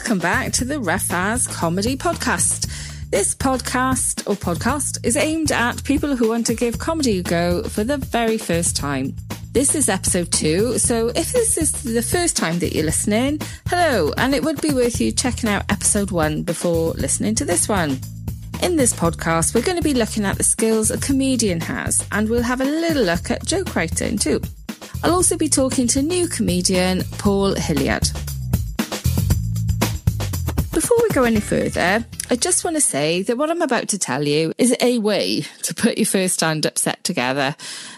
Welcome 0.00 0.18
back 0.18 0.52
to 0.54 0.64
the 0.64 0.80
Rough 0.80 1.12
As 1.12 1.46
Comedy 1.46 1.94
Podcast. 1.94 2.66
This 3.10 3.34
podcast 3.34 4.26
or 4.26 4.34
podcast 4.34 5.04
is 5.04 5.14
aimed 5.14 5.52
at 5.52 5.84
people 5.84 6.16
who 6.16 6.30
want 6.30 6.46
to 6.46 6.54
give 6.54 6.78
comedy 6.78 7.18
a 7.18 7.22
go 7.22 7.62
for 7.64 7.84
the 7.84 7.98
very 7.98 8.38
first 8.38 8.76
time. 8.76 9.14
This 9.52 9.74
is 9.74 9.90
episode 9.90 10.32
two, 10.32 10.78
so 10.78 11.08
if 11.08 11.34
this 11.34 11.58
is 11.58 11.82
the 11.82 12.00
first 12.00 12.34
time 12.34 12.60
that 12.60 12.72
you're 12.74 12.86
listening, 12.86 13.40
hello, 13.68 14.12
and 14.16 14.34
it 14.34 14.42
would 14.42 14.62
be 14.62 14.72
worth 14.72 15.02
you 15.02 15.12
checking 15.12 15.50
out 15.50 15.70
episode 15.70 16.10
one 16.10 16.44
before 16.44 16.92
listening 16.92 17.34
to 17.34 17.44
this 17.44 17.68
one. 17.68 18.00
In 18.62 18.76
this 18.76 18.94
podcast, 18.94 19.54
we're 19.54 19.60
going 19.60 19.76
to 19.76 19.82
be 19.82 19.94
looking 19.94 20.24
at 20.24 20.38
the 20.38 20.44
skills 20.44 20.90
a 20.90 20.98
comedian 20.98 21.60
has, 21.60 22.04
and 22.10 22.28
we'll 22.28 22.42
have 22.42 22.62
a 22.62 22.64
little 22.64 23.04
look 23.04 23.30
at 23.30 23.44
joke 23.44 23.76
writing 23.76 24.16
too. 24.16 24.40
I'll 25.04 25.12
also 25.12 25.36
be 25.36 25.50
talking 25.50 25.86
to 25.88 26.00
new 26.00 26.26
comedian 26.26 27.02
Paul 27.18 27.54
Hilliard. 27.54 28.08
Before 30.80 30.96
we 31.02 31.10
go 31.10 31.24
any 31.24 31.40
further, 31.40 32.06
I 32.30 32.36
just 32.36 32.64
want 32.64 32.76
to 32.76 32.80
say 32.80 33.20
that 33.24 33.36
what 33.36 33.50
I'm 33.50 33.60
about 33.60 33.88
to 33.88 33.98
tell 33.98 34.26
you 34.26 34.54
is 34.56 34.74
a 34.80 34.98
way 34.98 35.42
to 35.64 35.74
put 35.74 35.98
your 35.98 36.06
first 36.06 36.32
stand 36.32 36.64
up 36.64 36.78
set 36.78 37.04
together. 37.04 37.54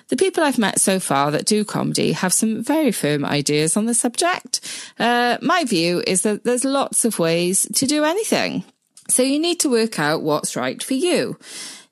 The 0.08 0.16
people 0.16 0.42
I've 0.42 0.58
met 0.58 0.80
so 0.80 0.98
far 0.98 1.30
that 1.30 1.46
do 1.46 1.64
comedy 1.64 2.10
have 2.10 2.32
some 2.32 2.60
very 2.60 2.90
firm 2.90 3.24
ideas 3.24 3.76
on 3.76 3.86
the 3.86 3.94
subject. 3.94 4.60
Uh, 4.98 5.38
my 5.40 5.62
view 5.62 6.02
is 6.08 6.22
that 6.22 6.42
there's 6.42 6.64
lots 6.64 7.04
of 7.04 7.20
ways 7.20 7.68
to 7.72 7.86
do 7.86 8.02
anything. 8.02 8.64
So 9.08 9.22
you 9.22 9.38
need 9.38 9.60
to 9.60 9.70
work 9.70 10.00
out 10.00 10.22
what's 10.22 10.56
right 10.56 10.82
for 10.82 10.94
you. 10.94 11.38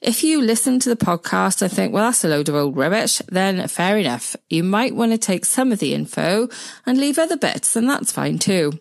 If 0.00 0.24
you 0.24 0.40
listen 0.40 0.80
to 0.80 0.88
the 0.88 0.96
podcast 0.96 1.62
and 1.62 1.70
think, 1.70 1.92
well, 1.92 2.06
that's 2.06 2.24
a 2.24 2.28
load 2.28 2.48
of 2.48 2.56
old 2.56 2.76
rubbish, 2.76 3.22
then 3.28 3.68
fair 3.68 3.96
enough. 3.96 4.34
You 4.48 4.64
might 4.64 4.96
want 4.96 5.12
to 5.12 5.18
take 5.18 5.44
some 5.44 5.70
of 5.70 5.78
the 5.78 5.94
info 5.94 6.48
and 6.84 6.98
leave 6.98 7.16
other 7.16 7.36
bits, 7.36 7.76
and 7.76 7.88
that's 7.88 8.10
fine 8.10 8.40
too. 8.40 8.72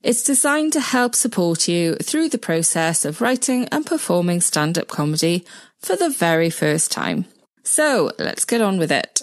It's 0.00 0.22
designed 0.22 0.72
to 0.74 0.80
help 0.80 1.16
support 1.16 1.66
you 1.66 1.96
through 1.96 2.28
the 2.28 2.38
process 2.38 3.04
of 3.04 3.20
writing 3.20 3.66
and 3.72 3.84
performing 3.84 4.40
stand-up 4.40 4.86
comedy 4.86 5.44
for 5.80 5.96
the 5.96 6.08
very 6.08 6.50
first 6.50 6.92
time. 6.92 7.24
So 7.64 8.12
let's 8.16 8.44
get 8.44 8.60
on 8.60 8.78
with 8.78 8.92
it. 8.92 9.22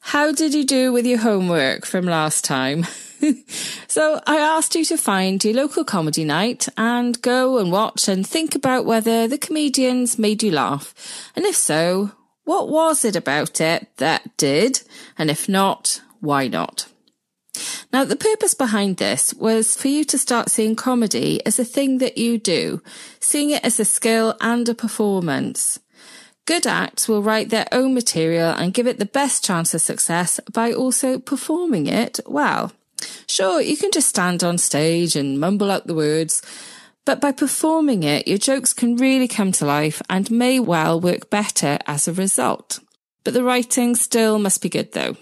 How 0.00 0.32
did 0.32 0.54
you 0.54 0.64
do 0.64 0.92
with 0.92 1.04
your 1.06 1.18
homework 1.18 1.84
from 1.84 2.06
last 2.06 2.42
time? 2.44 2.86
so 3.86 4.20
I 4.26 4.36
asked 4.38 4.74
you 4.74 4.84
to 4.86 4.96
find 4.96 5.44
your 5.44 5.54
local 5.54 5.84
comedy 5.84 6.24
night 6.24 6.68
and 6.76 7.20
go 7.20 7.58
and 7.58 7.70
watch 7.70 8.08
and 8.08 8.26
think 8.26 8.54
about 8.54 8.86
whether 8.86 9.28
the 9.28 9.38
comedians 9.38 10.18
made 10.18 10.42
you 10.42 10.50
laugh. 10.50 10.94
And 11.36 11.44
if 11.44 11.54
so, 11.54 12.12
what 12.44 12.70
was 12.70 13.04
it 13.04 13.16
about 13.16 13.60
it 13.60 13.88
that 13.98 14.36
did? 14.38 14.82
And 15.18 15.30
if 15.30 15.48
not, 15.48 16.00
why 16.20 16.48
not? 16.48 16.86
Now, 17.92 18.04
the 18.04 18.16
purpose 18.16 18.54
behind 18.54 18.96
this 18.96 19.34
was 19.34 19.76
for 19.76 19.88
you 19.88 20.04
to 20.04 20.18
start 20.18 20.50
seeing 20.50 20.76
comedy 20.76 21.44
as 21.46 21.58
a 21.58 21.64
thing 21.64 21.98
that 21.98 22.18
you 22.18 22.38
do, 22.38 22.82
seeing 23.20 23.50
it 23.50 23.64
as 23.64 23.78
a 23.78 23.84
skill 23.84 24.34
and 24.40 24.68
a 24.68 24.74
performance. 24.74 25.78
Good 26.46 26.66
acts 26.66 27.08
will 27.08 27.22
write 27.22 27.48
their 27.48 27.66
own 27.72 27.94
material 27.94 28.50
and 28.50 28.74
give 28.74 28.86
it 28.86 28.98
the 28.98 29.06
best 29.06 29.42
chance 29.44 29.72
of 29.72 29.80
success 29.80 30.40
by 30.52 30.72
also 30.72 31.18
performing 31.18 31.86
it 31.86 32.20
well. 32.26 32.72
Sure, 33.26 33.60
you 33.60 33.76
can 33.76 33.90
just 33.90 34.08
stand 34.08 34.44
on 34.44 34.58
stage 34.58 35.16
and 35.16 35.40
mumble 35.40 35.70
out 35.70 35.86
the 35.86 35.94
words, 35.94 36.42
but 37.06 37.20
by 37.20 37.32
performing 37.32 38.02
it, 38.02 38.28
your 38.28 38.38
jokes 38.38 38.72
can 38.72 38.96
really 38.96 39.28
come 39.28 39.52
to 39.52 39.66
life 39.66 40.02
and 40.08 40.30
may 40.30 40.58
well 40.60 41.00
work 41.00 41.30
better 41.30 41.78
as 41.86 42.08
a 42.08 42.12
result. 42.12 42.80
But 43.24 43.34
the 43.34 43.44
writing 43.44 43.94
still 43.94 44.38
must 44.38 44.60
be 44.60 44.68
good 44.68 44.92
though. 44.92 45.16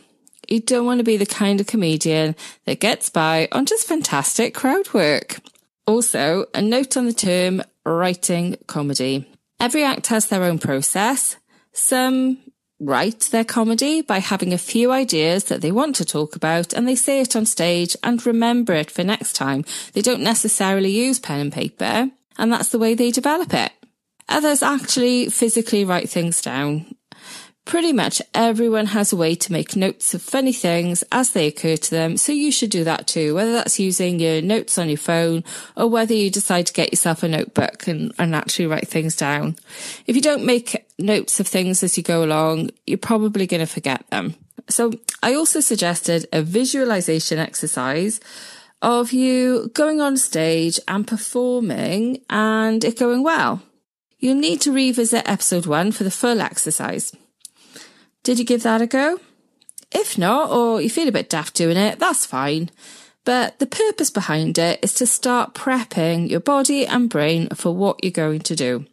You 0.53 0.61
don't 0.61 0.85
want 0.85 0.99
to 0.99 1.05
be 1.05 1.17
the 1.17 1.25
kind 1.25 1.63
of 1.63 1.67
comedian 1.67 2.37
that 2.67 2.79
gets 2.79 3.09
by 3.09 3.49
on 3.53 3.65
just 3.65 3.89
fantastic 3.89 4.53
crowd 4.53 4.93
work. 4.93 5.41
Also, 5.87 6.45
a 6.53 6.61
note 6.61 6.95
on 6.95 7.07
the 7.07 7.15
term 7.15 7.63
writing 7.87 8.59
comedy. 8.67 9.27
Every 9.59 9.83
act 9.83 10.09
has 10.09 10.27
their 10.27 10.45
own 10.45 10.59
process. 10.59 11.37
Some 11.73 12.37
write 12.79 13.31
their 13.33 13.47
comedy 13.47 14.03
by 14.03 14.19
having 14.19 14.53
a 14.53 14.59
few 14.59 14.93
ideas 14.93 15.45
that 15.45 15.63
they 15.63 15.73
want 15.73 15.97
to 15.97 16.05
talk 16.05 16.37
about 16.37 16.75
and 16.75 16.87
they 16.87 16.97
say 16.97 17.23
it 17.23 17.35
on 17.35 17.47
stage 17.47 17.97
and 18.05 18.27
remember 18.27 18.75
it 18.75 18.91
for 18.91 19.03
next 19.03 19.33
time. 19.33 19.65
They 19.95 20.03
don't 20.03 20.21
necessarily 20.21 20.91
use 20.91 21.19
pen 21.19 21.41
and 21.41 21.53
paper 21.53 22.11
and 22.37 22.53
that's 22.53 22.69
the 22.69 22.79
way 22.79 22.93
they 22.93 23.11
develop 23.11 23.55
it. 23.55 23.73
Others 24.29 24.63
actually 24.63 25.31
physically 25.31 25.87
write 25.87 26.11
things 26.11 26.43
down. 26.43 26.95
Pretty 27.65 27.93
much 27.93 28.21
everyone 28.35 28.87
has 28.87 29.13
a 29.13 29.17
way 29.17 29.37
to 29.37 29.53
make 29.53 29.77
notes 29.77 30.15
of 30.15 30.21
funny 30.21 30.53
things 30.53 31.05
as 31.13 31.31
they 31.31 31.47
occur 31.47 31.77
to 31.77 31.91
them, 31.91 32.17
so 32.17 32.33
you 32.33 32.51
should 32.51 32.71
do 32.71 32.83
that 32.85 33.07
too, 33.07 33.35
whether 33.35 33.53
that's 33.53 33.79
using 33.79 34.19
your 34.19 34.43
notes 34.43 34.79
on 34.79 34.89
your 34.89 34.99
phone 34.99 35.45
or 35.77 35.87
whether 35.87 36.13
you 36.13 36.29
decide 36.29 36.67
to 36.67 36.73
get 36.73 36.91
yourself 36.91 37.23
a 37.23 37.29
notebook 37.29 37.87
and, 37.87 38.13
and 38.19 38.35
actually 38.35 38.67
write 38.67 38.89
things 38.89 39.15
down. 39.15 39.57
If 40.07 40.17
you 40.17 40.23
don't 40.23 40.45
make 40.45 40.87
notes 40.99 41.39
of 41.39 41.47
things 41.47 41.85
as 41.85 41.97
you 41.97 42.03
go 42.03 42.25
along, 42.25 42.71
you're 42.85 42.99
probably 42.99 43.47
going 43.47 43.61
to 43.61 43.73
forget 43.73 44.11
them. 44.11 44.35
So 44.69 44.93
I 45.23 45.35
also 45.35 45.61
suggested 45.61 46.27
a 46.33 46.43
visualization 46.43 47.39
exercise 47.39 48.21
of 48.83 49.13
you 49.13 49.71
going 49.75 50.01
on 50.01 50.17
stage 50.17 50.81
and 50.89 51.07
performing 51.07 52.23
and 52.29 52.85
it 52.85 52.99
going 52.99 53.23
well. 53.23 53.63
You'll 54.19 54.35
need 54.35 54.61
to 54.63 54.73
revisit 54.73 55.29
episode 55.29 55.67
one 55.67 55.93
for 55.93 56.03
the 56.03 56.11
full 56.11 56.41
exercise. 56.41 57.13
Did 58.23 58.39
you 58.39 58.45
give 58.45 58.63
that 58.63 58.83
a 58.83 58.87
go? 58.87 59.21
If 59.91 60.17
not, 60.17 60.51
or 60.51 60.81
you 60.81 60.89
feel 60.89 61.09
a 61.09 61.13
bit 61.13 61.29
daft 61.29 61.55
doing 61.55 61.77
it, 61.77 61.99
that's 61.99 62.25
fine. 62.25 62.71
But 63.25 63.59
the 63.59 63.67
purpose 63.67 64.11
behind 64.11 64.59
it 64.59 64.81
is 64.83 64.95
to 64.95 65.07
start 65.07 65.55
prepping 65.55 66.31
your 66.31 66.41
body 66.41 66.87
and 66.87 67.11
brain 67.11 67.49
for 67.51 67.75
what 67.75 68.03
you're 68.03 68.11
going 68.11 68.41
to 68.41 68.57
do. 68.57 68.87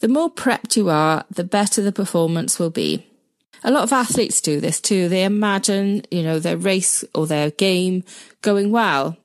The 0.00 0.08
more 0.08 0.30
prepped 0.30 0.76
you 0.76 0.90
are, 0.90 1.24
the 1.30 1.44
better 1.44 1.82
the 1.82 1.92
performance 1.92 2.58
will 2.58 2.70
be. 2.70 3.06
A 3.64 3.70
lot 3.70 3.82
of 3.82 3.92
athletes 3.92 4.40
do 4.40 4.60
this 4.60 4.80
too. 4.80 5.08
They 5.08 5.24
imagine, 5.24 6.02
you 6.10 6.22
know, 6.22 6.38
their 6.38 6.56
race 6.56 7.04
or 7.14 7.26
their 7.26 7.50
game 7.50 8.04
going 8.42 8.70
well. 8.70 9.16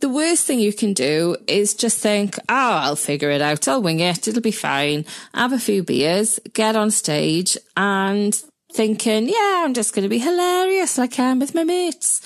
The 0.00 0.08
worst 0.08 0.46
thing 0.46 0.58
you 0.58 0.72
can 0.72 0.92
do 0.92 1.36
is 1.46 1.74
just 1.74 1.98
think, 1.98 2.36
oh, 2.38 2.42
I'll 2.48 2.96
figure 2.96 3.30
it 3.30 3.40
out. 3.40 3.66
I'll 3.66 3.82
wing 3.82 4.00
it. 4.00 4.28
It'll 4.28 4.42
be 4.42 4.50
fine. 4.50 5.04
Have 5.32 5.52
a 5.52 5.58
few 5.58 5.82
beers, 5.82 6.38
get 6.52 6.76
on 6.76 6.90
stage 6.90 7.56
and 7.76 8.40
thinking, 8.74 9.28
yeah, 9.28 9.62
I'm 9.64 9.72
just 9.72 9.94
going 9.94 10.02
to 10.02 10.08
be 10.08 10.18
hilarious 10.18 10.98
like 10.98 11.18
I 11.18 11.30
am 11.30 11.38
with 11.38 11.54
my 11.54 11.64
mates. 11.64 12.20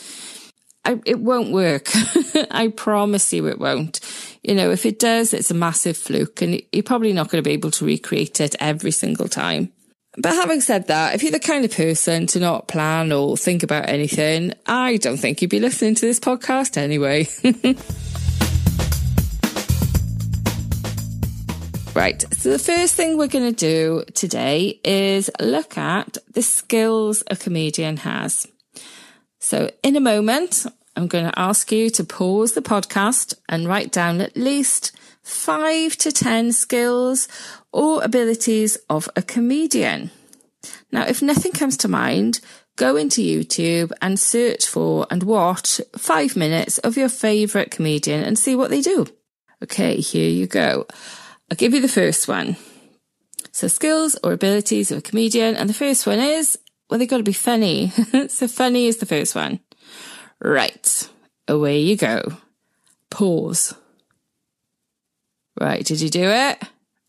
I, 0.85 0.99
it 1.05 1.21
won't 1.21 1.53
work. 1.53 1.91
I 2.51 2.69
promise 2.69 3.33
you 3.33 3.47
it 3.47 3.59
won't. 3.59 4.01
You 4.43 4.55
know, 4.55 4.71
if 4.71 4.87
it 4.87 4.99
does, 4.99 5.35
it's 5.35 5.51
a 5.51 5.55
massive 5.55 5.97
fluke 5.97 6.41
and 6.41 6.63
you're 6.73 6.83
probably 6.83 7.13
not 7.13 7.29
going 7.29 7.43
to 7.43 7.49
be 7.49 7.53
able 7.53 7.71
to 7.73 7.85
recreate 7.85 8.41
it 8.41 8.57
every 8.59 8.91
single 8.91 9.29
time. 9.29 9.73
But 10.17 10.33
having 10.33 10.63
said 10.63 10.89
that, 10.89 11.15
if 11.15 11.23
you're 11.23 11.31
the 11.31 11.39
kind 11.39 11.65
of 11.65 11.71
person 11.71 12.27
to 12.29 12.41
not 12.41 12.67
plan 12.67 13.13
or 13.13 13.37
think 13.37 13.63
about 13.63 13.89
anything, 13.89 14.55
I 14.67 14.97
don't 14.97 15.19
think 15.19 15.43
you'd 15.43 15.51
be 15.51 15.61
listening 15.61 15.95
to 15.97 16.07
this 16.07 16.19
podcast 16.19 16.77
anyway. 16.77 17.29
Right. 21.99 22.25
So 22.33 22.53
the 22.53 22.61
first 22.61 22.95
thing 22.95 23.19
we're 23.19 23.27
going 23.27 23.53
to 23.53 23.67
do 23.67 24.05
today 24.15 24.79
is 24.85 25.33
look 25.41 25.77
at 25.77 26.17
the 26.33 26.43
skills 26.43 27.25
a 27.29 27.35
comedian 27.35 27.97
has. 27.97 28.47
So 29.41 29.73
in 29.83 29.97
a 29.97 30.01
moment, 30.01 30.65
I'm 30.95 31.09
going 31.09 31.29
to 31.29 31.37
ask 31.37 31.73
you 31.73 31.91
to 31.91 32.05
pause 32.05 32.53
the 32.53 32.63
podcast 32.63 33.35
and 33.49 33.67
write 33.67 33.91
down 33.91 34.21
at 34.21 34.37
least 34.37 34.97
five 35.25 35.97
to 35.97 36.13
10 36.13 36.53
skills 36.53 37.27
or 37.73 38.05
abilities 38.05 38.79
of 38.89 39.09
a 39.17 39.23
comedian. 39.23 40.13
Now, 40.93 41.05
if 41.05 41.21
nothing 41.21 41.51
comes 41.51 41.77
to 41.79 41.89
mind, 41.89 42.39
go 42.77 42.95
into 42.95 43.23
YouTube 43.23 43.91
and 44.01 44.21
search 44.21 44.69
for 44.69 45.09
and 45.11 45.25
watch 45.25 45.81
five 45.97 46.37
minutes 46.37 46.79
of 46.79 46.97
your 46.97 47.09
favorite 47.09 47.73
comedian 47.73 48.23
and 48.23 48.39
see 48.39 48.55
what 48.55 48.71
they 48.71 48.83
do. 48.83 49.09
Okay, 49.65 49.97
here 49.97 50.31
you 50.31 50.47
go. 50.47 50.87
I'll 51.51 51.57
give 51.57 51.75
you 51.75 51.81
the 51.81 51.89
first 51.89 52.29
one. 52.29 52.57
So 53.53 53.69
skills 53.69 54.17
or 54.23 54.33
abilities 54.33 54.91
of 54.91 54.99
a 54.99 55.03
comedian. 55.03 55.57
And 55.57 55.69
the 55.69 55.75
first 55.75 56.07
one 56.07 56.19
is, 56.19 56.59
well, 56.89 56.99
they've 56.99 57.09
got 57.09 57.19
to 57.19 57.23
be 57.23 57.33
funny. 57.33 57.91
so 58.29 58.47
funny 58.47 58.87
is 58.87 58.99
the 58.99 59.07
first 59.07 59.35
one. 59.35 59.61
Right. 60.41 61.09
Away 61.49 61.81
you 61.81 61.97
go. 61.97 62.23
Pause. 63.11 63.75
Right. 65.61 65.85
Did 65.85 66.01
you 66.01 66.11
do 66.11 66.23
it? 66.23 66.63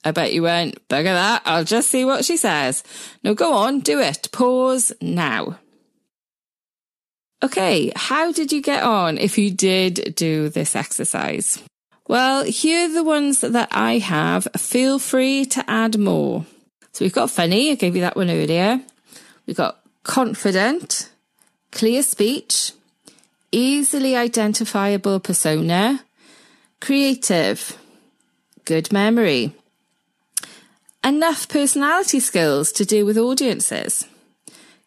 I 0.04 0.12
bet 0.12 0.34
you 0.34 0.44
went, 0.44 0.88
bugger 0.88 1.04
that. 1.04 1.42
I'll 1.46 1.66
just 1.66 1.90
see 1.90 2.06
what 2.06 2.24
she 2.24 2.38
says. 2.38 2.84
No, 3.22 3.34
go 3.34 3.54
on. 3.54 3.82
Do 3.82 4.00
it. 4.00 4.30
Pause 4.32 4.94
now. 5.02 5.60
Okay. 7.44 7.92
How 7.96 8.32
did 8.32 8.52
you 8.52 8.62
get 8.62 8.84
on 8.84 9.18
if 9.18 9.38
you 9.38 9.52
did 9.52 10.16
do 10.16 10.50
this 10.50 10.76
exercise? 10.76 11.62
Well, 12.10 12.44
here 12.44 12.90
are 12.90 12.92
the 12.92 13.04
ones 13.04 13.42
that 13.42 13.70
I 13.72 14.00
have. 14.00 14.48
Feel 14.58 14.98
free 14.98 15.46
to 15.46 15.64
add 15.70 16.00
more. 16.00 16.44
So 16.92 17.06
we've 17.06 17.14
got 17.14 17.30
funny. 17.30 17.70
I 17.70 17.76
gave 17.76 17.94
you 17.96 18.02
that 18.02 18.16
one 18.16 18.32
earlier. 18.32 18.82
We've 19.46 19.56
got 19.56 19.80
confident, 20.02 21.12
clear 21.72 22.02
speech, 22.02 22.72
easily 23.52 24.16
identifiable 24.16 25.20
persona, 25.20 26.04
creative, 26.82 27.78
good 28.66 28.92
memory, 28.92 29.54
enough 31.04 31.48
personality 31.48 32.20
skills 32.20 32.72
to 32.72 32.86
deal 32.86 33.06
with 33.06 33.20
audiences, 33.20 34.08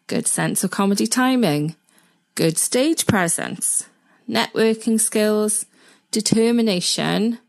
good 0.07 0.27
sense 0.27 0.61
of 0.65 0.71
comedy 0.71 1.07
timing, 1.07 1.77
good 2.35 2.57
stage 2.57 3.07
presence, 3.07 3.87
networking 4.29 4.99
skills, 4.99 5.65
determination, 6.13 7.39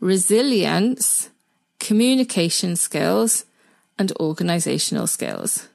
resilience, 0.00 1.30
communication 1.78 2.76
skills, 2.76 3.46
and 3.98 4.12
organisational 4.20 5.08
skills. 5.08 5.68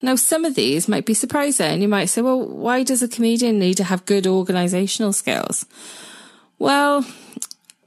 Now, 0.00 0.14
some 0.14 0.44
of 0.44 0.54
these 0.54 0.88
might 0.88 1.06
be 1.06 1.14
surprising. 1.14 1.82
You 1.82 1.88
might 1.88 2.06
say, 2.06 2.22
well, 2.22 2.46
why 2.46 2.84
does 2.84 3.02
a 3.02 3.08
comedian 3.08 3.58
need 3.58 3.74
to 3.78 3.84
have 3.84 4.04
good 4.06 4.24
organisational 4.24 5.14
skills? 5.14 5.66
Well, 6.58 7.04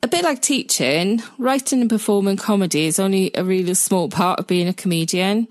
a 0.04 0.08
bit 0.08 0.24
like 0.24 0.42
teaching, 0.42 1.22
writing 1.38 1.82
and 1.82 1.90
performing 1.90 2.38
comedy 2.38 2.86
is 2.86 3.00
only 3.00 3.32
a 3.36 3.44
really 3.44 3.74
small 3.76 4.10
part 4.10 4.40
of 4.40 4.48
being 4.48 4.68
a 4.68 4.74
comedian. 4.74 5.48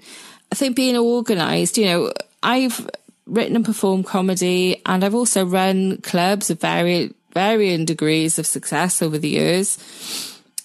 I 0.52 0.54
think 0.54 0.76
being 0.76 0.96
organised, 0.96 1.78
you 1.78 1.87
know, 1.87 2.12
I've 2.42 2.90
written 3.26 3.56
and 3.56 3.64
performed 3.64 4.06
comedy 4.06 4.82
and 4.84 5.04
I've 5.04 5.14
also 5.14 5.46
run 5.46 5.98
clubs 5.98 6.50
of 6.50 6.60
varying, 6.60 7.14
varying 7.32 7.85
degrees 7.85 8.38
of 8.38 8.47
success 8.47 9.03
over 9.03 9.19
the 9.19 9.29
years. 9.29 9.79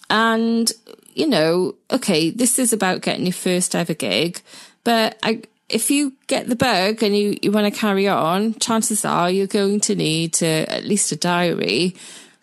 And, 0.09 0.71
you 1.13 1.27
know, 1.27 1.75
okay, 1.91 2.29
this 2.29 2.59
is 2.59 2.73
about 2.73 3.01
getting 3.01 3.25
your 3.25 3.33
first 3.33 3.75
ever 3.75 3.93
gig, 3.93 4.41
but 4.83 5.17
I, 5.23 5.41
if 5.67 5.89
you 5.89 6.13
get 6.27 6.47
the 6.47 6.55
bug 6.55 7.01
and 7.01 7.17
you, 7.17 7.37
you 7.41 7.51
want 7.51 7.73
to 7.73 7.79
carry 7.79 8.07
on, 8.07 8.53
chances 8.55 9.03
are 9.03 9.29
you're 9.31 9.47
going 9.47 9.79
to 9.81 9.95
need 9.95 10.33
to 10.33 10.45
at 10.45 10.85
least 10.85 11.11
a 11.11 11.15
diary 11.15 11.95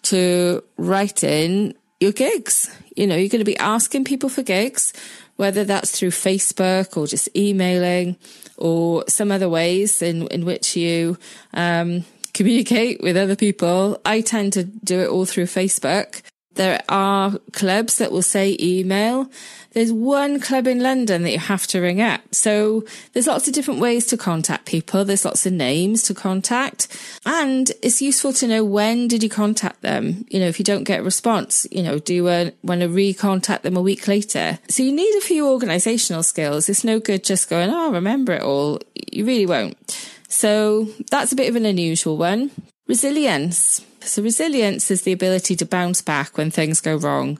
to 0.03 0.63
write 0.77 1.23
in 1.23 1.75
your 2.01 2.13
gigs. 2.13 2.75
You 2.97 3.07
know, 3.07 3.17
you're 3.17 3.29
going 3.29 3.39
to 3.39 3.45
be 3.45 3.59
asking 3.59 4.05
people 4.05 4.29
for 4.29 4.43
gigs, 4.43 4.93
whether 5.37 5.65
that's 5.65 5.93
through 5.93 6.11
Facebook 6.11 6.97
or 6.97 7.07
just 7.07 7.29
emailing 7.37 8.17
or 8.57 9.05
some 9.09 9.31
other 9.31 9.49
ways 9.49 10.03
in, 10.03 10.27
in 10.29 10.45
which 10.45 10.77
you, 10.77 11.17
um, 11.55 12.05
communicate 12.35 13.01
with 13.03 13.17
other 13.17 13.37
people. 13.37 14.01
I 14.05 14.21
tend 14.21 14.53
to 14.55 14.65
do 14.65 15.01
it 15.01 15.09
all 15.09 15.27
through 15.27 15.47
Facebook. 15.47 16.23
There 16.55 16.83
are 16.89 17.39
clubs 17.53 17.97
that 17.97 18.13
will 18.13 18.23
say 18.23 18.57
email. 18.61 19.31
There's 19.73 19.91
one 19.91 20.39
club 20.39 20.67
in 20.67 20.81
London 20.81 21.23
that 21.23 21.31
you 21.31 21.39
have 21.39 21.67
to 21.69 21.81
ring 21.81 22.03
up. 22.03 22.21
So 22.35 22.85
there's 23.13 23.27
lots 23.27 23.49
of 23.49 23.55
different 23.55 23.81
ways 23.81 24.05
to 24.09 24.19
contact 24.19 24.67
people. 24.67 25.03
There's 25.03 25.25
lots 25.25 25.47
of 25.47 25.55
names 25.55 26.03
to 26.05 26.15
contact 26.15 26.89
and 27.25 27.73
it's 27.83 28.03
useful 28.03 28.35
to 28.35 28.47
know 28.47 28.65
when 28.65 29.09
did 29.09 29.23
you 29.23 29.31
contact 29.31 29.81
them? 29.81 30.27
You 30.29 30.41
know, 30.41 30.47
if 30.47 30.59
you 30.59 30.65
don't 30.65 30.85
get 30.85 31.01
a 31.01 31.03
response, 31.03 31.67
you 31.71 31.83
know, 31.83 31.99
do 31.99 32.13
you 32.13 32.25
want 32.25 32.81
to 32.83 32.89
recontact 32.89 33.63
them 33.63 33.77
a 33.77 33.83
week 33.83 34.07
later? 34.07 34.59
So 34.69 34.83
you 34.83 34.93
need 34.93 35.17
a 35.17 35.23
few 35.23 35.49
organizational 35.49 36.23
skills. 36.23 36.69
It's 36.69 36.85
no 36.85 37.01
good 37.01 37.25
just 37.25 37.49
going, 37.49 37.71
Oh, 37.71 37.93
remember 37.93 38.35
it 38.35 38.43
all. 38.43 38.79
You 39.11 39.25
really 39.25 39.47
won't. 39.47 39.79
So 40.33 40.89
that's 41.11 41.31
a 41.31 41.37
bit 41.37 41.51
of 41.51 41.57
an 41.57 41.67
unusual 41.67 42.17
one. 42.17 42.51
Resilience. 42.89 43.85
So 44.01 44.23
resilience 44.23 44.91
is 44.91 45.03
the 45.03 45.13
ability 45.13 45.57
to 45.57 45.67
bounce 45.67 46.01
back 46.01 46.39
when 46.39 46.51
things 46.51 46.81
go 46.81 46.97
wrong. 46.97 47.39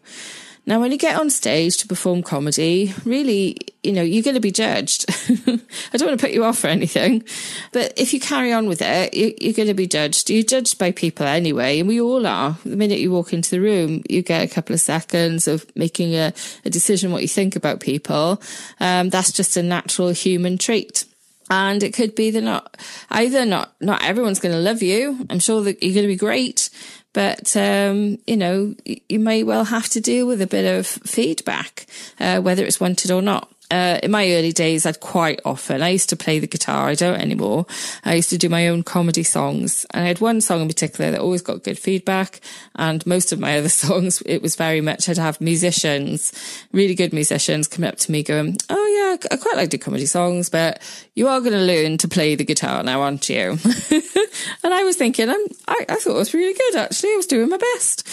Now, 0.67 0.79
when 0.79 0.93
you 0.93 0.99
get 0.99 1.19
on 1.19 1.31
stage 1.31 1.79
to 1.79 1.89
perform 1.89 2.23
comedy, 2.23 2.95
really, 3.05 3.57
you 3.83 3.93
know, 3.93 4.03
you're 4.03 4.23
going 4.23 4.37
to 4.37 4.41
be 4.41 4.53
judged. 4.53 5.07
I 5.29 5.97
don't 5.97 6.09
want 6.09 6.21
to 6.21 6.25
put 6.25 6.35
you 6.35 6.45
off 6.45 6.63
or 6.63 6.69
anything, 6.69 7.25
but 7.73 7.95
if 7.97 8.13
you 8.13 8.21
carry 8.21 8.53
on 8.53 8.69
with 8.69 8.81
it, 8.81 9.13
you're 9.15 9.55
going 9.55 9.69
to 9.69 9.75
be 9.75 9.89
judged. 9.89 10.31
You're 10.31 10.45
judged 10.45 10.79
by 10.79 10.93
people 10.93 11.27
anyway, 11.27 11.81
and 11.81 11.89
we 11.89 12.01
all 12.01 12.27
are. 12.27 12.59
The 12.65 12.77
minute 12.77 13.01
you 13.01 13.11
walk 13.11 13.33
into 13.33 13.51
the 13.51 13.61
room, 13.61 14.03
you 14.09 14.23
get 14.23 14.45
a 14.45 14.55
couple 14.55 14.75
of 14.75 14.81
seconds 14.81 15.49
of 15.49 15.67
making 15.75 16.15
a, 16.15 16.33
a 16.65 16.71
decision 16.71 17.11
what 17.11 17.23
you 17.23 17.29
think 17.29 17.57
about 17.57 17.81
people. 17.81 18.41
Um, 18.79 19.09
that's 19.09 19.33
just 19.33 19.57
a 19.57 19.63
natural 19.65 20.11
human 20.11 20.59
trait. 20.59 21.07
And 21.53 21.83
it 21.83 21.93
could 21.93 22.15
be 22.15 22.31
that 22.31 22.41
not 22.41 22.79
either 23.11 23.45
not 23.45 23.75
not 23.79 24.03
everyone's 24.03 24.41
going 24.41 24.55
to 24.55 24.59
love 24.59 24.83
you. 24.83 25.27
I'm 25.29 25.39
sure 25.39 25.61
that 25.65 25.83
you're 25.83 25.93
going 25.93 26.05
to 26.05 26.09
be 26.09 26.17
great, 26.17 26.71
but 27.13 27.55
um, 27.59 28.17
you 28.27 28.39
know 28.39 28.75
you 28.87 29.19
may 29.19 29.43
well 29.43 29.65
have 29.65 29.91
to 29.91 30.01
deal 30.01 30.27
with 30.27 30.41
a 30.41 30.47
bit 30.47 30.65
of 30.65 30.87
feedback, 30.87 31.85
uh, 32.19 32.41
whether 32.41 32.65
it's 32.65 32.81
wanted 32.81 33.11
or 33.11 33.21
not 33.21 33.52
uh, 33.73 33.99
in 34.03 34.11
my 34.11 34.31
early 34.33 34.53
days, 34.53 34.85
I'd 34.85 35.01
quite 35.01 35.41
often, 35.47 35.81
I 35.81 35.89
used 35.89 36.11
to 36.11 36.17
play 36.17 36.39
the 36.39 36.47
guitar. 36.47 36.89
I 36.89 36.95
don't 36.95 37.19
anymore. 37.19 37.65
I 38.05 38.15
used 38.17 38.29
to 38.29 38.37
do 38.37 38.51
my 38.51 38.69
own 38.69 38.83
comedy 38.83 39.23
songs 39.23 39.87
and 39.93 40.05
I 40.05 40.09
had 40.09 40.21
one 40.21 40.43
song 40.43 40.61
in 40.61 40.69
particular 40.69 41.11
that 41.11 41.21
always 41.21 41.41
got 41.41 41.63
good 41.63 41.79
feedback. 41.79 42.41
And 42.77 43.05
most 43.07 43.33
of 43.33 43.41
my 43.41 43.57
other 43.59 43.71
songs, 43.71 44.23
it 44.27 44.43
was 44.43 44.57
very 44.57 44.83
much, 44.83 45.09
I'd 45.09 45.17
have 45.17 45.41
musicians, 45.41 46.35
really 46.73 46.95
good 46.95 47.15
musicians 47.15 47.67
coming 47.67 47.89
up 47.89 47.97
to 47.97 48.13
me 48.13 48.23
going, 48.23 48.59
Oh 48.69 49.19
yeah, 49.21 49.29
I 49.31 49.37
quite 49.37 49.57
like 49.57 49.71
do 49.71 49.79
comedy 49.79 50.05
songs, 50.05 50.51
but 50.51 50.83
you 51.15 51.29
are 51.29 51.41
going 51.41 51.53
to 51.53 51.59
learn 51.59 51.97
to 51.99 52.09
play 52.09 52.35
the 52.35 52.45
guitar 52.45 52.83
now, 52.83 53.01
aren't 53.01 53.27
you? 53.31 53.53
and 54.63 54.75
I 54.75 54.85
was 54.85 54.97
thinking, 54.97 55.31
I, 55.31 55.47
I 55.67 55.97
thought 55.97 56.17
it 56.17 56.19
was 56.19 56.35
really 56.35 56.53
good. 56.53 56.77
Actually, 56.77 57.15
I 57.15 57.17
was 57.17 57.27
doing 57.27 57.49
my 57.49 57.57
best, 57.57 58.07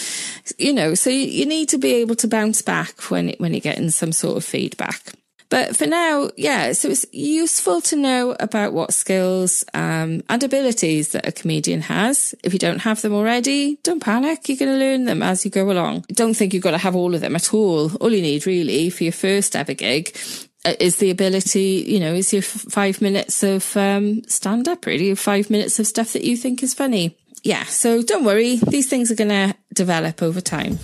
you 0.58 0.72
know, 0.72 0.94
so 0.94 1.10
you, 1.10 1.26
you 1.26 1.44
need 1.44 1.68
to 1.68 1.76
be 1.76 1.96
able 1.96 2.14
to 2.16 2.28
bounce 2.28 2.62
back 2.62 3.10
when, 3.10 3.34
when 3.36 3.52
you're 3.52 3.60
getting 3.60 3.90
some 3.90 4.12
sort 4.12 4.38
of 4.38 4.44
feedback. 4.44 5.12
But 5.50 5.76
for 5.76 5.86
now, 5.86 6.30
yeah, 6.36 6.72
so 6.72 6.88
it's 6.88 7.04
useful 7.12 7.80
to 7.82 7.96
know 7.96 8.36
about 8.38 8.72
what 8.72 8.94
skills 8.94 9.64
um, 9.74 10.22
and 10.28 10.42
abilities 10.42 11.10
that 11.10 11.26
a 11.26 11.32
comedian 11.32 11.82
has. 11.82 12.36
If 12.44 12.52
you 12.52 12.58
don't 12.60 12.78
have 12.78 13.02
them 13.02 13.12
already, 13.12 13.76
don't 13.82 14.00
panic. 14.00 14.48
You're 14.48 14.58
going 14.58 14.78
to 14.78 14.78
learn 14.78 15.04
them 15.06 15.24
as 15.24 15.44
you 15.44 15.50
go 15.50 15.70
along. 15.70 16.04
Don't 16.12 16.34
think 16.34 16.54
you've 16.54 16.62
got 16.62 16.70
to 16.70 16.78
have 16.78 16.94
all 16.94 17.16
of 17.16 17.20
them 17.20 17.34
at 17.34 17.52
all. 17.52 17.92
All 17.96 18.12
you 18.12 18.22
need 18.22 18.46
really 18.46 18.90
for 18.90 19.02
your 19.02 19.12
first 19.12 19.56
ever 19.56 19.74
gig 19.74 20.16
uh, 20.64 20.74
is 20.78 20.96
the 20.96 21.10
ability, 21.10 21.84
you 21.84 21.98
know, 21.98 22.14
is 22.14 22.32
your 22.32 22.42
five 22.42 23.02
minutes 23.02 23.42
of 23.42 23.76
um, 23.76 24.22
stand 24.28 24.68
up, 24.68 24.86
really, 24.86 25.12
five 25.16 25.50
minutes 25.50 25.80
of 25.80 25.86
stuff 25.86 26.12
that 26.12 26.22
you 26.22 26.36
think 26.36 26.62
is 26.62 26.74
funny. 26.74 27.16
Yeah, 27.42 27.64
so 27.64 28.02
don't 28.02 28.24
worry. 28.24 28.56
These 28.56 28.88
things 28.88 29.10
are 29.10 29.16
going 29.16 29.30
to 29.30 29.56
develop 29.74 30.22
over 30.22 30.40
time. 30.40 30.78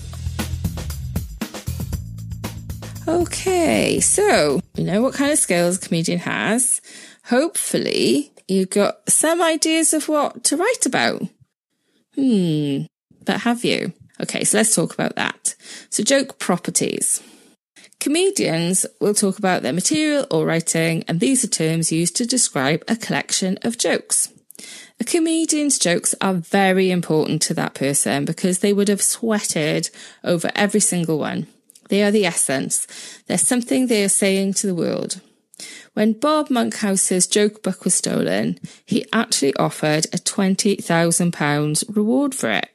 Okay, 3.08 4.00
so 4.00 4.60
you 4.74 4.82
know 4.84 5.00
what 5.00 5.14
kind 5.14 5.30
of 5.30 5.38
skills 5.38 5.76
a 5.76 5.80
comedian 5.80 6.18
has. 6.18 6.80
Hopefully, 7.26 8.32
you've 8.48 8.70
got 8.70 9.08
some 9.08 9.40
ideas 9.40 9.94
of 9.94 10.08
what 10.08 10.42
to 10.44 10.56
write 10.56 10.86
about. 10.86 11.22
Hmm, 12.16 12.82
but 13.24 13.42
have 13.42 13.64
you? 13.64 13.92
Okay, 14.20 14.42
so 14.42 14.58
let's 14.58 14.74
talk 14.74 14.92
about 14.92 15.14
that. 15.14 15.54
So, 15.88 16.02
joke 16.02 16.38
properties. 16.40 17.22
Comedians 18.00 18.86
will 19.00 19.14
talk 19.14 19.38
about 19.38 19.62
their 19.62 19.72
material 19.72 20.26
or 20.30 20.44
writing, 20.44 21.04
and 21.06 21.20
these 21.20 21.44
are 21.44 21.48
terms 21.48 21.92
used 21.92 22.16
to 22.16 22.26
describe 22.26 22.82
a 22.88 22.96
collection 22.96 23.56
of 23.62 23.78
jokes. 23.78 24.32
A 24.98 25.04
comedian's 25.04 25.78
jokes 25.78 26.14
are 26.20 26.34
very 26.34 26.90
important 26.90 27.40
to 27.42 27.54
that 27.54 27.74
person 27.74 28.24
because 28.24 28.60
they 28.60 28.72
would 28.72 28.88
have 28.88 29.02
sweated 29.02 29.90
over 30.24 30.50
every 30.54 30.80
single 30.80 31.18
one. 31.18 31.46
They 31.88 32.02
are 32.02 32.10
the 32.10 32.26
essence. 32.26 32.86
There's 33.26 33.42
something 33.42 33.86
they 33.86 34.04
are 34.04 34.08
saying 34.08 34.54
to 34.54 34.66
the 34.66 34.74
world. 34.74 35.20
When 35.94 36.12
Bob 36.12 36.48
Monkhouse's 36.50 37.26
joke 37.26 37.62
book 37.62 37.84
was 37.84 37.94
stolen, 37.94 38.58
he 38.84 39.06
actually 39.12 39.54
offered 39.56 40.04
a 40.06 40.18
£20,000 40.18 41.96
reward 41.96 42.34
for 42.34 42.50
it. 42.50 42.68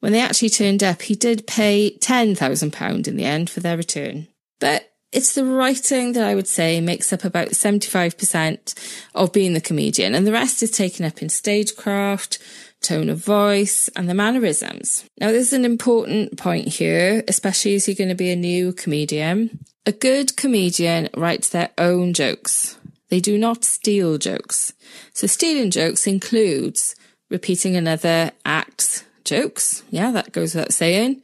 When 0.00 0.10
they 0.10 0.20
actually 0.20 0.50
turned 0.50 0.82
up, 0.82 1.02
he 1.02 1.14
did 1.14 1.46
pay 1.46 1.96
£10,000 2.00 3.06
in 3.06 3.16
the 3.16 3.24
end 3.24 3.48
for 3.48 3.60
their 3.60 3.76
return. 3.76 4.26
But 4.58 4.90
it's 5.12 5.34
the 5.34 5.44
writing 5.44 6.14
that 6.14 6.24
I 6.26 6.34
would 6.34 6.48
say 6.48 6.80
makes 6.80 7.12
up 7.12 7.22
about 7.22 7.50
75% 7.50 8.74
of 9.14 9.32
being 9.32 9.52
the 9.52 9.60
comedian, 9.60 10.14
and 10.14 10.26
the 10.26 10.32
rest 10.32 10.62
is 10.62 10.72
taken 10.72 11.04
up 11.04 11.22
in 11.22 11.28
stagecraft, 11.28 12.38
tone 12.82 13.08
of 13.08 13.18
voice, 13.18 13.88
and 13.96 14.08
the 14.08 14.14
mannerisms. 14.14 15.04
Now, 15.20 15.30
there's 15.32 15.52
an 15.52 15.64
important 15.64 16.36
point 16.36 16.68
here, 16.68 17.24
especially 17.28 17.74
as 17.74 17.86
you're 17.86 17.94
going 17.94 18.08
to 18.08 18.14
be 18.14 18.30
a 18.30 18.36
new 18.36 18.72
comedian. 18.72 19.60
A 19.86 19.92
good 19.92 20.36
comedian 20.36 21.08
writes 21.16 21.48
their 21.48 21.70
own 21.78 22.12
jokes. 22.12 22.78
They 23.08 23.20
do 23.20 23.36
not 23.36 23.64
steal 23.64 24.16
jokes. 24.18 24.72
So 25.12 25.26
stealing 25.26 25.70
jokes 25.70 26.06
includes 26.06 26.94
repeating 27.28 27.76
another 27.76 28.32
act's 28.44 29.04
jokes. 29.24 29.82
Yeah, 29.90 30.12
that 30.12 30.32
goes 30.32 30.54
without 30.54 30.72
saying. 30.72 31.22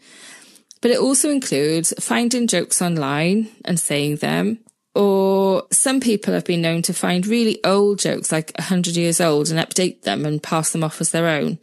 But 0.80 0.90
it 0.90 0.98
also 0.98 1.30
includes 1.30 1.92
finding 1.98 2.46
jokes 2.46 2.80
online 2.80 3.48
and 3.64 3.80
saying 3.80 4.16
them, 4.16 4.58
or 4.98 5.62
some 5.70 6.00
people 6.00 6.34
have 6.34 6.44
been 6.44 6.60
known 6.60 6.82
to 6.82 6.92
find 6.92 7.24
really 7.24 7.62
old 7.62 8.00
jokes, 8.00 8.32
like 8.32 8.50
100 8.58 8.96
years 8.96 9.20
old, 9.20 9.48
and 9.48 9.60
update 9.60 10.02
them 10.02 10.26
and 10.26 10.42
pass 10.42 10.72
them 10.72 10.82
off 10.82 11.00
as 11.00 11.12
their 11.12 11.28
own. 11.28 11.60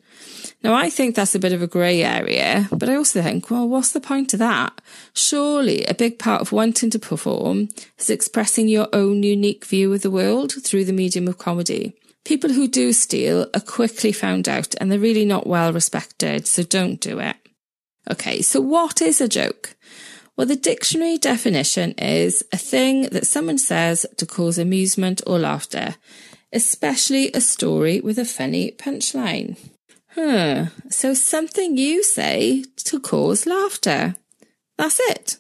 Now, 0.63 0.74
I 0.74 0.89
think 0.89 1.15
that's 1.15 1.36
a 1.36 1.39
bit 1.39 1.51
of 1.51 1.62
a 1.62 1.68
grey 1.68 2.01
area, 2.01 2.70
but 2.72 2.88
I 2.88 2.96
also 2.96 3.22
think, 3.22 3.51
well, 3.51 3.68
what's 3.68 3.92
the 3.92 4.00
point 4.00 4.32
of 4.32 4.39
that? 4.39 4.80
Surely 5.13 5.84
a 5.84 5.94
big 5.94 6.18
part 6.18 6.39
of 6.39 6.54
wanting 6.54 6.89
to 6.92 6.98
perform 6.98 7.68
is 8.00 8.10
expressing 8.10 8.70
your 8.70 8.88
own 8.94 9.22
unique 9.22 9.65
view 9.65 9.92
of 9.94 10.01
the 10.01 10.10
world 10.10 10.54
through 10.63 10.86
the 10.86 10.94
medium 10.94 11.27
of 11.27 11.38
comedy. 11.38 11.94
People 12.24 12.54
who 12.54 12.70
do 12.70 12.94
steal 12.94 13.48
are 13.54 13.60
quickly 13.60 14.13
found 14.13 14.48
out 14.48 14.75
and 14.80 14.89
they're 14.89 14.98
really 14.98 15.25
not 15.25 15.46
well 15.46 15.74
respected, 15.74 16.48
so 16.48 16.63
don't 16.63 17.01
do 17.01 17.20
it. 17.20 17.36
Okay, 18.10 18.42
so 18.42 18.62
what 18.62 19.01
is 19.01 19.20
a 19.20 19.27
joke? 19.27 19.75
Well, 20.38 20.48
the 20.48 20.56
dictionary 20.58 21.18
definition 21.18 21.92
is 21.94 22.44
a 22.51 22.58
thing 22.58 23.04
that 23.10 23.25
someone 23.25 23.58
says 23.58 24.06
to 24.18 24.25
cause 24.25 24.58
amusement 24.58 25.22
or 25.25 25.39
laughter, 25.39 25.96
especially 26.51 27.32
a 27.32 27.39
story 27.39 28.01
with 28.01 28.20
a 28.20 28.25
funny 28.25 28.72
punchline. 28.72 29.58
Huh, 30.13 30.68
so 30.89 31.13
something 31.13 31.77
you 31.77 32.04
say 32.04 32.65
to 32.86 33.00
cause 33.00 33.46
laughter. 33.46 34.15
That's 34.77 35.00
it. 35.00 35.38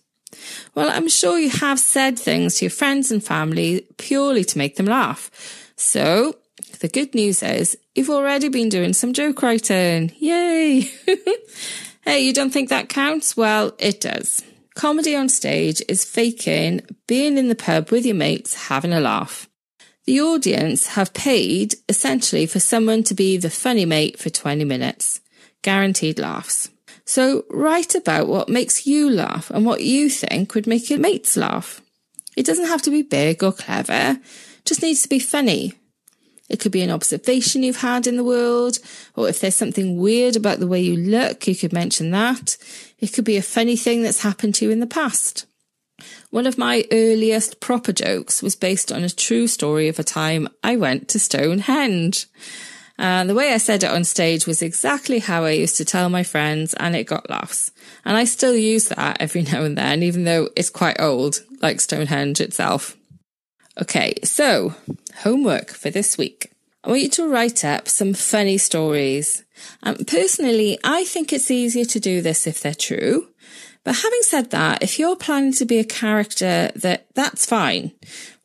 Well, 0.75 0.89
I'm 0.89 1.09
sure 1.09 1.39
you 1.39 1.49
have 1.49 1.79
said 1.79 2.17
things 2.17 2.55
to 2.55 2.65
your 2.65 2.71
friends 2.71 3.11
and 3.11 3.23
family 3.23 3.87
purely 3.97 4.43
to 4.45 4.57
make 4.57 4.75
them 4.75 4.85
laugh. 4.85 5.29
So 5.75 6.35
the 6.79 6.87
good 6.87 7.13
news 7.13 7.43
is 7.43 7.77
you've 7.95 8.09
already 8.09 8.49
been 8.49 8.69
doing 8.69 8.93
some 8.93 9.13
joke 9.13 9.41
writing. 9.41 10.11
Yay! 10.19 10.81
hey, 12.01 12.21
you 12.21 12.33
don't 12.33 12.51
think 12.51 12.69
that 12.69 12.89
counts? 12.89 13.35
Well, 13.35 13.73
it 13.77 14.01
does. 14.01 14.41
Comedy 14.75 15.15
on 15.15 15.29
stage 15.29 15.81
is 15.87 16.03
faking 16.03 16.81
being 17.07 17.37
in 17.37 17.47
the 17.47 17.55
pub 17.55 17.91
with 17.91 18.05
your 18.05 18.15
mates 18.15 18.67
having 18.67 18.91
a 18.91 18.99
laugh. 18.99 19.47
The 20.05 20.19
audience 20.19 20.87
have 20.87 21.13
paid 21.13 21.75
essentially 21.87 22.45
for 22.45 22.59
someone 22.59 23.01
to 23.03 23.13
be 23.13 23.37
the 23.37 23.49
funny 23.49 23.85
mate 23.85 24.19
for 24.19 24.29
20 24.29 24.65
minutes. 24.65 25.21
Guaranteed 25.61 26.19
laughs. 26.19 26.69
So 27.05 27.45
write 27.49 27.95
about 27.95 28.27
what 28.27 28.49
makes 28.49 28.85
you 28.85 29.09
laugh 29.09 29.49
and 29.49 29.65
what 29.65 29.81
you 29.81 30.09
think 30.09 30.53
would 30.53 30.67
make 30.67 30.89
your 30.89 30.99
mates 30.99 31.37
laugh. 31.37 31.81
It 32.35 32.45
doesn't 32.45 32.67
have 32.67 32.81
to 32.81 32.91
be 32.91 33.01
big 33.01 33.43
or 33.43 33.53
clever, 33.53 34.19
just 34.65 34.81
needs 34.81 35.01
to 35.03 35.09
be 35.09 35.19
funny. 35.19 35.73
It 36.49 36.59
could 36.59 36.71
be 36.71 36.81
an 36.81 36.91
observation 36.91 37.63
you've 37.63 37.81
had 37.81 38.05
in 38.05 38.17
the 38.17 38.23
world, 38.23 38.77
or 39.15 39.27
if 39.27 39.39
there's 39.39 39.55
something 39.55 39.97
weird 39.97 40.35
about 40.35 40.59
the 40.59 40.67
way 40.67 40.79
you 40.79 40.95
look, 40.95 41.47
you 41.47 41.55
could 41.55 41.73
mention 41.73 42.11
that. 42.11 42.57
It 42.99 43.13
could 43.13 43.25
be 43.25 43.37
a 43.37 43.41
funny 43.41 43.75
thing 43.75 44.03
that's 44.03 44.21
happened 44.21 44.55
to 44.55 44.65
you 44.65 44.71
in 44.71 44.79
the 44.79 44.87
past. 44.87 45.45
One 46.29 46.45
of 46.45 46.57
my 46.57 46.83
earliest 46.91 47.59
proper 47.59 47.93
jokes 47.93 48.43
was 48.43 48.55
based 48.55 48.91
on 48.91 49.03
a 49.03 49.09
true 49.09 49.47
story 49.47 49.87
of 49.87 49.99
a 49.99 50.03
time 50.03 50.49
I 50.63 50.75
went 50.75 51.07
to 51.09 51.19
Stonehenge. 51.19 52.27
And 52.97 53.29
the 53.29 53.35
way 53.35 53.53
I 53.53 53.57
said 53.57 53.83
it 53.83 53.91
on 53.91 54.03
stage 54.03 54.45
was 54.45 54.61
exactly 54.61 55.19
how 55.19 55.43
I 55.43 55.51
used 55.51 55.77
to 55.77 55.85
tell 55.85 56.09
my 56.09 56.23
friends 56.23 56.73
and 56.75 56.95
it 56.95 57.05
got 57.05 57.29
laughs. 57.29 57.71
And 58.05 58.15
I 58.15 58.25
still 58.25 58.55
use 58.55 58.89
that 58.89 59.17
every 59.19 59.41
now 59.51 59.63
and 59.63 59.77
then, 59.77 60.03
even 60.03 60.23
though 60.25 60.49
it's 60.55 60.69
quite 60.69 60.99
old, 60.99 61.41
like 61.61 61.79
Stonehenge 61.79 62.39
itself. 62.39 62.97
Okay, 63.81 64.13
so 64.23 64.73
homework 65.17 65.69
for 65.71 65.89
this 65.89 66.17
week. 66.17 66.51
I 66.83 66.89
want 66.89 67.01
you 67.01 67.09
to 67.09 67.27
write 67.27 67.65
up 67.65 67.89
some 67.89 68.13
funny 68.13 68.57
stories. 68.57 69.43
Um, 69.83 69.97
personally, 70.05 70.77
I 70.83 71.03
think 71.03 71.33
it's 71.33 71.51
easier 71.51 71.85
to 71.85 71.99
do 71.99 72.21
this 72.21 72.47
if 72.47 72.61
they're 72.61 72.73
true. 72.73 73.29
But 73.83 73.97
having 73.97 74.21
said 74.21 74.51
that, 74.51 74.81
if 74.81 74.97
you're 74.97 75.15
planning 75.15 75.53
to 75.53 75.65
be 75.65 75.77
a 75.77 75.83
character 75.83 76.71
that 76.75 77.07
that's 77.13 77.45
fine. 77.45 77.91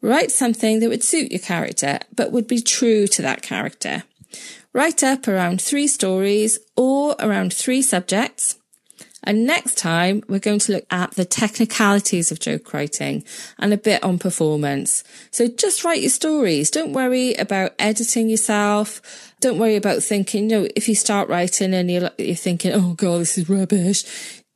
Write 0.03 0.31
something 0.31 0.81
that 0.81 0.89
would 0.89 1.05
suit 1.05 1.31
your 1.31 1.41
character, 1.41 1.99
but 2.15 2.33
would 2.33 2.47
be 2.47 2.61
true 2.61 3.07
to 3.09 3.23
that 3.23 3.43
character. 3.43 4.05
Write 4.73 5.03
up 5.03 5.29
around 5.29 5.61
three 5.61 5.87
stories 5.87 6.59
or 6.77 7.17
around 7.19 7.53
three 7.53 7.83
subjects 7.83 8.57
and 9.23 9.47
next 9.47 9.77
time, 9.77 10.23
we're 10.29 10.39
going 10.39 10.61
to 10.61 10.73
look 10.73 10.87
at 10.91 11.13
the 11.13 11.25
technicalities 11.25 12.33
of 12.33 12.41
joke 12.41 12.73
writing 12.73 13.23
and 13.59 13.73
a 13.73 13.79
bit 13.79 14.03
on 14.03 14.19
performance. 14.19 15.05
So 15.31 15.47
just 15.47 15.85
write 15.85 16.01
your 16.01 16.11
stories. 16.11 16.71
Don't 16.71 16.93
worry 16.93 17.35
about 17.35 17.75
editing 17.79 18.31
yourself. 18.31 19.35
Don't 19.41 19.59
worry 19.59 19.77
about 19.77 20.03
thinking, 20.03 20.49
you 20.49 20.61
know, 20.63 20.69
if 20.75 20.89
you 20.89 20.95
start 20.95 21.29
writing 21.29 21.75
and 21.75 21.91
you're, 21.91 22.11
you're 22.19 22.35
thinking, 22.35 22.73
oh 22.73 22.95
God, 22.95 23.21
this 23.21 23.37
is 23.37 23.49
rubbish. 23.49 24.05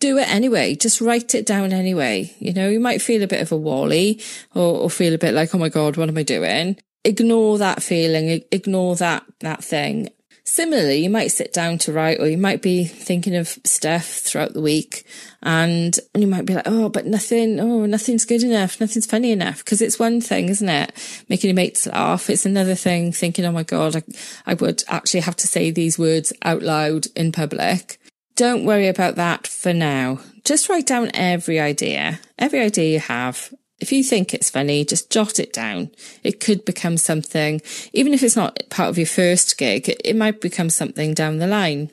Do 0.00 0.18
it 0.18 0.28
anyway. 0.28 0.74
Just 0.74 1.00
write 1.00 1.34
it 1.34 1.46
down 1.46 1.72
anyway. 1.72 2.34
You 2.38 2.52
know, 2.52 2.68
you 2.68 2.80
might 2.80 3.02
feel 3.02 3.22
a 3.22 3.28
bit 3.28 3.42
of 3.42 3.52
a 3.52 3.56
wally 3.56 4.20
or, 4.54 4.80
or 4.80 4.90
feel 4.90 5.14
a 5.14 5.18
bit 5.18 5.34
like, 5.34 5.54
oh 5.54 5.58
my 5.58 5.68
God, 5.68 5.96
what 5.96 6.08
am 6.08 6.18
I 6.18 6.22
doing? 6.22 6.78
Ignore 7.04 7.58
that 7.58 7.82
feeling. 7.82 8.42
Ignore 8.50 8.96
that, 8.96 9.24
that 9.40 9.62
thing 9.62 10.08
Similarly, 10.54 10.98
you 10.98 11.10
might 11.10 11.32
sit 11.32 11.52
down 11.52 11.78
to 11.78 11.92
write 11.92 12.20
or 12.20 12.28
you 12.28 12.38
might 12.38 12.62
be 12.62 12.84
thinking 12.84 13.34
of 13.34 13.58
stuff 13.64 14.06
throughout 14.06 14.52
the 14.52 14.60
week 14.60 15.04
and 15.42 15.98
you 16.16 16.28
might 16.28 16.46
be 16.46 16.54
like, 16.54 16.68
oh, 16.68 16.88
but 16.88 17.06
nothing, 17.06 17.58
oh, 17.58 17.86
nothing's 17.86 18.24
good 18.24 18.44
enough. 18.44 18.78
Nothing's 18.78 19.04
funny 19.04 19.32
enough. 19.32 19.64
Cause 19.64 19.82
it's 19.82 19.98
one 19.98 20.20
thing, 20.20 20.48
isn't 20.50 20.68
it? 20.68 21.24
Making 21.28 21.48
your 21.48 21.56
mates 21.56 21.88
laugh. 21.88 22.30
It's 22.30 22.46
another 22.46 22.76
thing 22.76 23.10
thinking, 23.10 23.44
oh 23.44 23.50
my 23.50 23.64
God, 23.64 23.96
I, 23.96 24.04
I 24.46 24.54
would 24.54 24.84
actually 24.86 25.22
have 25.22 25.34
to 25.38 25.48
say 25.48 25.72
these 25.72 25.98
words 25.98 26.32
out 26.42 26.62
loud 26.62 27.08
in 27.16 27.32
public. 27.32 27.98
Don't 28.36 28.64
worry 28.64 28.86
about 28.86 29.16
that 29.16 29.48
for 29.48 29.72
now. 29.72 30.20
Just 30.44 30.68
write 30.68 30.86
down 30.86 31.10
every 31.14 31.58
idea, 31.58 32.20
every 32.38 32.60
idea 32.60 32.92
you 32.92 33.00
have 33.00 33.52
if 33.80 33.92
you 33.92 34.04
think 34.04 34.32
it's 34.32 34.50
funny, 34.50 34.84
just 34.84 35.10
jot 35.10 35.38
it 35.38 35.52
down. 35.52 35.90
It 36.22 36.40
could 36.40 36.64
become 36.64 36.96
something, 36.96 37.60
even 37.92 38.14
if 38.14 38.22
it's 38.22 38.36
not 38.36 38.58
part 38.70 38.88
of 38.88 38.98
your 38.98 39.06
first 39.06 39.58
gig, 39.58 39.88
it, 39.88 40.16
might 40.16 40.40
become 40.40 40.70
something 40.70 41.14
down 41.14 41.38
the 41.38 41.46
line. 41.46 41.90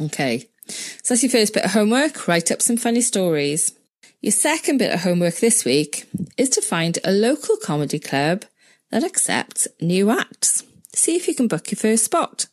Okay. 0.00 0.48
So 0.68 1.14
that's 1.14 1.22
your 1.22 1.30
first 1.30 1.54
bit 1.54 1.64
of 1.64 1.72
homework. 1.72 2.28
Write 2.28 2.50
up 2.50 2.62
some 2.62 2.76
funny 2.76 3.00
stories. 3.00 3.72
Your 4.20 4.32
second 4.32 4.78
bit 4.78 4.92
of 4.92 5.00
homework 5.00 5.36
this 5.36 5.64
week 5.64 6.06
is 6.36 6.50
to 6.50 6.60
find 6.60 6.98
a 7.02 7.10
local 7.10 7.56
comedy 7.56 7.98
club 7.98 8.44
that 8.90 9.02
accepts 9.02 9.66
new 9.80 10.10
acts. 10.10 10.64
See 10.94 11.16
if 11.16 11.26
you 11.26 11.34
can 11.34 11.48
book 11.48 11.70
your 11.70 11.78
first 11.78 12.04
spot. 12.04 12.46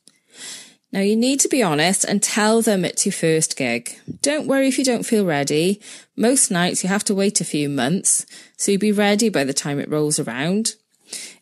Now 0.91 1.01
you 1.01 1.15
need 1.15 1.41
to 1.41 1.49
be 1.49 1.61
honest 1.61 2.05
and 2.05 2.23
tell 2.23 2.61
them 2.61 2.85
it's 2.85 3.05
your 3.05 3.13
first 3.13 3.57
gig. 3.57 3.99
Don't 4.21 4.47
worry 4.47 4.67
if 4.67 4.77
you 4.77 4.85
don't 4.85 5.05
feel 5.05 5.25
ready. 5.25 5.81
Most 6.15 6.49
nights 6.49 6.83
you 6.83 6.89
have 6.89 7.03
to 7.05 7.15
wait 7.15 7.41
a 7.41 7.45
few 7.45 7.67
months, 7.67 8.25
so 8.55 8.71
you'll 8.71 8.79
be 8.79 8.91
ready 8.91 9.29
by 9.29 9.43
the 9.43 9.53
time 9.53 9.79
it 9.79 9.89
rolls 9.89 10.17
around. 10.17 10.75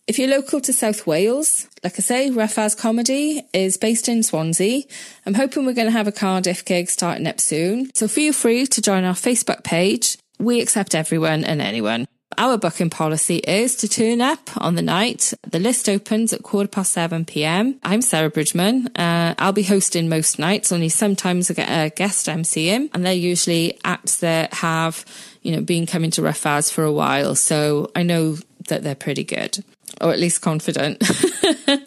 If 0.08 0.20
you're 0.20 0.30
local 0.30 0.62
to 0.62 0.74
South 0.74 1.08
Wales, 1.08 1.68
like 1.84 1.94
I 1.98 2.02
say, 2.02 2.30
Rough 2.30 2.78
Comedy 2.78 3.44
is 3.54 3.78
based 3.78 4.08
in 4.08 4.22
Swansea. 4.22 4.84
I'm 5.26 5.34
hoping 5.34 5.66
we're 5.66 5.74
going 5.74 5.88
to 5.88 5.92
have 5.92 6.08
a 6.08 6.12
Cardiff 6.12 6.64
gig 6.64 6.90
starting 6.90 7.26
up 7.26 7.40
soon. 7.40 7.90
So 7.96 8.08
feel 8.08 8.32
free 8.32 8.68
to 8.68 8.82
join 8.82 9.04
our 9.04 9.16
Facebook 9.16 9.64
page. 9.64 10.18
We 10.40 10.62
accept 10.62 10.94
everyone 10.94 11.44
and 11.44 11.62
anyone. 11.62 12.08
Our 12.38 12.58
booking 12.58 12.90
policy 12.90 13.38
is 13.38 13.76
to 13.78 13.88
turn 13.88 14.20
up 14.20 14.50
on 14.58 14.76
the 14.76 14.82
night. 14.82 15.34
The 15.48 15.60
list 15.60 15.88
opens 15.88 16.34
at 16.34 16.44
quarter 16.44 16.68
past 16.68 16.92
7 16.92 17.24
p.m. 17.24 17.80
I'm 17.82 18.02
Sarah 18.02 18.30
Bridgman. 18.30 18.88
Uh, 18.96 19.36
I'll 19.40 19.54
be 19.54 19.64
hosting 19.64 20.10
most 20.10 20.38
nights, 20.38 20.72
only 20.72 20.90
sometimes 20.90 21.50
I 21.50 21.54
get 21.54 21.70
a 21.70 21.90
guest 21.96 22.28
MCing, 22.28 22.90
and 22.94 23.06
they're 23.06 23.14
usually 23.14 23.80
acts 23.86 24.18
that 24.18 24.54
have, 24.56 25.06
you 25.44 25.56
know, 25.56 25.62
been 25.62 25.86
coming 25.86 26.12
to 26.12 26.28
As 26.28 26.70
for 26.70 26.84
a 26.84 26.92
while. 26.92 27.36
So 27.36 27.92
I 27.96 28.04
know 28.04 28.38
that 28.68 28.84
they're 28.84 28.96
pretty 28.96 29.24
good, 29.24 29.64
or 30.02 30.12
at 30.12 30.20
least 30.20 30.42
confident. 30.42 31.02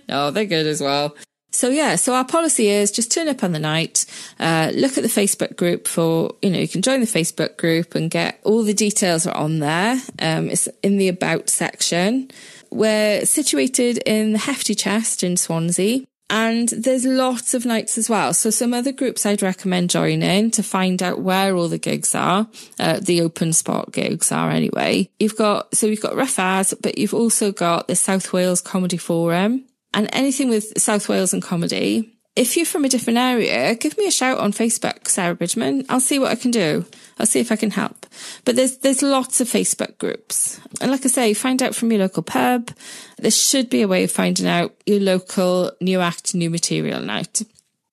no, 0.08 0.30
they're 0.30 0.46
good 0.46 0.66
as 0.66 0.80
well. 0.80 1.14
So 1.50 1.70
yeah, 1.70 1.96
so 1.96 2.14
our 2.14 2.26
policy 2.26 2.68
is 2.68 2.90
just 2.90 3.10
turn 3.10 3.28
up 3.28 3.42
on 3.42 3.52
the 3.52 3.58
night, 3.58 4.04
uh, 4.38 4.70
look 4.74 4.98
at 4.98 5.02
the 5.02 5.08
Facebook 5.08 5.56
group 5.56 5.88
for, 5.88 6.34
you 6.42 6.50
know, 6.50 6.58
you 6.58 6.68
can 6.68 6.82
join 6.82 7.00
the 7.00 7.06
Facebook 7.06 7.56
group 7.56 7.94
and 7.94 8.10
get 8.10 8.38
all 8.44 8.62
the 8.62 8.74
details 8.74 9.26
are 9.26 9.36
on 9.36 9.58
there. 9.58 10.00
Um, 10.20 10.50
it's 10.50 10.68
in 10.82 10.98
the 10.98 11.08
about 11.08 11.48
section. 11.48 12.30
We're 12.70 13.24
situated 13.24 13.98
in 14.04 14.32
the 14.32 14.38
Hefty 14.38 14.74
Chest 14.74 15.22
in 15.24 15.36
Swansea. 15.36 16.04
And 16.30 16.68
there's 16.68 17.06
lots 17.06 17.54
of 17.54 17.64
nights 17.64 17.96
as 17.96 18.10
well. 18.10 18.34
So 18.34 18.50
some 18.50 18.74
other 18.74 18.92
groups 18.92 19.24
I'd 19.24 19.40
recommend 19.40 19.88
joining 19.88 20.50
to 20.50 20.62
find 20.62 21.02
out 21.02 21.22
where 21.22 21.56
all 21.56 21.68
the 21.68 21.78
gigs 21.78 22.14
are, 22.14 22.46
uh, 22.78 23.00
the 23.00 23.22
open 23.22 23.54
spot 23.54 23.92
gigs 23.92 24.30
are 24.30 24.50
anyway. 24.50 25.08
You've 25.18 25.38
got, 25.38 25.74
so 25.74 25.86
you've 25.86 26.02
got 26.02 26.14
Rough 26.14 26.38
As, 26.38 26.74
but 26.82 26.98
you've 26.98 27.14
also 27.14 27.50
got 27.50 27.88
the 27.88 27.96
South 27.96 28.30
Wales 28.34 28.60
Comedy 28.60 28.98
Forum 28.98 29.64
and 29.98 30.08
anything 30.12 30.48
with 30.48 30.80
South 30.80 31.08
Wales 31.08 31.32
and 31.32 31.42
comedy. 31.42 32.14
If 32.36 32.56
you're 32.56 32.66
from 32.66 32.84
a 32.84 32.88
different 32.88 33.18
area, 33.18 33.74
give 33.74 33.98
me 33.98 34.06
a 34.06 34.12
shout 34.12 34.38
on 34.38 34.52
Facebook, 34.52 35.08
Sarah 35.08 35.34
Bridgman. 35.34 35.86
I'll 35.88 35.98
see 35.98 36.20
what 36.20 36.30
I 36.30 36.36
can 36.36 36.52
do. 36.52 36.86
I'll 37.18 37.26
see 37.26 37.40
if 37.40 37.50
I 37.50 37.56
can 37.56 37.72
help. 37.72 38.06
But 38.44 38.54
there's 38.54 38.78
there's 38.78 39.02
lots 39.02 39.40
of 39.40 39.48
Facebook 39.48 39.98
groups. 39.98 40.60
And 40.80 40.92
like 40.92 41.04
I 41.04 41.08
say, 41.08 41.34
find 41.34 41.60
out 41.64 41.74
from 41.74 41.90
your 41.90 42.02
local 42.02 42.22
pub. 42.22 42.70
There 43.18 43.32
should 43.32 43.68
be 43.68 43.82
a 43.82 43.88
way 43.88 44.04
of 44.04 44.12
finding 44.12 44.46
out 44.46 44.72
your 44.86 45.00
local 45.00 45.72
new 45.80 46.00
act, 46.00 46.32
new 46.32 46.48
material 46.48 47.02
night. 47.02 47.42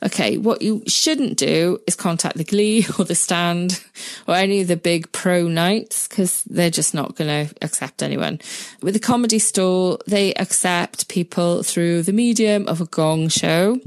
Okay, 0.03 0.37
what 0.37 0.61
you 0.61 0.83
shouldn't 0.87 1.37
do 1.37 1.79
is 1.87 1.95
contact 1.95 2.37
the 2.37 2.43
Glee 2.43 2.85
or 2.99 3.05
the 3.05 3.15
Stand 3.15 3.83
or 4.27 4.35
any 4.35 4.61
of 4.61 4.67
the 4.67 4.75
big 4.75 5.11
pro 5.11 5.47
nights 5.47 6.07
because 6.07 6.43
they're 6.43 6.69
just 6.69 6.93
not 6.93 7.15
going 7.15 7.47
to 7.47 7.55
accept 7.61 8.03
anyone. 8.03 8.39
With 8.81 8.93
the 8.93 8.99
Comedy 8.99 9.39
Store, 9.39 9.97
they 10.05 10.33
accept 10.33 11.07
people 11.07 11.63
through 11.63 12.03
the 12.03 12.13
medium 12.13 12.67
of 12.67 12.81
a 12.81 12.85
gong 12.85 13.29
show. 13.29 13.79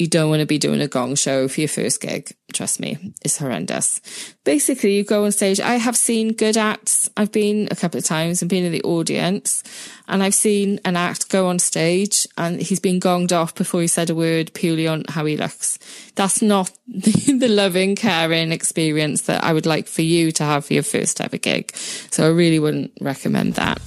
You 0.00 0.08
don't 0.08 0.30
want 0.30 0.40
to 0.40 0.46
be 0.46 0.58
doing 0.58 0.80
a 0.80 0.88
gong 0.88 1.14
show 1.14 1.46
for 1.46 1.60
your 1.60 1.68
first 1.68 2.00
gig. 2.00 2.34
Trust 2.52 2.80
me, 2.80 3.12
it's 3.22 3.36
horrendous. 3.36 4.00
Basically, 4.44 4.96
you 4.96 5.04
go 5.04 5.24
on 5.24 5.32
stage. 5.32 5.60
I 5.60 5.74
have 5.74 5.96
seen 5.96 6.32
good 6.32 6.56
acts. 6.56 7.10
I've 7.16 7.30
been 7.30 7.68
a 7.70 7.76
couple 7.76 7.98
of 7.98 8.04
times 8.04 8.40
and 8.40 8.48
been 8.48 8.64
in 8.64 8.72
the 8.72 8.82
audience 8.82 9.62
and 10.08 10.22
I've 10.22 10.34
seen 10.34 10.80
an 10.84 10.96
act 10.96 11.28
go 11.28 11.48
on 11.48 11.58
stage 11.58 12.26
and 12.38 12.60
he's 12.60 12.80
been 12.80 12.98
gonged 12.98 13.30
off 13.30 13.54
before 13.54 13.82
he 13.82 13.86
said 13.86 14.10
a 14.10 14.14
word 14.14 14.52
purely 14.54 14.88
on 14.88 15.04
how 15.08 15.26
he 15.26 15.36
looks. 15.36 15.78
That's 16.14 16.40
not 16.40 16.72
the, 16.88 17.48
loving, 17.48 17.94
caring 17.94 18.52
experience 18.52 19.22
that 19.22 19.44
I 19.44 19.52
would 19.52 19.66
like 19.66 19.86
for 19.86 20.02
you 20.02 20.32
to 20.32 20.44
have 20.44 20.64
for 20.64 20.72
your 20.72 20.82
first 20.82 21.20
ever 21.20 21.36
gig. 21.36 21.76
So 21.76 22.24
I 22.24 22.30
really 22.30 22.58
wouldn't 22.58 22.92
recommend 23.00 23.54
that. 23.54 23.80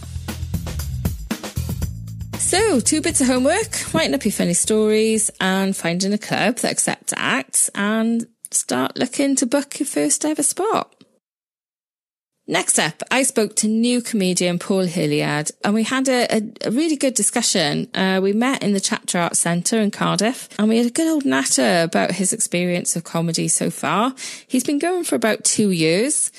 So, 2.53 2.79
two 2.79 3.01
bits 3.01 3.19
of 3.19 3.25
homework 3.25 3.91
writing 3.95 4.13
up 4.13 4.25
your 4.25 4.31
funny 4.31 4.53
stories 4.53 5.31
and 5.41 5.75
finding 5.75 6.13
a 6.13 6.19
club 6.19 6.57
that 6.57 6.69
accepts 6.69 7.11
acts 7.17 7.67
and 7.73 8.27
start 8.51 8.95
looking 8.95 9.35
to 9.37 9.47
book 9.47 9.79
your 9.79 9.87
first 9.87 10.23
ever 10.23 10.43
spot. 10.43 10.93
Next 12.45 12.77
up, 12.77 13.01
I 13.09 13.23
spoke 13.23 13.55
to 13.55 13.67
new 13.67 14.01
comedian 14.01 14.59
Paul 14.59 14.81
Hilliard 14.81 15.49
and 15.63 15.73
we 15.73 15.81
had 15.81 16.07
a, 16.07 16.27
a, 16.31 16.67
a 16.67 16.69
really 16.69 16.95
good 16.95 17.15
discussion. 17.15 17.89
Uh, 17.95 18.19
we 18.21 18.33
met 18.33 18.61
in 18.61 18.73
the 18.73 18.79
Chapter 18.79 19.17
Arts 19.17 19.39
Centre 19.39 19.79
in 19.79 19.89
Cardiff 19.89 20.47
and 20.59 20.69
we 20.69 20.77
had 20.77 20.85
a 20.85 20.91
good 20.91 21.11
old 21.11 21.25
natter 21.25 21.81
about 21.81 22.11
his 22.11 22.33
experience 22.33 22.95
of 22.95 23.03
comedy 23.03 23.47
so 23.47 23.71
far. 23.71 24.13
He's 24.45 24.63
been 24.63 24.77
going 24.77 25.05
for 25.05 25.15
about 25.15 25.43
two 25.43 25.71
years 25.71 26.31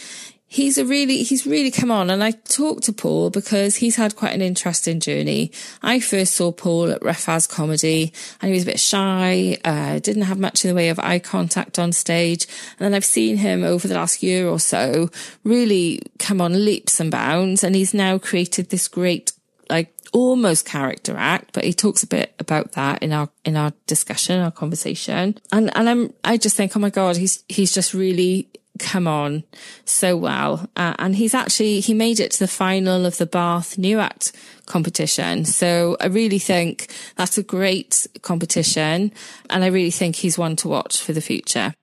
he's 0.46 0.78
a 0.78 0.84
really, 0.84 1.22
he's 1.22 1.46
really 1.46 1.70
come 1.70 1.90
on. 1.90 2.10
And 2.10 2.22
I 2.22 2.30
talked 2.30 2.84
to 2.84 2.92
Paul 2.92 3.30
because 3.30 3.76
he's 3.76 3.96
had 3.96 4.16
quite 4.16 4.34
an 4.34 4.42
interesting 4.42 5.00
journey. 5.00 5.50
I 5.82 6.00
first 6.00 6.34
saw 6.34 6.52
Paul 6.52 6.92
at 6.92 7.02
Rough 7.02 7.48
Comedy 7.48 8.12
and 8.40 8.50
he 8.50 8.54
was 8.54 8.62
a 8.62 8.66
bit 8.66 8.80
shy, 8.80 9.58
uh, 9.64 9.98
didn't 9.98 10.22
have 10.22 10.38
much 10.38 10.64
in 10.64 10.68
the 10.68 10.74
way 10.74 10.90
of 10.90 10.98
eye 10.98 11.18
contact 11.18 11.78
on 11.78 11.92
stage. 11.92 12.46
And 12.78 12.86
then 12.86 12.94
I've 12.94 13.04
seen 13.04 13.38
him 13.38 13.64
over 13.64 13.88
the 13.88 13.94
last 13.94 14.22
year 14.22 14.48
or 14.48 14.60
so 14.60 15.10
really 15.42 16.02
come 16.18 16.40
on 16.40 16.64
leaps 16.64 17.00
and 17.00 17.10
bounds. 17.10 17.64
And 17.64 17.74
he's 17.74 17.94
now 17.94 18.18
created 18.18 18.70
this 18.70 18.86
great, 18.86 19.32
like, 19.68 19.92
almost 20.12 20.64
character 20.64 21.16
act, 21.16 21.50
but 21.52 21.64
he 21.64 21.72
talks 21.72 22.04
a 22.04 22.06
bit 22.06 22.32
about 22.38 22.72
that 22.72 23.02
in 23.02 23.12
our, 23.12 23.28
in 23.44 23.56
our 23.56 23.72
discussion, 23.88 24.40
our 24.40 24.52
conversation. 24.52 25.36
And, 25.50 25.76
and 25.76 25.88
I'm, 25.88 26.14
I 26.22 26.36
just 26.36 26.56
think, 26.56 26.76
oh 26.76 26.80
my 26.80 26.90
God, 26.90 27.16
he's, 27.16 27.42
he's 27.48 27.74
just 27.74 27.92
really 27.92 28.48
come 28.78 29.06
on 29.06 29.44
so 29.84 30.16
well. 30.16 30.68
Uh, 30.76 30.94
and 30.98 31.16
he's 31.16 31.34
actually, 31.34 31.80
he 31.80 31.94
made 31.94 32.20
it 32.20 32.32
to 32.32 32.38
the 32.40 32.48
final 32.48 33.06
of 33.06 33.18
the 33.18 33.26
Bath 33.26 33.78
New 33.78 34.00
Act 34.00 34.32
competition. 34.66 35.44
So 35.44 35.96
I 36.00 36.06
really 36.06 36.38
think 36.38 36.92
that's 37.16 37.38
a 37.38 37.42
great 37.42 38.06
competition. 38.22 39.12
And 39.50 39.64
I 39.64 39.68
really 39.68 39.90
think 39.90 40.16
he's 40.16 40.38
one 40.38 40.56
to 40.56 40.68
watch 40.68 41.00
for 41.00 41.12
the 41.12 41.20
future. 41.20 41.74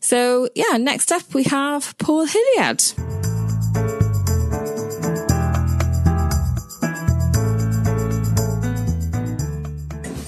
So 0.00 0.48
yeah, 0.54 0.76
next 0.76 1.10
up 1.12 1.32
we 1.32 1.44
have 1.44 1.96
Paul 1.98 2.26
Hilliard. 2.26 2.82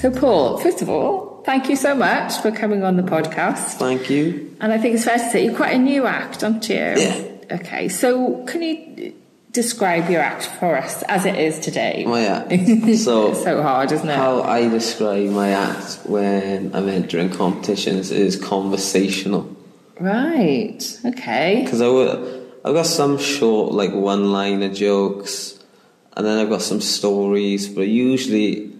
So 0.00 0.10
Paul, 0.10 0.58
first 0.58 0.82
of 0.82 0.88
all, 0.88 1.25
thank 1.46 1.70
you 1.70 1.76
so 1.76 1.94
much 1.94 2.36
for 2.42 2.50
coming 2.50 2.82
on 2.82 2.96
the 2.96 3.02
podcast. 3.02 3.78
Thank 3.78 4.10
you. 4.10 4.54
And 4.60 4.72
I 4.72 4.78
think 4.78 4.96
it's 4.96 5.04
fair 5.04 5.16
to 5.18 5.30
say 5.30 5.44
you're 5.44 5.56
quite 5.56 5.74
a 5.74 5.78
new 5.78 6.04
act, 6.04 6.44
aren't 6.44 6.68
you? 6.68 6.74
Yeah. 6.76 7.22
Okay, 7.50 7.88
so 7.88 8.44
can 8.44 8.62
you 8.62 9.14
describe 9.52 10.10
your 10.10 10.20
act 10.20 10.46
for 10.58 10.76
us 10.76 11.02
as 11.04 11.24
it 11.24 11.36
is 11.36 11.58
today? 11.60 12.04
My 12.06 12.26
act. 12.26 12.52
So 12.98 13.32
so 13.34 13.62
hard, 13.62 13.92
isn't 13.92 14.08
it? 14.08 14.16
How 14.16 14.42
I 14.42 14.68
describe 14.68 15.30
my 15.30 15.50
act 15.50 16.00
when 16.04 16.74
I'm 16.74 16.88
entering 16.88 17.30
competitions 17.30 18.10
is 18.10 18.36
conversational. 18.36 19.56
Right. 20.00 20.82
Okay. 21.04 21.62
Because 21.64 21.80
I 21.80 21.88
would, 21.88 22.10
I've 22.64 22.74
got 22.74 22.86
some 22.86 23.16
short, 23.18 23.72
like 23.72 23.92
one-liner 23.94 24.74
jokes, 24.74 25.58
and 26.16 26.26
then 26.26 26.38
I've 26.38 26.50
got 26.50 26.62
some 26.62 26.80
stories, 26.80 27.68
but 27.68 27.88
usually 27.88 28.75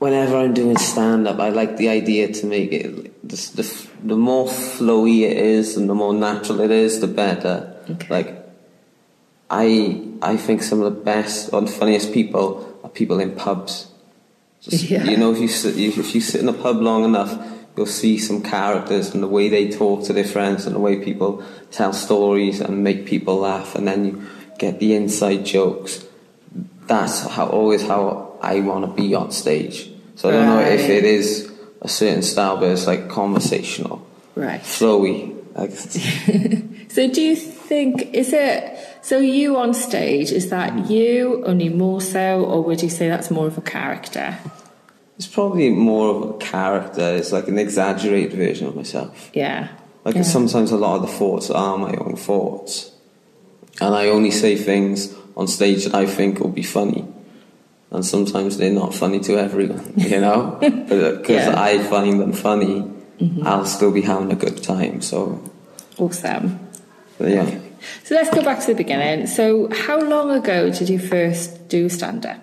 whenever 0.00 0.38
I'm 0.38 0.54
doing 0.54 0.78
stand 0.78 1.28
up, 1.28 1.38
I 1.38 1.50
like 1.50 1.76
the 1.76 1.90
idea 1.90 2.32
to 2.32 2.46
make 2.46 2.72
it 2.72 3.28
the, 3.28 3.36
the, 3.54 3.88
the 4.02 4.16
more 4.16 4.46
flowy 4.46 5.20
it 5.30 5.36
is 5.36 5.76
and 5.76 5.88
the 5.88 5.94
more 5.94 6.12
natural 6.12 6.60
it 6.60 6.72
is, 6.72 7.00
the 7.00 7.06
better. 7.06 7.76
Okay. 7.88 8.08
Like, 8.08 8.36
I 9.48 10.02
I 10.22 10.36
think 10.36 10.62
some 10.62 10.80
of 10.80 10.92
the 10.92 11.00
best 11.00 11.52
or 11.52 11.60
the 11.60 11.70
funniest 11.70 12.12
people 12.12 12.80
are 12.82 12.90
people 12.90 13.20
in 13.20 13.36
pubs. 13.36 13.88
Just, 14.60 14.84
yeah. 14.90 15.04
You 15.04 15.16
know, 15.16 15.32
if 15.32 15.38
you 15.38 15.48
sit, 15.48 15.78
if 15.78 16.14
you 16.14 16.20
sit 16.20 16.40
in 16.40 16.48
a 16.48 16.52
pub 16.52 16.76
long 16.78 17.04
enough, 17.04 17.38
you'll 17.76 17.86
see 17.86 18.18
some 18.18 18.42
characters 18.42 19.12
and 19.14 19.22
the 19.22 19.28
way 19.28 19.48
they 19.48 19.70
talk 19.70 20.04
to 20.04 20.12
their 20.12 20.24
friends 20.24 20.66
and 20.66 20.74
the 20.74 20.80
way 20.80 21.02
people 21.04 21.44
tell 21.70 21.92
stories 21.92 22.60
and 22.60 22.82
make 22.82 23.06
people 23.06 23.36
laugh, 23.36 23.74
and 23.74 23.86
then 23.86 24.04
you 24.06 24.26
get 24.58 24.80
the 24.80 24.94
inside 24.94 25.44
jokes. 25.44 26.04
That's 26.86 27.26
how 27.26 27.48
always 27.48 27.82
how 27.82 28.38
I 28.42 28.60
want 28.60 28.84
to 28.84 29.02
be 29.02 29.14
on 29.14 29.30
stage. 29.30 29.89
So 30.20 30.28
I 30.28 30.32
don't 30.32 30.48
right. 30.48 30.66
know 30.66 30.70
if 30.70 30.90
it 30.90 31.04
is 31.06 31.50
a 31.80 31.88
certain 31.88 32.20
style, 32.20 32.58
but 32.58 32.68
it's 32.68 32.86
like 32.86 33.08
conversational, 33.08 34.06
right? 34.34 34.60
Flowy. 34.60 35.34
so 36.90 37.10
do 37.10 37.22
you 37.22 37.34
think 37.34 38.14
is 38.14 38.34
it 38.34 38.78
so 39.00 39.18
you 39.18 39.56
on 39.56 39.72
stage 39.72 40.30
is 40.30 40.50
that 40.50 40.72
hmm. 40.72 40.92
you 40.92 41.42
only 41.46 41.70
more 41.70 42.02
so, 42.02 42.44
or 42.44 42.62
would 42.64 42.82
you 42.82 42.90
say 42.90 43.08
that's 43.08 43.30
more 43.30 43.46
of 43.46 43.56
a 43.56 43.62
character? 43.62 44.36
It's 45.16 45.26
probably 45.26 45.70
more 45.70 46.14
of 46.14 46.30
a 46.30 46.32
character. 46.34 47.16
It's 47.16 47.32
like 47.32 47.48
an 47.48 47.58
exaggerated 47.58 48.34
version 48.34 48.66
of 48.66 48.76
myself. 48.76 49.30
Yeah. 49.32 49.68
Like 50.04 50.16
yeah. 50.16 50.22
sometimes 50.22 50.70
a 50.70 50.76
lot 50.76 50.96
of 50.96 51.02
the 51.02 51.08
thoughts 51.08 51.48
are 51.48 51.78
my 51.78 51.94
own 51.94 52.16
thoughts, 52.16 52.92
and 53.80 53.94
I 53.94 54.08
only 54.08 54.32
say 54.32 54.54
things 54.56 55.14
on 55.34 55.48
stage 55.48 55.84
that 55.84 55.94
I 55.94 56.04
think 56.04 56.40
will 56.40 56.50
be 56.50 56.62
funny 56.62 57.08
and 57.90 58.04
sometimes 58.04 58.56
they're 58.56 58.72
not 58.72 58.94
funny 58.94 59.20
to 59.20 59.38
everyone, 59.38 59.92
you 59.96 60.20
know. 60.20 60.58
Because 60.60 61.46
yeah. 61.46 61.60
I 61.60 61.78
find 61.78 62.20
them 62.20 62.32
funny, 62.32 62.82
mm-hmm. 63.18 63.46
I'll 63.46 63.66
still 63.66 63.92
be 63.92 64.02
having 64.02 64.32
a 64.32 64.36
good 64.36 64.62
time. 64.62 65.02
So 65.02 65.40
awesome. 65.98 66.58
yeah. 67.18 67.58
So 68.04 68.14
let's 68.14 68.30
go 68.30 68.42
back 68.42 68.60
to 68.60 68.66
the 68.68 68.74
beginning. 68.74 69.26
So 69.26 69.68
how 69.72 70.00
long 70.00 70.30
ago 70.30 70.70
did 70.70 70.88
you 70.88 70.98
first 70.98 71.68
do 71.68 71.88
stand 71.88 72.26
up? 72.26 72.40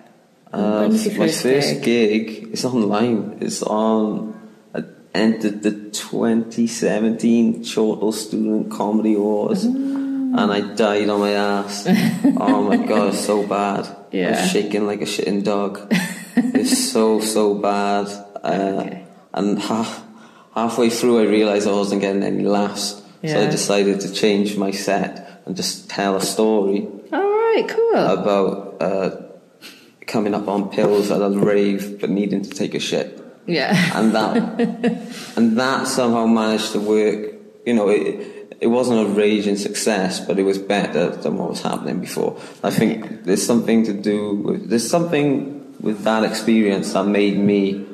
Uh, 0.52 0.88
first 0.88 1.16
my 1.16 1.28
first 1.28 1.82
gig? 1.82 2.26
gig 2.26 2.48
is 2.52 2.64
online. 2.64 3.38
It's 3.40 3.62
on. 3.62 4.34
I 4.74 4.84
entered 5.14 5.62
the 5.62 5.70
2017 5.70 7.64
Chortle 7.64 8.12
Student 8.12 8.70
Comedy 8.70 9.14
Awards. 9.14 9.66
Mm 9.66 10.07
and 10.36 10.52
I 10.52 10.60
died 10.74 11.08
on 11.08 11.20
my 11.20 11.32
ass. 11.32 11.86
oh 12.38 12.62
my 12.62 12.76
god, 12.76 13.08
it's 13.08 13.24
so 13.24 13.46
bad. 13.46 13.88
Yeah. 14.12 14.28
I 14.28 14.30
was 14.30 14.50
shaking 14.50 14.86
like 14.86 15.00
a 15.00 15.04
shitting 15.04 15.44
dog. 15.44 15.86
it's 16.36 16.92
so 16.92 17.20
so 17.20 17.54
bad. 17.54 18.06
Uh, 18.42 18.82
okay. 18.86 19.04
And 19.34 19.58
half, 19.58 20.02
halfway 20.54 20.90
through, 20.90 21.20
I 21.20 21.24
realised 21.24 21.68
I 21.68 21.72
wasn't 21.72 22.00
getting 22.00 22.22
any 22.22 22.44
laughs, 22.44 23.02
yeah. 23.22 23.32
so 23.32 23.46
I 23.46 23.50
decided 23.50 24.00
to 24.00 24.12
change 24.12 24.56
my 24.56 24.70
set 24.70 25.42
and 25.46 25.56
just 25.56 25.90
tell 25.90 26.16
a 26.16 26.20
story. 26.20 26.88
All 27.12 27.20
right, 27.20 27.64
cool. 27.68 27.94
About 27.94 28.76
uh, 28.80 29.10
coming 30.06 30.34
up 30.34 30.48
on 30.48 30.70
pills 30.70 31.10
at 31.10 31.20
a 31.20 31.30
rave 31.30 32.00
but 32.00 32.10
needing 32.10 32.42
to 32.42 32.50
take 32.50 32.74
a 32.74 32.80
shit. 32.80 33.22
Yeah. 33.46 33.98
And 33.98 34.14
that 34.14 34.36
and 35.36 35.58
that 35.58 35.86
somehow 35.86 36.26
managed 36.26 36.72
to 36.72 36.80
work. 36.80 37.34
You 37.64 37.74
know, 37.74 37.88
it, 37.88 38.37
it 38.60 38.66
wasn't 38.66 39.00
a 39.00 39.10
raging 39.10 39.56
success, 39.56 40.20
but 40.20 40.38
it 40.38 40.42
was 40.42 40.58
better 40.58 41.10
than 41.10 41.38
what 41.38 41.50
was 41.50 41.62
happening 41.62 42.00
before. 42.00 42.40
I 42.62 42.70
think 42.70 43.24
there's 43.24 43.44
something 43.44 43.84
to 43.84 43.92
do 43.92 44.34
with 44.34 44.68
there's 44.68 44.88
something 44.88 45.76
with 45.80 46.02
that 46.02 46.24
experience 46.24 46.92
that 46.92 47.04
made 47.06 47.38
me 47.38 47.86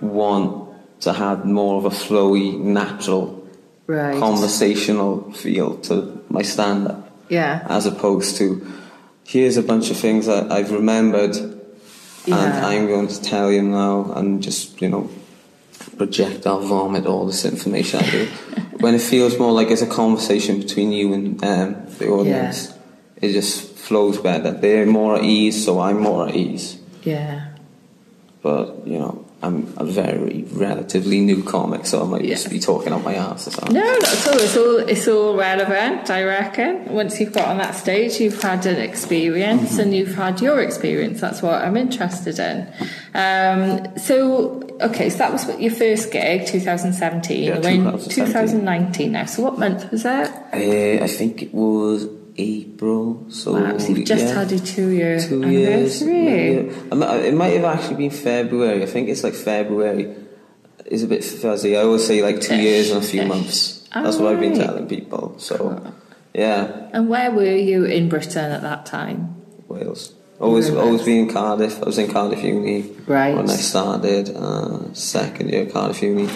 want 0.00 0.68
to 1.00 1.12
have 1.12 1.44
more 1.44 1.78
of 1.78 1.84
a 1.86 1.90
flowy, 1.90 2.58
natural, 2.58 3.48
right. 3.86 4.18
conversational 4.18 5.32
feel 5.32 5.78
to 5.78 6.22
my 6.28 6.42
stand 6.42 6.88
up. 6.88 7.10
Yeah. 7.28 7.64
As 7.68 7.86
opposed 7.86 8.36
to 8.38 8.66
here's 9.24 9.56
a 9.56 9.62
bunch 9.62 9.90
of 9.90 9.96
things 9.96 10.26
that 10.26 10.50
I've 10.50 10.70
remembered 10.70 11.36
yeah. 12.26 12.44
and 12.44 12.66
I'm 12.66 12.86
going 12.86 13.08
to 13.08 13.22
tell 13.22 13.52
you 13.52 13.62
now 13.62 14.12
and 14.12 14.42
just, 14.42 14.80
you 14.80 14.88
know, 14.88 15.10
projectile 15.96 16.60
vomit 16.60 17.06
all 17.06 17.26
this 17.26 17.44
information 17.44 18.00
at 18.00 18.12
you. 18.12 18.26
when 18.80 18.94
it 18.94 19.02
feels 19.02 19.38
more 19.38 19.52
like 19.52 19.70
it's 19.70 19.82
a 19.82 19.86
conversation 19.86 20.60
between 20.60 20.92
you 20.92 21.12
and 21.12 21.44
um, 21.44 21.86
the 21.98 22.08
audience, 22.08 22.68
yeah. 22.68 23.28
it 23.28 23.32
just 23.32 23.72
flows 23.76 24.18
better. 24.18 24.52
They're 24.52 24.86
more 24.86 25.16
at 25.16 25.24
ease, 25.24 25.64
so 25.64 25.80
I'm 25.80 26.00
more 26.00 26.28
at 26.28 26.36
ease. 26.36 26.78
Yeah. 27.02 27.54
But 28.42 28.86
you 28.86 28.98
know, 28.98 29.28
I'm 29.42 29.72
a 29.76 29.84
very 29.84 30.44
relatively 30.52 31.20
new 31.20 31.42
comic, 31.42 31.86
so 31.86 32.02
I 32.02 32.06
might 32.06 32.24
yeah. 32.24 32.34
just 32.34 32.50
be 32.50 32.58
talking 32.58 32.92
on 32.92 33.04
my 33.04 33.14
ass 33.14 33.46
or 33.46 33.50
something. 33.50 33.74
No, 33.74 33.80
not 33.80 34.02
at 34.02 34.26
all. 34.28 34.38
It's 34.38 34.56
all 34.56 34.78
it's 34.78 35.08
all 35.08 35.36
relevant, 35.36 36.10
I 36.10 36.24
reckon. 36.24 36.86
Once 36.92 37.20
you've 37.20 37.32
got 37.32 37.48
on 37.48 37.58
that 37.58 37.74
stage, 37.74 38.20
you've 38.20 38.42
had 38.42 38.66
an 38.66 38.78
experience, 38.78 39.72
mm-hmm. 39.72 39.80
and 39.80 39.94
you've 39.94 40.14
had 40.14 40.40
your 40.40 40.60
experience. 40.60 41.20
That's 41.20 41.40
what 41.40 41.62
I'm 41.62 41.76
interested 41.76 42.38
in. 42.38 42.72
Um, 43.14 43.98
so 43.98 44.67
okay, 44.80 45.10
so 45.10 45.18
that 45.18 45.32
was 45.32 45.48
your 45.60 45.70
first 45.72 46.10
gig, 46.12 46.46
2017. 46.46 47.42
Yeah, 47.42 47.58
we're 47.60 47.68
in 47.70 47.84
2017. 47.84 48.26
2019 48.26 49.12
now. 49.12 49.24
So 49.26 49.42
what 49.42 49.58
month 49.58 49.90
was 49.90 50.02
that? 50.04 50.30
Uh, 50.52 51.04
I 51.04 51.08
think 51.08 51.42
it 51.42 51.52
was 51.54 52.06
April. 52.36 53.26
So 53.30 53.52
Wow, 53.54 53.78
so 53.78 53.92
you've 53.92 54.06
just 54.06 54.24
yeah, 54.26 54.34
had 54.34 54.50
your 54.50 54.60
two-year 54.60 55.20
two 55.20 55.48
years. 55.50 56.02
anniversary. 56.02 56.70
I 56.92 56.94
mi- 56.94 57.26
It 57.28 57.34
might 57.34 57.54
have 57.60 57.64
actually 57.64 57.96
been 57.96 58.10
February. 58.10 58.82
I 58.82 58.86
think 58.86 59.08
it's 59.08 59.24
like 59.24 59.34
February. 59.34 60.14
It's 60.86 61.02
a 61.02 61.06
bit 61.08 61.22
fuzzy. 61.24 61.76
I 61.76 61.82
always 61.82 62.06
say 62.06 62.22
like 62.22 62.40
two 62.40 62.54
Ish, 62.54 62.60
years 62.62 62.90
and 62.90 63.02
a 63.02 63.06
few 63.06 63.22
ish. 63.22 63.28
months. 63.28 63.88
That's 63.92 64.16
what 64.16 64.32
I've 64.32 64.40
been 64.40 64.54
telling 64.54 64.86
people. 64.86 65.34
So 65.38 65.92
yeah, 66.34 66.88
And 66.92 67.08
where 67.08 67.30
were 67.30 67.44
you 67.56 67.84
in 67.84 68.08
Britain 68.08 68.52
at 68.52 68.62
that 68.62 68.86
time? 68.86 69.34
Wales. 69.66 70.14
Always, 70.40 70.70
always 70.70 71.02
been 71.02 71.26
in 71.26 71.32
Cardiff. 71.32 71.82
I 71.82 71.86
was 71.86 71.98
in 71.98 72.10
Cardiff 72.12 72.44
Uni 72.44 72.82
Right. 73.08 73.34
when 73.36 73.50
I 73.50 73.56
started. 73.56 74.30
Uh, 74.36 74.92
second 74.94 75.50
year 75.50 75.66
Cardiff 75.66 76.00
Uni, 76.00 76.28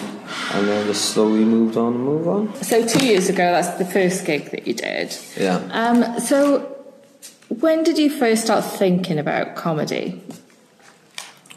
and 0.53 0.67
then 0.67 0.87
just 0.87 1.05
slowly 1.13 1.45
moved 1.45 1.77
on 1.77 1.93
and 1.93 2.03
moved 2.03 2.27
on. 2.27 2.63
So 2.63 2.85
two 2.85 3.05
years 3.05 3.29
ago, 3.29 3.37
that's 3.53 3.77
the 3.77 3.85
first 3.85 4.25
gig 4.25 4.51
that 4.51 4.67
you 4.67 4.73
did. 4.73 5.15
Yeah. 5.39 5.55
Um, 5.71 6.19
so 6.19 6.59
when 7.47 7.83
did 7.83 7.97
you 7.97 8.09
first 8.09 8.43
start 8.43 8.65
thinking 8.65 9.19
about 9.19 9.55
comedy? 9.55 10.21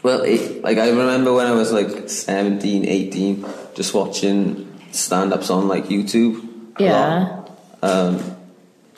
Well, 0.03 0.21
it, 0.21 0.61
like 0.63 0.77
I 0.77 0.89
remember 0.89 1.33
when 1.33 1.47
I 1.47 1.51
was 1.51 1.73
like 1.73 2.07
17, 2.09 2.85
18, 2.87 3.45
just 3.75 3.93
watching 3.93 4.73
stand-ups 4.91 5.49
on 5.49 5.67
like 5.67 5.87
YouTube. 5.87 6.47
Yeah. 6.79 7.43
Um, 7.81 8.37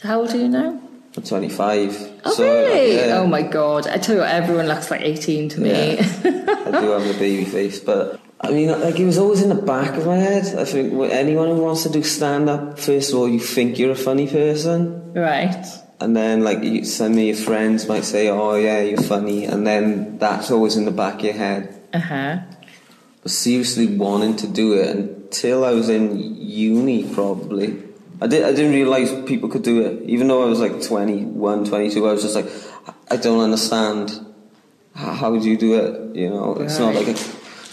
How 0.04 0.20
old 0.20 0.30
are 0.30 0.38
you 0.38 0.50
now? 0.50 0.80
I'm 1.18 1.24
25. 1.24 2.09
Oh, 2.26 2.34
so, 2.34 2.44
really? 2.44 2.96
yeah, 2.96 3.20
Oh 3.20 3.28
my 3.28 3.42
god! 3.42 3.88
I 3.88 3.98
tell 3.98 4.16
you 4.16 4.22
what, 4.22 4.30
everyone 4.30 4.68
looks 4.68 4.92
like 4.92 5.02
18 5.02 5.50
to 5.50 5.62
me. 5.62 5.98
I 6.00 6.02
do 6.82 6.90
have 6.92 7.08
a 7.16 7.18
baby 7.20 7.46
face, 7.46 7.80
but 7.80 8.20
I 8.42 8.52
mean, 8.52 8.70
like 8.70 9.00
it 9.00 9.06
was 9.06 9.18
always 9.18 9.42
in 9.42 9.50
the 9.50 9.62
back 9.62 9.96
of 9.98 10.06
my 10.06 10.18
head. 10.18 10.56
I 10.58 10.66
think 10.66 10.94
anyone 11.12 11.50
who 11.50 11.62
wants 11.62 11.84
to 11.84 11.90
do 11.90 12.04
stand-up, 12.04 12.80
first 12.80 13.12
of 13.14 13.20
all, 13.20 13.28
you 13.28 13.40
think 13.40 13.78
you're 13.80 13.92
a 13.92 13.96
funny 13.96 14.28
person. 14.28 15.14
right. 15.14 15.66
And 16.02 16.16
then, 16.16 16.46
like, 16.46 16.64
you, 16.64 16.86
some 16.86 17.12
of 17.12 17.20
your 17.20 17.36
friends 17.36 17.88
might 17.90 18.06
say, 18.06 18.30
"Oh, 18.30 18.56
yeah, 18.56 18.80
you're 18.82 19.02
funny," 19.02 19.44
and 19.44 19.68
then 19.68 20.18
that's 20.18 20.50
always 20.50 20.78
in 20.78 20.86
the 20.86 20.92
back 20.92 21.16
of 21.16 21.26
your 21.26 21.34
head. 21.34 21.76
Uh 21.94 22.00
huh. 22.00 22.38
But 23.22 23.32
seriously, 23.32 23.88
wanting 23.98 24.38
to 24.38 24.48
do 24.48 24.74
it 24.80 24.96
until 24.96 25.66
I 25.66 25.72
was 25.72 25.90
in 25.90 26.18
uni, 26.40 27.04
probably. 27.14 27.84
I 28.22 28.28
did. 28.28 28.44
I 28.44 28.52
didn't 28.52 28.74
realize 28.74 29.12
people 29.26 29.48
could 29.50 29.64
do 29.64 29.82
it, 29.82 30.04
even 30.10 30.28
though 30.28 30.44
I 30.44 30.46
was 30.46 30.60
like 30.60 30.82
21, 30.82 31.66
22. 31.66 32.08
I 32.08 32.12
was 32.12 32.22
just 32.22 32.36
like, 32.36 32.48
I 33.10 33.16
don't 33.18 33.40
understand. 33.42 34.26
How, 34.94 35.38
do 35.38 35.50
you 35.50 35.58
do 35.58 35.76
it? 35.80 36.16
You 36.16 36.30
know, 36.30 36.56
it's 36.56 36.78
not 36.80 36.94
like 36.96 37.08
a, 37.08 37.16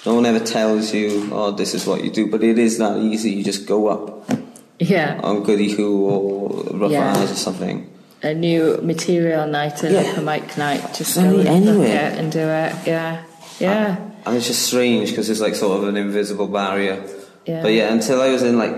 no 0.06 0.14
one 0.14 0.26
ever 0.26 0.38
tells 0.38 0.94
you, 0.94 1.28
"Oh, 1.32 1.50
this 1.50 1.74
is 1.74 1.84
what 1.84 2.04
you 2.04 2.10
do," 2.10 2.30
but 2.30 2.44
it 2.44 2.58
is 2.58 2.78
that 2.78 2.98
easy. 2.98 3.32
You 3.32 3.42
just 3.42 3.66
go 3.66 3.88
up 3.88 4.30
Yeah. 4.78 5.18
on 5.24 5.42
Goody 5.42 5.72
Who 5.72 6.06
or 6.06 6.62
Rough 6.78 6.92
Yeah. 6.92 7.12
Eyes 7.16 7.32
or 7.32 7.34
something. 7.34 7.90
A 8.22 8.32
new 8.32 8.78
material 8.82 9.48
night, 9.48 9.82
an 9.82 9.94
Yeah. 9.94 10.00
open 10.12 10.24
mic 10.24 10.56
night. 10.56 10.94
Just 10.94 11.16
Any- 11.18 11.42
go 11.42 11.50
anywhere. 11.50 12.12
it 12.12 12.18
and 12.18 12.30
do 12.30 12.38
it. 12.38 12.72
Yeah. 12.86 13.22
Yeah. 13.58 13.96
And 14.24 14.36
it's 14.36 14.46
just 14.46 14.62
strange 14.62 15.10
because 15.10 15.28
it's 15.28 15.40
like 15.40 15.56
sort 15.56 15.82
of 15.82 15.88
an 15.88 15.96
invisible 15.96 16.46
barrier. 16.46 17.02
Yeah. 17.44 17.62
But 17.62 17.72
yeah, 17.72 17.92
until 17.92 18.20
I 18.22 18.30
was 18.30 18.42
in 18.42 18.58
like, 18.58 18.74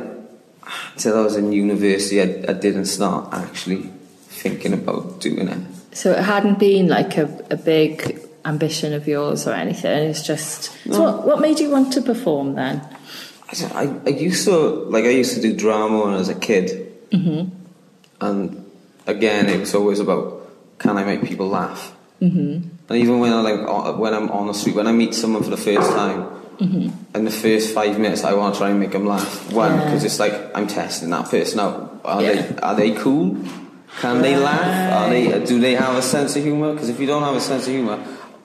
until 0.98 1.16
I 1.16 1.22
was 1.22 1.36
in 1.36 1.52
university, 1.52 2.20
I, 2.20 2.50
I 2.50 2.54
didn't 2.54 2.86
start 2.86 3.32
actually 3.32 3.88
thinking 4.42 4.72
about 4.72 5.20
doing 5.20 5.46
it. 5.46 5.58
So 5.92 6.10
it 6.10 6.24
hadn't 6.24 6.58
been 6.58 6.88
like 6.88 7.16
a, 7.16 7.26
a 7.50 7.56
big 7.56 8.20
ambition 8.44 8.92
of 8.92 9.06
yours 9.06 9.46
or 9.46 9.52
anything. 9.52 10.10
It's 10.10 10.26
just. 10.26 10.76
So 10.90 11.00
what, 11.00 11.24
what 11.24 11.40
made 11.40 11.60
you 11.60 11.70
want 11.70 11.92
to 11.92 12.02
perform 12.02 12.56
then? 12.56 12.82
I, 13.48 13.82
I, 13.82 14.00
I 14.06 14.08
used 14.08 14.44
to 14.46 14.56
like 14.90 15.04
I 15.04 15.10
used 15.10 15.36
to 15.36 15.40
do 15.40 15.54
drama 15.54 16.04
when 16.04 16.14
I 16.14 16.18
was 16.18 16.28
a 16.28 16.34
kid, 16.34 16.66
mm-hmm. 17.10 17.54
and 18.20 18.70
again 19.06 19.48
it 19.48 19.60
was 19.60 19.74
always 19.74 20.00
about 20.00 20.50
can 20.78 20.98
I 20.98 21.04
make 21.04 21.22
people 21.24 21.48
laugh. 21.48 21.94
Mm-hmm. 22.20 22.68
And 22.88 22.98
even 22.98 23.20
when 23.20 23.32
I 23.32 23.40
like 23.40 23.96
when 23.98 24.14
I'm 24.14 24.30
on 24.30 24.48
the 24.48 24.52
street, 24.52 24.74
when 24.74 24.88
I 24.88 24.92
meet 24.92 25.14
someone 25.14 25.44
for 25.44 25.50
the 25.50 25.56
first 25.56 25.90
time, 25.92 26.26
in 26.60 27.24
the 27.24 27.30
first 27.30 27.72
five 27.74 27.98
minutes, 27.98 28.24
I 28.24 28.34
want 28.34 28.54
to 28.54 28.58
try 28.58 28.70
and 28.70 28.80
make 28.80 28.90
them 28.92 29.06
laugh. 29.06 29.52
One, 29.52 29.72
Yeah. 29.74 29.84
because 29.84 30.04
it's 30.04 30.18
like 30.18 30.34
I'm 30.54 30.66
testing 30.66 31.10
that 31.10 31.30
person 31.30 31.60
out. 31.60 32.00
Are 32.04 32.22
Yeah. 32.22 32.32
they 32.32 32.56
are 32.62 32.74
they 32.74 32.90
cool? 32.92 33.36
Can 34.00 34.22
they 34.22 34.36
laugh? 34.36 34.92
Are 34.96 35.10
they? 35.10 35.44
Do 35.44 35.60
they 35.60 35.74
have 35.74 35.96
a 35.96 36.02
sense 36.02 36.36
of 36.36 36.42
humor? 36.42 36.72
Because 36.72 36.88
if 36.88 37.00
you 37.00 37.06
don't 37.06 37.22
have 37.22 37.34
a 37.36 37.40
sense 37.40 37.66
of 37.66 37.72
humor, 37.72 37.98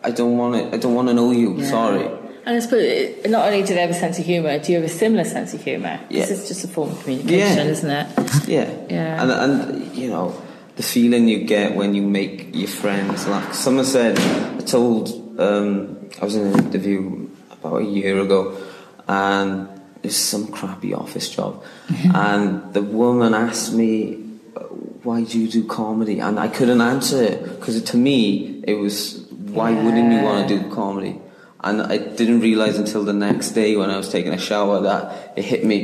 I 0.04 0.12
don't 0.12 0.38
want 0.38 0.56
it. 0.56 0.73
I 0.73 0.78
don't 0.78 0.95
want 0.95 1.08
to 1.10 1.13
know 1.13 1.32
you. 1.32 1.56
Yeah. 1.58 1.69
Sorry. 1.69 2.08
And 2.45 2.58
I 2.58 2.60
suppose 2.60 3.26
not 3.30 3.45
only 3.47 3.62
do 3.63 3.73
they 3.73 3.82
have 3.82 3.89
a 3.89 3.93
sense 3.93 4.19
of 4.19 4.26
humour, 4.26 4.60
do 4.60 4.71
you 4.73 4.80
have 4.82 4.86
a 4.86 4.93
similar 4.93 5.23
sense 5.23 5.54
of 5.54 5.63
humour? 5.63 5.99
Yeah. 6.10 6.26
This 6.26 6.32
is 6.41 6.47
just 6.49 6.65
a 6.65 6.67
form 6.67 6.89
of 6.91 7.02
communication, 7.04 7.58
Yeah. 7.65 7.71
isn't 7.71 7.89
it? 7.89 8.08
Yeah. 8.47 8.69
Yeah. 8.89 9.21
And 9.21 9.32
and 9.32 9.95
you 9.95 10.10
know 10.10 10.34
the 10.76 10.84
feeling 10.84 11.28
you 11.28 11.39
get 11.45 11.76
when 11.76 11.93
you 11.95 12.02
make 12.02 12.49
your 12.54 12.67
friends 12.67 13.28
laugh. 13.28 13.54
Someone 13.54 13.86
said 13.86 14.19
I 14.19 14.62
told 14.62 15.10
um, 15.39 15.97
I 16.21 16.26
was 16.26 16.36
in 16.36 16.47
an 16.47 16.60
interview 16.65 17.22
about 17.63 17.82
a 17.82 17.86
year 17.86 18.19
ago, 18.19 18.58
and 19.08 19.67
it's 20.02 20.15
some 20.15 20.47
crappy 20.47 20.93
office 20.93 21.30
job, 21.30 21.63
and 22.13 22.73
the 22.73 22.82
woman 22.82 23.34
asked 23.34 23.73
me. 23.73 24.19
Why 25.04 25.26
do 25.26 25.38
you 25.38 25.49
do 25.49 25.65
comedy? 25.67 26.21
And 26.21 26.39
I 26.39 26.47
couldn't 26.47 26.80
answer 26.80 27.21
it 27.21 27.43
because 27.43 27.82
to 27.84 27.97
me 27.97 28.62
it 28.65 28.76
was 28.76 29.26
why 29.52 29.71
wouldn't 29.71 30.13
you 30.13 30.21
want 30.23 30.47
to 30.47 30.60
do 30.60 30.71
comedy? 30.73 31.19
And 31.62 31.82
I 31.82 31.97
didn't 31.97 32.39
realize 32.39 32.78
until 32.78 33.04
the 33.04 33.12
next 33.12 33.49
day 33.52 33.76
when 33.76 33.89
I 33.89 33.97
was 33.97 34.08
taking 34.10 34.32
a 34.32 34.38
shower 34.38 34.80
that 34.84 35.34
it 35.36 35.43
hit 35.43 35.65
me 35.65 35.84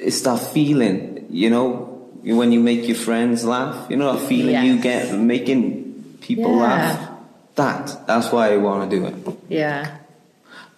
it's 0.00 0.20
that 0.22 0.38
feeling, 0.38 1.26
you 1.30 1.48
know, 1.50 2.10
when 2.24 2.50
you 2.50 2.60
make 2.60 2.88
your 2.88 2.96
friends 2.96 3.44
laugh, 3.44 3.88
you 3.90 3.96
know, 3.96 4.12
that 4.16 4.26
feeling 4.28 4.64
you 4.64 4.80
get 4.80 5.14
making 5.16 6.18
people 6.20 6.56
Yeah. 6.56 6.62
laugh. 6.62 7.10
That, 7.54 8.06
that's 8.06 8.32
why 8.32 8.52
I 8.52 8.56
want 8.56 8.90
to 8.90 8.96
do 8.98 9.06
it. 9.06 9.14
Yeah. 9.48 9.96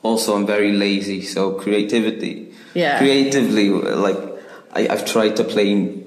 Also, 0.02 0.34
I'm 0.36 0.46
very 0.46 0.72
lazy, 0.72 1.22
so 1.22 1.52
creativity. 1.52 2.52
Yeah. 2.74 2.98
Creatively, 2.98 3.68
like, 3.68 4.16
I, 4.72 4.88
I've 4.88 5.04
tried 5.04 5.36
to 5.36 5.44
play 5.44 6.02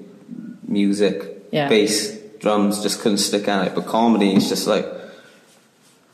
music, 0.66 1.46
Yeah. 1.52 1.68
bass, 1.68 2.16
drums, 2.40 2.82
just 2.82 3.00
couldn't 3.00 3.18
stick 3.18 3.46
at 3.48 3.68
it. 3.68 3.74
But 3.74 3.86
comedy 3.86 4.34
is 4.34 4.48
just 4.48 4.66
like, 4.66 4.86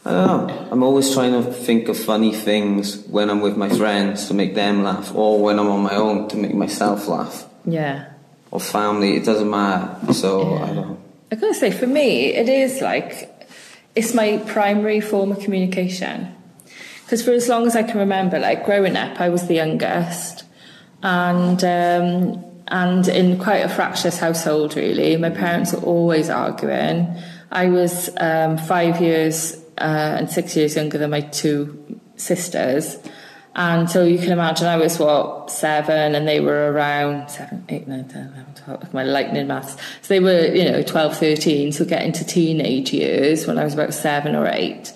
I 0.04 0.10
don't 0.12 0.46
know. 0.46 0.68
I'm 0.70 0.82
always 0.82 1.12
trying 1.12 1.32
to 1.32 1.42
think 1.52 1.88
of 1.88 1.96
funny 1.98 2.32
things 2.34 3.04
when 3.06 3.30
I'm 3.30 3.40
with 3.40 3.56
my 3.56 3.68
friends 3.68 4.28
to 4.28 4.34
make 4.34 4.54
them 4.54 4.82
laugh, 4.82 5.14
or 5.14 5.40
when 5.42 5.58
I'm 5.58 5.68
on 5.68 5.82
my 5.82 5.94
own 5.94 6.28
to 6.28 6.36
make 6.36 6.54
myself 6.54 7.06
laugh 7.08 7.46
Yeah. 7.66 8.06
or 8.50 8.60
family, 8.60 9.16
it 9.16 9.24
doesn't 9.24 9.48
matter. 9.50 10.12
So 10.12 10.54
Yeah. 10.54 10.64
I 10.64 10.74
don't. 10.74 10.98
I 11.32 11.36
gotta 11.36 11.54
say, 11.54 11.70
for 11.70 11.86
me, 11.86 12.34
it 12.34 12.48
is 12.48 12.80
like 12.80 13.28
it's 13.94 14.12
my 14.14 14.38
primary 14.46 15.00
form 15.00 15.32
of 15.32 15.40
communication. 15.40 16.28
Because 17.10 17.24
for 17.24 17.32
as 17.32 17.48
long 17.48 17.66
as 17.66 17.74
I 17.74 17.82
can 17.82 17.98
remember, 17.98 18.38
like 18.38 18.64
growing 18.64 18.96
up, 18.96 19.20
I 19.20 19.30
was 19.30 19.48
the 19.48 19.54
youngest, 19.54 20.44
and 21.02 21.58
um, 21.64 22.44
and 22.68 23.08
in 23.08 23.36
quite 23.36 23.64
a 23.64 23.68
fractious 23.68 24.20
household, 24.20 24.76
really. 24.76 25.16
My 25.16 25.30
parents 25.30 25.72
were 25.72 25.80
always 25.80 26.30
arguing. 26.30 27.12
I 27.50 27.68
was 27.68 28.10
um, 28.20 28.58
five 28.58 29.00
years 29.00 29.56
uh, 29.78 30.18
and 30.20 30.30
six 30.30 30.54
years 30.54 30.76
younger 30.76 30.98
than 30.98 31.10
my 31.10 31.22
two 31.22 32.00
sisters. 32.14 32.96
And 33.56 33.90
so 33.90 34.04
you 34.04 34.18
can 34.18 34.30
imagine 34.30 34.68
I 34.68 34.76
was 34.76 35.00
what 35.00 35.50
seven, 35.50 36.14
and 36.14 36.28
they 36.28 36.38
were 36.38 36.70
around 36.70 37.28
seven, 37.28 37.64
eight, 37.70 37.88
nine, 37.88 38.06
ten, 38.06 38.32
eleven, 38.32 38.54
twelve. 38.54 38.94
My 38.94 39.02
lightning 39.02 39.48
maths. 39.48 39.72
So 40.02 40.14
they 40.14 40.20
were, 40.20 40.46
you 40.54 40.70
know, 40.70 40.84
12, 40.84 41.16
13, 41.16 41.72
So 41.72 41.84
getting 41.84 42.12
to 42.12 42.24
teenage 42.24 42.92
years 42.92 43.48
when 43.48 43.58
I 43.58 43.64
was 43.64 43.74
about 43.74 43.94
seven 43.94 44.36
or 44.36 44.46
eight. 44.46 44.92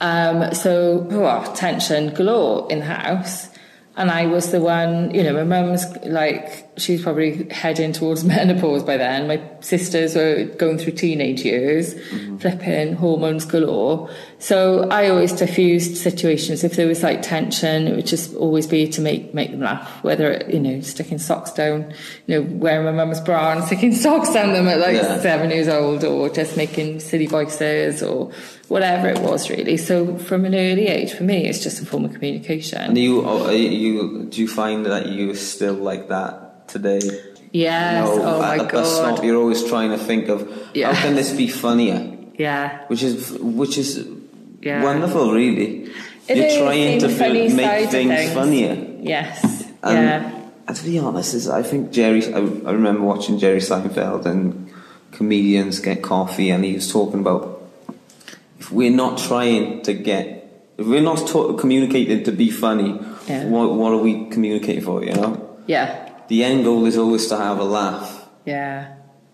Um, 0.00 0.54
so 0.54 1.06
oh, 1.10 1.54
tension 1.54 2.14
galore 2.14 2.70
in 2.70 2.78
the 2.78 2.86
house, 2.86 3.48
and 3.96 4.10
I 4.10 4.24
was 4.26 4.50
the 4.50 4.60
one. 4.60 5.12
You 5.14 5.22
know, 5.24 5.34
my 5.34 5.44
mum's 5.44 5.84
like 6.06 6.68
she 6.78 6.92
was 6.92 7.02
probably 7.02 7.46
heading 7.50 7.92
towards 7.92 8.24
menopause 8.34 8.82
by 8.82 8.96
then. 8.96 9.26
My 9.28 9.42
sisters 9.60 10.14
were 10.16 10.44
going 10.56 10.78
through 10.78 10.92
teenage 10.94 11.42
years, 11.42 11.94
flipping 12.40 12.94
hormones 12.94 13.44
galore. 13.44 14.08
So 14.38 14.88
I 14.88 15.10
always 15.10 15.34
diffused 15.34 15.98
situations. 15.98 16.64
If 16.64 16.76
there 16.76 16.86
was 16.86 17.02
like 17.02 17.20
tension, 17.20 17.86
it 17.88 17.96
would 17.96 18.06
just 18.06 18.34
always 18.36 18.66
be 18.66 18.88
to 18.88 19.02
make 19.02 19.34
make 19.34 19.50
them 19.50 19.60
laugh. 19.60 20.02
Whether 20.02 20.32
it, 20.32 20.54
you 20.54 20.60
know, 20.60 20.80
sticking 20.80 21.18
socks 21.18 21.52
down, 21.52 21.92
you 22.26 22.40
know, 22.40 22.48
wearing 22.56 22.86
my 22.86 22.92
mum's 22.92 23.20
bra 23.20 23.52
and 23.52 23.64
sticking 23.64 23.94
socks 24.06 24.32
down 24.32 24.54
them 24.54 24.66
at 24.68 24.78
like 24.78 24.94
Yeah. 24.94 25.20
seven 25.20 25.50
years 25.50 25.68
old, 25.68 26.04
or 26.04 26.30
just 26.30 26.56
making 26.56 27.00
silly 27.00 27.26
voices, 27.26 28.02
or 28.02 28.32
whatever 28.70 29.06
it 29.14 29.20
was 29.28 29.50
really. 29.50 29.76
So 29.76 30.16
from 30.28 30.44
an 30.44 30.54
early 30.54 30.86
age, 30.86 31.12
for 31.12 31.24
me, 31.24 31.38
it's 31.48 31.62
just 31.66 31.82
a 31.82 31.86
form 31.90 32.04
of 32.06 32.12
communication. 32.14 32.78
And 32.80 32.96
you, 32.96 33.22
oh, 33.26 33.50
you, 33.50 34.24
do 34.32 34.40
you 34.40 34.48
find 34.48 34.86
that 34.86 35.06
you 35.16 35.30
are 35.32 35.34
still 35.54 35.74
like 35.90 36.08
that 36.08 36.68
today? 36.68 37.00
Yes. 37.52 38.08
You 38.08 38.16
know, 38.22 38.22
oh 38.30 38.42
at 38.42 38.58
my 38.58 38.64
god. 38.70 38.84
stop, 38.86 39.24
you're 39.24 39.36
always 39.44 39.62
trying 39.72 39.90
to 39.90 39.98
think 39.98 40.28
of 40.28 40.38
Yeah. 40.72 40.92
how 40.94 41.02
can 41.02 41.14
this 41.16 41.32
be 41.42 41.48
funnier, 41.48 42.00
Yeah. 42.38 42.86
which 42.86 43.02
is 43.02 43.32
which 43.60 43.76
is 43.76 43.90
Yeah. 44.62 44.84
wonderful, 44.84 45.32
really. 45.32 45.90
It 46.28 46.36
You're 46.38 46.62
trying 46.62 47.00
to 47.00 47.08
the 47.08 47.14
funny 47.14 47.48
fi- 47.50 47.56
side 47.56 47.56
make 47.56 47.90
things, 47.90 48.14
things. 48.14 48.32
funnier. 48.32 48.74
Yes. 49.02 49.64
And, 49.82 49.98
yeah. 49.98 50.30
and 50.68 50.76
to 50.78 50.84
be 50.84 50.96
honest, 51.00 51.34
is 51.34 51.48
I 51.48 51.62
think 51.64 51.90
Jerry. 51.90 52.22
I, 52.32 52.38
I 52.68 52.72
remember 52.78 53.02
watching 53.02 53.34
Jerry 53.42 53.58
Seinfeld 53.58 54.26
and 54.26 54.70
comedians 55.10 55.80
get 55.80 56.02
coffee, 56.02 56.50
and 56.50 56.64
he 56.64 56.74
was 56.74 56.86
talking 56.92 57.18
about 57.20 57.59
if 58.70 58.76
we're 58.76 58.90
not 58.90 59.18
trying 59.18 59.82
to 59.82 59.92
get, 59.92 60.64
if 60.78 60.86
we're 60.86 61.02
not 61.02 61.26
ta- 61.26 61.52
communicating 61.54 62.22
to 62.24 62.32
be 62.32 62.50
funny, 62.50 62.98
Yeah. 63.26 63.46
what 63.46 63.72
what 63.74 63.92
are 63.92 63.98
we 63.98 64.26
communicating 64.30 64.82
for? 64.84 65.02
You 65.04 65.14
know, 65.14 65.36
Yeah. 65.66 66.08
the 66.28 66.44
end 66.44 66.64
goal 66.64 66.86
is 66.86 66.96
always 66.96 67.26
to 67.28 67.36
have 67.36 67.58
a 67.58 67.64
laugh. 67.64 68.28
Yeah. 68.46 68.86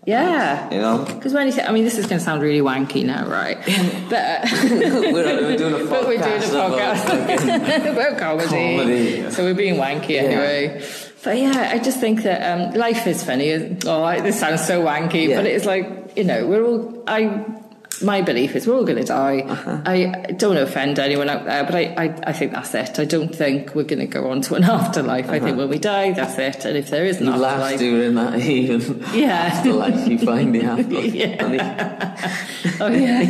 Yeah. 0.06 0.70
You 0.72 0.80
know, 0.80 0.98
Because 1.04 1.34
when 1.34 1.46
you 1.46 1.52
say, 1.52 1.64
I 1.64 1.72
mean, 1.72 1.84
this 1.84 1.98
is 1.98 2.06
going 2.06 2.18
to 2.20 2.24
sound 2.24 2.40
really 2.40 2.60
wanky 2.60 3.04
now, 3.04 3.26
right? 3.26 3.58
But, 4.08 4.46
we're, 4.70 5.42
we're 5.42 5.56
doing 5.56 5.74
a 5.74 5.78
podcast. 5.78 5.90
but 5.90 6.06
we're 6.06 6.22
doing 6.22 6.42
a 6.42 6.52
podcast 6.54 7.92
about 7.92 8.18
comedy. 8.18 8.76
Comedy, 8.76 9.18
yeah. 9.18 9.30
So 9.30 9.42
we're 9.44 9.54
being 9.54 9.74
wanky 9.76 10.16
anyway. 10.16 10.80
But 11.24 11.38
yeah, 11.38 11.70
I 11.74 11.78
just 11.78 11.98
think 11.98 12.22
that 12.22 12.40
um, 12.50 12.74
life 12.74 13.06
is 13.08 13.24
funny. 13.24 13.52
Oh, 13.84 14.20
this 14.22 14.38
sounds 14.38 14.64
so 14.64 14.82
wanky, 14.84 15.28
Yeah. 15.28 15.36
but 15.38 15.46
it's 15.46 15.66
like, 15.66 15.86
you 16.16 16.22
know, 16.24 16.46
we're 16.46 16.64
all, 16.64 17.02
I, 17.08 17.20
my 18.02 18.20
belief 18.22 18.54
is 18.56 18.66
we're 18.66 18.74
all 18.74 18.84
going 18.84 18.98
to 18.98 19.04
die. 19.04 19.40
Uh-huh. 19.40 19.80
I 19.86 20.04
don't 20.36 20.54
want 20.54 20.58
to 20.58 20.62
offend 20.62 20.98
anyone 20.98 21.28
out 21.28 21.44
there, 21.46 21.64
but 21.64 21.74
I, 21.74 21.94
I, 21.96 22.04
I 22.28 22.32
think 22.32 22.52
that's 22.52 22.74
it. 22.74 22.98
I 22.98 23.04
don't 23.04 23.34
think 23.34 23.74
we're 23.74 23.84
going 23.84 24.00
to 24.00 24.06
go 24.06 24.30
on 24.30 24.42
to 24.42 24.54
an 24.54 24.64
afterlife. 24.78 25.28
I 25.30 25.38
think 25.40 25.56
when 25.56 25.68
we 25.68 25.78
die, 25.78 26.12
that's 26.12 26.38
it. 26.38 26.64
And 26.64 26.76
if 26.76 26.90
there 26.90 27.04
is 27.06 27.20
an 27.20 27.28
Uh-huh. 27.28 27.36
You 27.36 27.42
laugh 27.42 27.60
afterlife, 27.72 27.78
during 27.80 28.14
that 28.16 28.38
even 28.40 29.04
Yeah. 29.14 29.32
afterlife. 29.32 30.08
You 30.08 30.18
find 30.18 30.54
the 30.54 30.62
afterlife 30.72 31.14
Yeah. 31.14 32.52
Oh 32.80 32.88
yeah. 32.88 33.24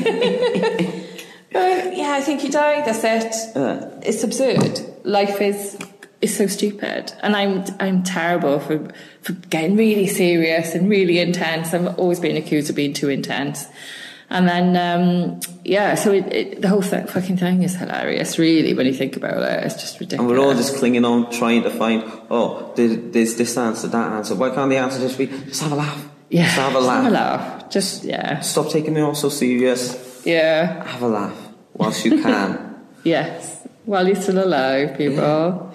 but 1.53 1.97
yeah, 1.97 2.13
I 2.13 2.21
think 2.21 2.43
you 2.43 2.51
die. 2.51 2.83
That's 2.85 3.05
it. 3.05 3.35
Yeah. 3.55 3.89
It's 4.03 4.25
absurd. 4.25 4.81
Life 5.05 5.41
is 5.41 5.79
is 6.23 6.35
so 6.37 6.47
stupid, 6.47 7.13
and 7.23 7.37
I'm 7.37 7.65
I'm 7.79 8.03
terrible 8.03 8.59
for 8.59 8.89
for 9.23 9.33
getting 9.51 9.77
really 9.77 10.07
serious 10.07 10.75
and 10.75 10.89
really 10.91 11.19
intense. 11.19 11.75
I've 11.75 11.99
always 11.99 12.21
been 12.21 12.37
accused 12.37 12.71
of 12.71 12.77
being 12.77 12.95
too 12.95 13.09
intense. 13.11 13.67
And 14.29 14.49
then, 14.49 14.77
um, 14.77 15.41
yeah, 15.65 15.95
so 15.95 16.13
it, 16.13 16.33
it, 16.33 16.63
the 16.63 16.69
whole 16.69 16.83
th- 16.83 17.09
fucking 17.09 17.37
thing 17.37 17.63
is 17.63 17.77
hilarious, 17.77 18.39
really, 18.39 18.75
when 18.75 18.87
you 18.87 18.93
think 18.93 19.17
about 19.17 19.43
it. 19.43 19.65
It's 19.65 19.75
just 19.75 20.01
ridiculous. 20.01 20.21
And 20.21 20.29
we're 20.29 20.45
all 20.45 20.55
just 20.55 20.77
clinging 20.79 21.05
on, 21.05 21.31
trying 21.31 21.63
to 21.63 21.71
find, 21.71 22.03
oh, 22.29 22.73
there's 22.75 23.37
this 23.37 23.57
answer, 23.57 23.87
that 23.89 24.13
answer. 24.13 24.35
Why 24.35 24.51
can't 24.51 24.69
the 24.69 24.79
answer 24.79 24.99
just 24.99 25.17
be, 25.17 25.27
just 25.27 25.63
have 25.63 25.73
a 25.73 25.77
laugh? 25.77 26.09
yeah, 26.29 26.45
Just 26.45 26.57
have 26.57 26.75
a 26.75 26.81
laugh. 26.81 27.03
Have 27.05 27.13
a 27.13 27.15
laugh. 27.15 27.71
Just, 27.71 28.05
yeah. 28.05 28.41
Stop 28.41 28.71
taking 28.71 28.97
it 28.97 29.01
all 29.01 29.15
so 29.15 29.29
serious. 29.29 30.23
Yeah. 30.27 30.85
Have 30.85 31.03
a 31.03 31.09
laugh 31.09 31.49
whilst 31.75 32.05
you 32.05 32.21
can. 32.23 32.65
Yes, 33.05 33.65
while 33.85 34.05
you're 34.05 34.17
still 34.17 34.43
alive, 34.45 34.99
people. 34.99 35.73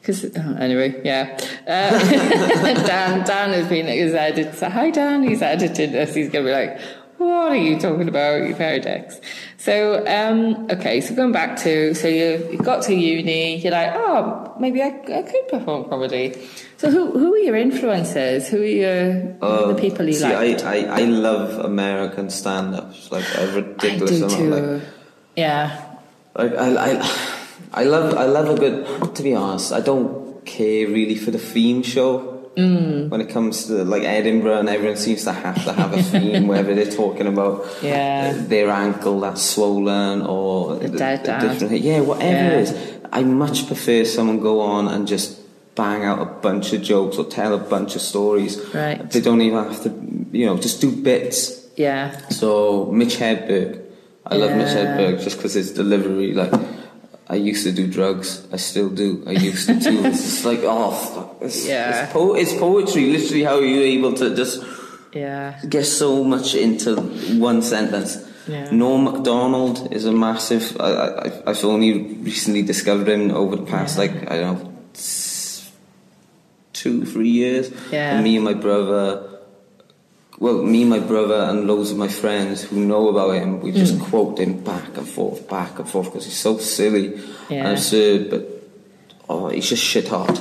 Because 0.00 0.24
oh, 0.36 0.56
anyway, 0.60 1.00
yeah. 1.02 1.38
Uh, 1.66 1.98
Dan, 2.86 3.24
Dan 3.26 3.50
has 3.54 3.66
been 3.68 3.86
is 3.88 4.12
edited. 4.12 4.54
So 4.54 4.68
hi, 4.68 4.90
Dan. 4.90 5.22
He's 5.22 5.40
edited 5.40 5.92
this. 5.92 6.14
He's 6.14 6.28
gonna 6.28 6.44
be 6.44 6.52
like, 6.52 6.78
"What 7.18 7.52
are 7.52 7.56
you 7.56 7.78
talking 7.78 8.08
about, 8.08 8.48
you 8.48 8.54
dicks?" 8.54 9.20
So, 9.58 10.06
um, 10.06 10.68
okay. 10.70 11.00
So 11.00 11.14
going 11.14 11.32
back 11.32 11.56
to 11.58 11.94
so 11.94 12.08
you, 12.08 12.48
you 12.52 12.58
got 12.58 12.82
to 12.84 12.94
uni. 12.94 13.56
You're 13.56 13.72
like, 13.72 13.92
oh, 13.94 14.54
maybe 14.60 14.80
I, 14.80 14.86
I 14.86 15.22
could 15.22 15.48
perform 15.48 15.88
comedy. 15.88 16.34
So 16.76 16.90
who 16.90 17.18
who 17.18 17.34
are 17.34 17.38
your 17.38 17.56
influences? 17.56 18.48
Who 18.48 18.62
are 18.62 18.64
your 18.64 19.12
who 19.40 19.46
are 19.46 19.72
the 19.74 19.80
people 19.80 20.06
you 20.06 20.14
See, 20.14 20.24
like? 20.32 20.62
I, 20.64 20.76
I, 20.86 21.00
I 21.00 21.04
love 21.04 21.58
American 21.64 22.30
stand-ups, 22.30 23.10
like 23.10 23.24
a 23.34 23.42
I 23.42 23.54
ridiculous 23.54 24.10
do 24.10 24.24
amount. 24.24 24.38
too. 24.38 24.50
Like, 24.50 24.82
yeah. 25.36 25.84
Like 26.36 26.54
I, 26.54 26.92
I, 26.92 27.28
I 27.74 27.84
love 27.84 28.14
I 28.14 28.26
love 28.26 28.48
a 28.48 28.54
good. 28.58 29.14
To 29.16 29.22
be 29.22 29.34
honest, 29.34 29.72
I 29.72 29.80
don't 29.80 30.44
care 30.46 30.86
really 30.86 31.16
for 31.16 31.32
the 31.32 31.38
theme 31.38 31.82
show. 31.82 32.37
Mm. 32.58 33.08
When 33.08 33.20
it 33.20 33.28
comes 33.28 33.66
to 33.66 33.84
like 33.84 34.02
Edinburgh, 34.02 34.58
and 34.58 34.68
everyone 34.68 34.96
seems 34.96 35.22
to 35.24 35.32
have 35.32 35.62
to 35.64 35.72
have 35.72 35.92
a 35.92 36.02
theme, 36.02 36.48
whether 36.48 36.74
they're 36.74 36.90
talking 36.90 37.26
about 37.34 37.64
Yeah. 37.82 38.34
uh, 38.34 38.48
their 38.48 38.68
ankle 38.70 39.20
that's 39.20 39.42
swollen 39.42 40.22
or 40.22 40.74
The 40.76 40.88
different. 40.88 41.80
Yeah, 41.80 42.00
whatever 42.00 42.32
Yeah. 42.32 42.58
it 42.58 42.62
is. 42.62 42.74
I 43.12 43.22
much 43.22 43.66
prefer 43.68 44.04
someone 44.04 44.40
go 44.40 44.60
on 44.60 44.88
and 44.88 45.06
just 45.06 45.36
bang 45.76 46.04
out 46.04 46.20
a 46.20 46.24
bunch 46.46 46.72
of 46.72 46.82
jokes 46.82 47.16
or 47.18 47.24
tell 47.24 47.54
a 47.54 47.58
bunch 47.74 47.94
of 47.94 48.02
stories. 48.02 48.58
Right. 48.74 49.08
They 49.12 49.20
don't 49.20 49.40
even 49.40 49.58
have 49.64 49.80
to, 49.84 49.92
you 50.32 50.46
know, 50.46 50.56
just 50.58 50.80
do 50.80 50.90
bits. 50.90 51.66
Yeah. 51.76 52.10
So 52.30 52.90
Mitch 52.92 53.16
Hedberg, 53.18 53.78
I 54.26 54.34
love 54.34 54.50
Mitch 54.56 54.74
Yeah. 54.74 54.96
Hedberg 54.98 55.22
just 55.22 55.36
because 55.36 55.54
his 55.54 55.70
delivery. 55.72 56.34
Like, 56.34 56.52
I 57.30 57.34
used 57.36 57.64
to 57.64 57.72
do 57.72 57.86
drugs. 57.86 58.46
I 58.52 58.56
still 58.56 58.88
do. 58.88 59.22
I 59.26 59.32
used 59.32 59.66
to 59.68 59.78
too. 59.78 60.04
it's 60.04 60.22
just 60.22 60.44
like 60.44 60.60
oh, 60.62 60.90
fuck. 60.92 61.36
It's, 61.42 61.66
Yeah. 61.66 62.04
It's, 62.04 62.12
po- 62.12 62.34
it's 62.34 62.54
poetry. 62.54 63.10
Literally, 63.10 63.42
how 63.44 63.58
you're 63.60 63.82
able 63.98 64.14
to 64.14 64.34
just 64.34 64.64
Yeah. 65.12 65.60
get 65.68 65.84
so 65.84 66.24
much 66.24 66.54
into 66.54 66.96
one 67.38 67.60
sentence. 67.62 68.16
Yeah. 68.48 68.70
Norm 68.70 69.04
Macdonald 69.04 69.92
is 69.92 70.06
a 70.06 70.12
massive. 70.12 70.76
I, 70.80 70.90
I, 70.90 71.42
I've 71.50 71.64
only 71.64 71.92
recently 72.24 72.62
discovered 72.62 73.08
him 73.08 73.30
over 73.30 73.56
the 73.56 73.66
past 73.66 73.98
like 73.98 74.12
I 74.30 74.38
don't 74.40 74.64
know, 74.64 74.72
two 76.72 77.04
three 77.04 77.28
years. 77.28 77.70
Yeah. 77.92 78.14
And 78.14 78.24
me 78.24 78.36
and 78.36 78.44
my 78.44 78.54
brother. 78.54 79.24
Well, 80.40 80.62
me, 80.62 80.84
my 80.84 81.00
brother, 81.00 81.34
and 81.50 81.66
loads 81.66 81.90
of 81.90 81.96
my 81.96 82.06
friends 82.08 82.62
who 82.62 82.78
know 82.84 83.08
about 83.08 83.34
him, 83.34 83.60
we 83.60 83.72
just 83.72 83.98
quote 84.00 84.38
him 84.38 84.62
back 84.62 84.96
and 84.96 85.06
forth, 85.08 85.48
back 85.48 85.78
and 85.80 85.88
forth, 85.88 86.06
because 86.06 86.24
he's 86.26 86.36
so 86.38 86.58
silly 86.58 87.16
Yeah. 87.48 87.64
and 87.66 87.68
absurd, 87.72 88.30
but 88.30 88.46
oh, 89.28 89.48
he's 89.48 89.68
just 89.68 89.82
shit 89.82 90.06
hot. 90.08 90.40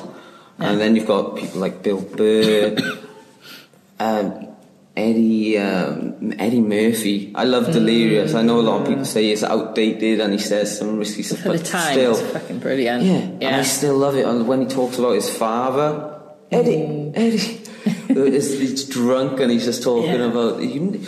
And 0.60 0.80
then 0.80 0.96
you've 0.96 1.08
got 1.08 1.36
people 1.36 1.60
like 1.62 1.82
Bill 1.82 2.02
Burr, 2.02 2.76
um, 4.00 4.48
Eddie 4.96 5.58
um, 5.60 6.34
Eddie 6.40 6.62
Murphy. 6.62 7.32
I 7.36 7.44
love 7.46 7.72
Delirious. 7.72 8.34
I 8.34 8.42
know 8.42 8.60
a 8.60 8.62
lot 8.62 8.82
of 8.82 8.88
people 8.88 9.06
say 9.06 9.26
he's 9.30 9.44
outdated 9.44 10.20
and 10.22 10.34
he 10.34 10.40
says 10.40 10.78
some 10.80 10.98
risky 10.98 11.22
stuff, 11.24 11.40
For 11.42 11.50
the 11.54 11.58
but 11.60 11.66
time, 11.68 11.92
still, 11.94 12.12
it's 12.18 12.22
fucking 12.34 12.60
brilliant. 12.60 13.04
yeah, 13.04 13.48
and 13.48 13.56
I 13.56 13.62
still 13.64 13.96
love 13.98 14.16
it. 14.16 14.26
And 14.26 14.48
when 14.48 14.62
he 14.62 14.68
talks 14.68 14.98
about 14.98 15.14
his 15.14 15.30
father, 15.30 16.20
Eddie, 16.52 17.12
Eddie, 17.14 17.62
he's, 18.08 18.60
he's 18.60 18.86
drunk 18.90 19.40
and 19.40 19.52
he's 19.52 19.66
just 19.66 19.84
talking 19.84 20.12
Yeah. 20.12 20.26
about 20.32 20.62
you. 20.62 21.02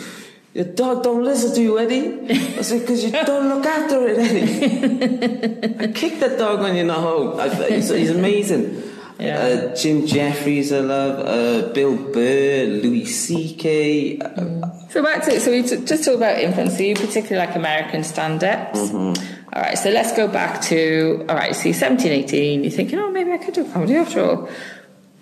Your 0.52 0.64
dog 0.64 1.04
don't 1.04 1.22
listen 1.22 1.54
to 1.54 1.62
you, 1.62 1.78
Eddie. 1.78 2.28
I 2.58 2.62
said, 2.62 2.80
because 2.80 3.04
you 3.04 3.12
don't 3.12 3.48
look 3.48 3.64
after 3.66 4.08
it, 4.08 4.18
Eddie. 4.18 5.84
I 5.84 5.92
kick 5.92 6.18
that 6.20 6.38
dog 6.38 6.60
when 6.60 6.74
you're 6.74 6.84
not 6.86 6.98
home. 7.00 7.38
I, 7.38 7.48
he's, 7.70 7.88
he's 7.90 8.10
amazing. 8.10 8.82
Yeah. 9.20 9.38
Uh, 9.70 9.76
Jim 9.76 10.06
Jefferies, 10.06 10.72
I 10.72 10.80
love. 10.80 11.20
Uh, 11.20 11.72
Bill 11.72 11.94
Burr, 11.96 12.64
Louis 12.82 13.04
C.K. 13.04 14.18
Uh, 14.18 14.88
So 14.88 15.02
back 15.04 15.22
to 15.26 15.38
so 15.38 15.50
we 15.52 15.62
t- 15.62 15.84
just 15.84 16.04
talked 16.04 16.16
about. 16.16 16.36
So 16.72 16.82
you 16.82 16.94
particularly 16.96 17.46
like 17.46 17.54
American 17.54 18.02
stand-ups. 18.02 18.78
Mm-hmm. 18.80 19.36
All 19.52 19.62
right, 19.62 19.76
so 19.78 19.90
let's 19.90 20.12
go 20.16 20.26
back 20.26 20.62
to 20.62 21.26
all 21.28 21.36
right. 21.36 21.54
So 21.54 21.64
you're 21.64 21.74
17, 21.74 22.10
18. 22.10 22.64
You're 22.64 22.72
thinking, 22.72 22.98
oh, 22.98 23.10
maybe 23.10 23.30
I 23.32 23.38
could 23.38 23.54
do 23.54 23.70
comedy 23.70 23.94
after 23.96 24.24
all. 24.24 24.48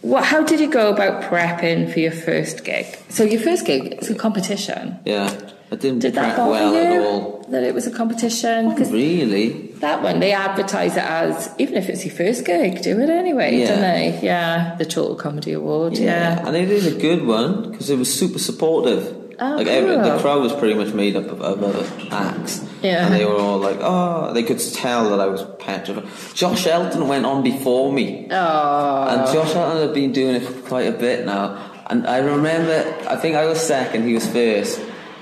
What? 0.01 0.25
How 0.25 0.45
did 0.45 0.61
you 0.61 0.71
go 0.71 0.93
about 0.93 1.23
prepping 1.25 1.93
for 1.93 1.99
your 2.01 2.13
first 2.13 2.65
gig? 2.65 2.87
So 3.09 3.25
your 3.25 3.41
first 3.41 3.67
gig 3.67 3.99
is 4.01 4.11
a 4.11 4.15
competition. 4.15 4.99
yeah, 5.05 5.29
I 5.73 5.77
didn't 5.77 5.99
Did 6.01 6.15
that 6.15 6.35
prep 6.35 6.37
bother 6.37 6.51
well 6.51 6.73
you 6.73 6.81
at 7.03 7.07
all. 7.07 7.47
that 7.51 7.63
it 7.65 7.75
was 7.75 7.87
a 7.87 7.91
competition? 7.91 8.75
Really? 8.77 9.65
that 9.79 10.03
one 10.03 10.19
they 10.19 10.33
advertise 10.33 10.97
it 10.97 11.05
as 11.05 11.55
even 11.59 11.77
if 11.77 11.89
it's 11.89 12.05
your 12.05 12.15
first 12.15 12.45
gig, 12.45 12.83
do 12.83 12.99
it 13.01 13.11
anyway, 13.11 13.57
Yeah. 13.59 13.69
don't 13.69 13.81
they? 13.81 14.21
Yeah, 14.23 14.75
the 14.79 14.85
Chortle 14.85 15.15
Comedy 15.17 15.53
Award. 15.53 15.97
Yeah. 15.99 16.47
and 16.47 16.57
it 16.57 16.71
is 16.71 16.87
a 16.87 16.97
good 16.99 17.27
one 17.27 17.71
because 17.71 17.91
it 17.91 17.99
was 17.99 18.13
super 18.13 18.39
supportive. 18.39 19.15
Oh, 19.41 19.57
like 19.57 19.67
every, 19.69 19.95
the 19.97 20.19
crowd 20.19 20.43
was 20.43 20.53
pretty 20.53 20.75
much 20.75 20.93
made 20.95 21.15
up 21.17 21.27
of, 21.27 21.41
of 21.41 21.63
other 21.63 21.87
acts, 22.11 22.65
Yeah. 22.83 23.07
and 23.07 23.15
they 23.15 23.25
were 23.25 23.37
all 23.39 23.59
like, 23.59 23.79
"Oh," 23.81 24.33
they 24.35 24.43
could 24.43 24.59
tell 24.59 25.11
that 25.11 25.21
I 25.21 25.27
was 25.27 25.45
petrified. 25.61 26.07
Josh 26.35 26.67
Elton 26.67 27.07
went 27.07 27.25
on 27.25 27.43
before 27.43 27.93
me, 27.93 28.27
Oh. 28.31 29.07
and 29.09 29.33
Josh 29.33 29.55
Elton 29.55 29.81
had 29.81 29.95
been 29.95 30.13
doing 30.13 30.35
it 30.37 30.43
for 30.43 30.55
quite 30.69 30.89
a 30.89 30.93
bit 30.93 31.25
now. 31.25 31.57
And 31.91 32.07
I 32.07 32.19
remember, 32.19 32.85
I 33.09 33.17
think 33.17 33.37
I 33.37 33.47
was 33.47 33.61
second, 33.61 34.07
he 34.07 34.15
was 34.15 34.27
first. 34.29 34.81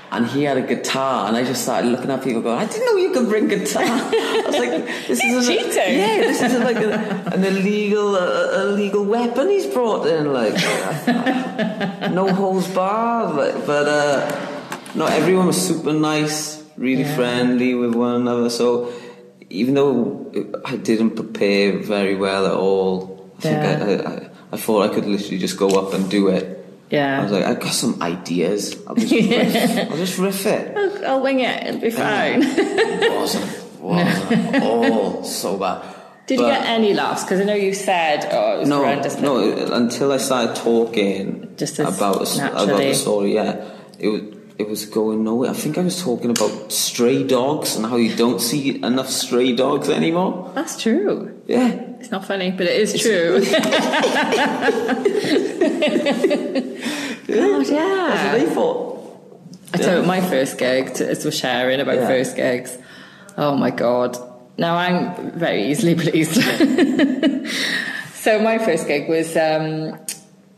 And 0.09 0.25
he 0.25 0.43
had 0.43 0.57
a 0.57 0.61
guitar, 0.61 1.27
and 1.27 1.35
I 1.35 1.43
just 1.43 1.63
started 1.63 1.89
looking 1.91 2.09
at 2.09 2.23
people 2.23 2.41
going, 2.41 2.57
I 2.57 2.65
didn't 2.65 2.85
know 2.85 2.95
you 2.95 3.11
could 3.11 3.27
bring 3.27 3.49
guitar. 3.49 3.83
I 3.85 4.43
was 4.45 4.57
like, 4.57 4.85
this 5.07 5.21
is 5.21 5.47
an, 5.47 5.53
cheating. 5.53 5.99
Yeah, 5.99 6.17
this 6.21 6.41
is 6.41 6.59
like 6.59 6.77
a, 6.77 6.93
an 7.33 7.43
illegal, 7.43 8.15
uh, 8.15 8.61
illegal 8.63 9.03
weapon 9.03 9.49
he's 9.49 9.67
brought 9.67 10.07
in, 10.07 10.31
like 10.31 10.53
no 12.13 12.31
holds 12.33 12.67
barred. 12.73 13.35
Like, 13.35 13.65
but 13.65 13.87
uh, 13.87 14.47
no, 14.95 15.05
everyone 15.07 15.47
was 15.47 15.61
super 15.67 15.93
nice, 15.93 16.63
really 16.77 17.01
Yeah. 17.03 17.15
friendly 17.15 17.73
with 17.75 17.93
one 17.93 18.15
another. 18.21 18.49
So 18.49 18.93
even 19.49 19.73
though 19.73 20.31
I 20.65 20.77
didn't 20.77 21.11
prepare 21.11 21.79
very 21.79 22.15
well 22.15 22.45
at 22.45 22.53
all, 22.53 23.29
I 23.43 23.49
Yeah. 23.49 23.83
I, 23.85 23.91
I, 23.91 24.13
I, 24.15 24.29
I 24.53 24.57
thought 24.57 24.89
I 24.89 24.93
could 24.93 25.05
literally 25.05 25.37
just 25.37 25.57
go 25.57 25.67
up 25.79 25.93
and 25.93 26.09
do 26.09 26.29
it. 26.29 26.56
Yeah. 26.89 27.19
I 27.19 27.23
was 27.23 27.31
like, 27.31 27.43
I've 27.43 27.59
got 27.59 27.73
some 27.73 28.01
ideas. 28.01 28.75
I'll 28.87 28.95
just 28.95 29.11
riff, 29.11 29.91
I'll 29.91 29.97
just 29.97 30.17
riff 30.17 30.45
it. 30.45 30.77
I'll, 30.77 31.05
I'll 31.07 31.21
wing 31.21 31.39
it. 31.41 31.67
It'll 31.67 31.81
be 31.81 31.89
fine. 31.91 32.41
It 32.43 33.11
wasn't, 33.11 33.63
Wow. 33.81 34.03
oh, 34.55 35.23
so 35.23 35.57
bad. 35.57 35.95
Did 36.27 36.39
you 36.39 36.45
get 36.45 36.65
any 36.65 36.93
laughs? 36.93 37.23
Because 37.23 37.39
I 37.39 37.43
know 37.45 37.53
you 37.53 37.73
said, 37.73 38.27
oh, 38.31 38.55
it 38.55 38.59
was 38.59 38.69
no, 38.69 38.77
horrendous. 38.79 39.15
but- 39.15 39.21
no. 39.23 39.73
Until 39.73 40.11
I 40.11 40.17
started 40.17 40.55
talking 40.57 41.53
Just 41.55 41.79
about 41.79 42.15
about 42.37 42.77
the 42.77 42.93
story, 42.93 43.35
yeah, 43.35 43.63
it 43.97 44.09
was 44.09 44.21
it 44.57 44.67
was 44.67 44.85
going 44.87 45.23
nowhere. 45.23 45.51
I 45.51 45.53
think 45.53 45.77
I 45.77 45.81
was 45.83 46.01
talking 46.01 46.31
about 46.31 46.71
stray 46.71 47.23
dogs 47.23 47.75
and 47.77 47.85
how 47.85 47.95
you 47.95 48.13
don't 48.15 48.41
see 48.41 48.75
enough 48.83 49.07
stray 49.09 49.55
dogs 49.55 49.87
anymore. 49.87 50.51
That's 50.55 50.81
true. 50.81 51.39
Yeah, 51.47 51.86
It's 51.99 52.11
not 52.11 52.25
funny, 52.25 52.51
but 52.51 52.67
it 52.67 52.79
is 52.79 53.01
true. 53.01 53.39
God, 53.43 53.53
that's 57.27 57.69
what 57.69 57.69
yeah. 57.69 58.37
they 58.37 58.45
thought. 58.45 58.97
I 59.73 59.77
tell 59.77 60.01
you, 60.01 60.07
my 60.07 60.21
first 60.21 60.57
gig, 60.57 60.93
to, 60.95 61.09
as 61.09 61.25
we're 61.25 61.31
sharing 61.31 61.79
about 61.79 61.95
Yeah. 61.95 62.07
first 62.07 62.35
gigs. 62.35 62.77
Oh 63.37 63.55
my 63.55 63.71
God. 63.71 64.17
Now 64.57 64.75
I'm 64.77 65.31
very 65.31 65.65
easily 65.69 65.95
pleased. 66.03 66.35
so 68.13 68.39
my 68.39 68.57
first 68.59 68.87
gig 68.87 69.09
was, 69.09 69.35
um, 69.35 69.99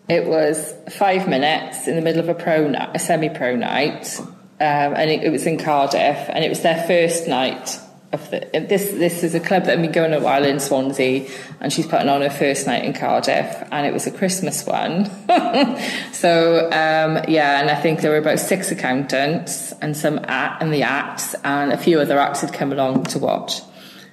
it 0.07 0.25
was 0.25 0.73
five 0.91 1.27
minutes 1.27 1.87
in 1.87 1.95
the 1.95 2.01
middle 2.01 2.19
of 2.21 2.29
a 2.29 2.33
pro 2.35 2.67
night, 2.67 2.91
a 2.93 2.99
semi-pro 2.99 3.55
night, 3.55 4.19
um, 4.19 4.27
and 4.59 5.09
it, 5.09 5.23
it 5.23 5.31
was 5.31 5.45
in 5.45 5.57
Cardiff, 5.57 6.17
and 6.29 6.43
it 6.43 6.49
was 6.49 6.61
their 6.61 6.83
first 6.87 7.27
night 7.27 7.79
of 8.11 8.29
the. 8.31 8.39
This 8.53 8.91
this 8.91 9.23
is 9.23 9.35
a 9.35 9.39
club 9.39 9.65
that 9.65 9.77
had 9.77 9.81
been 9.81 9.91
going 9.91 10.13
a 10.13 10.19
while 10.19 10.43
in 10.43 10.59
Swansea, 10.59 11.29
and 11.59 11.71
she's 11.71 11.87
putting 11.87 12.09
on 12.09 12.21
her 12.21 12.29
first 12.29 12.67
night 12.67 12.85
in 12.85 12.93
Cardiff, 12.93 13.67
and 13.71 13.85
it 13.85 13.93
was 13.93 14.07
a 14.07 14.11
Christmas 14.11 14.65
one. 14.65 15.05
so 16.11 16.65
um, 16.65 17.23
yeah, 17.27 17.61
and 17.61 17.69
I 17.69 17.75
think 17.75 18.01
there 18.01 18.11
were 18.11 18.17
about 18.17 18.39
six 18.39 18.71
accountants 18.71 19.71
and 19.81 19.95
some 19.95 20.19
act 20.23 20.61
and 20.61 20.73
the 20.73 20.83
acts, 20.83 21.35
and 21.43 21.71
a 21.71 21.77
few 21.77 21.99
other 21.99 22.19
acts 22.19 22.41
had 22.41 22.53
come 22.53 22.71
along 22.71 23.05
to 23.05 23.19
watch, 23.19 23.61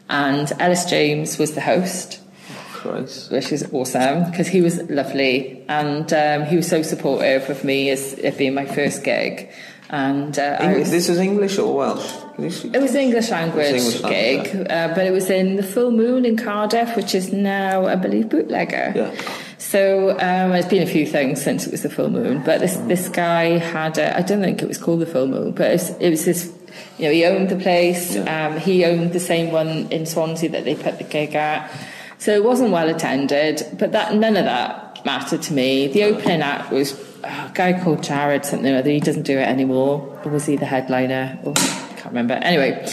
and 0.09 0.51
Elis 0.59 0.85
James 0.85 1.39
was 1.39 1.55
the 1.55 1.61
host 1.61 2.21
Christ. 2.73 3.31
which 3.33 3.53
is 3.53 3.69
awesome 3.73 4.31
because 4.31 4.49
he 4.49 4.61
was 4.61 4.83
lovely 4.91 5.65
and 5.69 6.13
um, 6.13 6.45
he 6.45 6.57
was 6.57 6.69
so 6.69 6.83
supportive 6.83 7.49
of 7.51 7.65
me 7.65 7.91
as 7.91 8.13
it 8.15 8.39
being 8.39 8.55
my 8.55 8.67
first 8.67 9.03
gig. 9.03 9.51
And 9.89 10.39
uh, 10.39 10.75
was, 10.79 10.91
this 10.91 11.09
is 11.09 11.19
English 11.19 11.59
or 11.59 11.75
Welsh? 11.75 12.26
Can 12.37 12.45
you 12.45 12.51
speak? 12.51 12.75
it 12.75 12.83
was 12.83 12.95
an 12.95 13.01
English 13.01 13.31
language 13.31 13.67
English 13.67 14.01
language, 14.03 14.53
gig, 14.53 14.71
uh, 14.71 14.89
but 14.95 15.07
it 15.07 15.11
was 15.11 15.31
in 15.31 15.57
the 15.57 15.63
Full 15.63 15.91
Moon 15.91 16.27
in 16.27 16.37
Cardiff, 16.37 16.95
which 16.95 17.15
is 17.15 17.33
now, 17.33 17.87
I 17.87 17.97
believe, 17.97 18.29
bootlegger. 18.29 18.93
Yeah. 18.95 19.15
So 19.59 20.11
um, 20.11 20.51
there's 20.51 20.67
been 20.67 20.83
a 20.83 20.87
few 20.87 21.07
things 21.07 21.43
since 21.43 21.67
it 21.67 21.73
was 21.73 21.83
the 21.83 21.89
full 21.89 22.11
moon, 22.11 22.43
but 22.45 22.61
this 22.61 22.77
this 22.77 23.09
guy 23.09 23.59
had 23.59 23.97
a, 23.99 24.17
I 24.17 24.21
don't 24.21 24.43
think 24.43 24.63
it 24.63 24.69
was 24.69 24.77
called 24.77 25.01
the 25.01 25.07
full 25.07 25.27
moon, 25.27 25.53
but 25.53 25.71
it 25.71 25.73
was, 25.73 25.91
it 25.99 26.11
was 26.11 26.25
his, 26.25 26.53
you 26.99 27.07
know, 27.07 27.11
he 27.11 27.25
owned 27.25 27.49
the 27.49 27.57
place. 27.57 28.15
Yeah. 28.15 28.49
Um, 28.49 28.61
he 28.61 28.85
owned 28.85 29.15
the 29.15 29.19
same 29.19 29.51
one 29.53 29.91
in 29.91 30.05
Swansea 30.05 30.51
that 30.51 30.65
they 30.65 30.75
put 30.75 30.99
the 30.99 31.05
gig 31.05 31.35
at, 31.35 31.71
so 32.19 32.33
it 32.33 32.45
wasn't 32.45 32.71
well 32.71 32.89
attended. 32.89 33.63
But 33.79 33.93
that 33.93 34.15
none 34.15 34.37
of 34.37 34.45
that 34.45 35.05
mattered 35.07 35.41
to 35.43 35.55
me. 35.55 35.89
The 35.89 36.05
opening 36.05 36.43
act 36.43 36.71
was 36.71 36.93
oh, 37.25 37.49
a 37.51 37.53
guy 37.55 37.83
called 37.83 38.03
Jared 38.03 38.45
something 38.45 38.73
or 38.73 38.79
other. 38.79 38.91
He 38.91 39.01
doesn't 39.01 39.23
do 39.23 39.39
it 39.39 39.49
anymore. 39.49 40.21
Or 40.23 40.31
was 40.31 40.45
he 40.45 40.57
the 40.57 40.67
headliner? 40.67 41.39
I 41.47 41.86
can't 42.07 42.15
remember. 42.15 42.35
Anyway. 42.35 42.87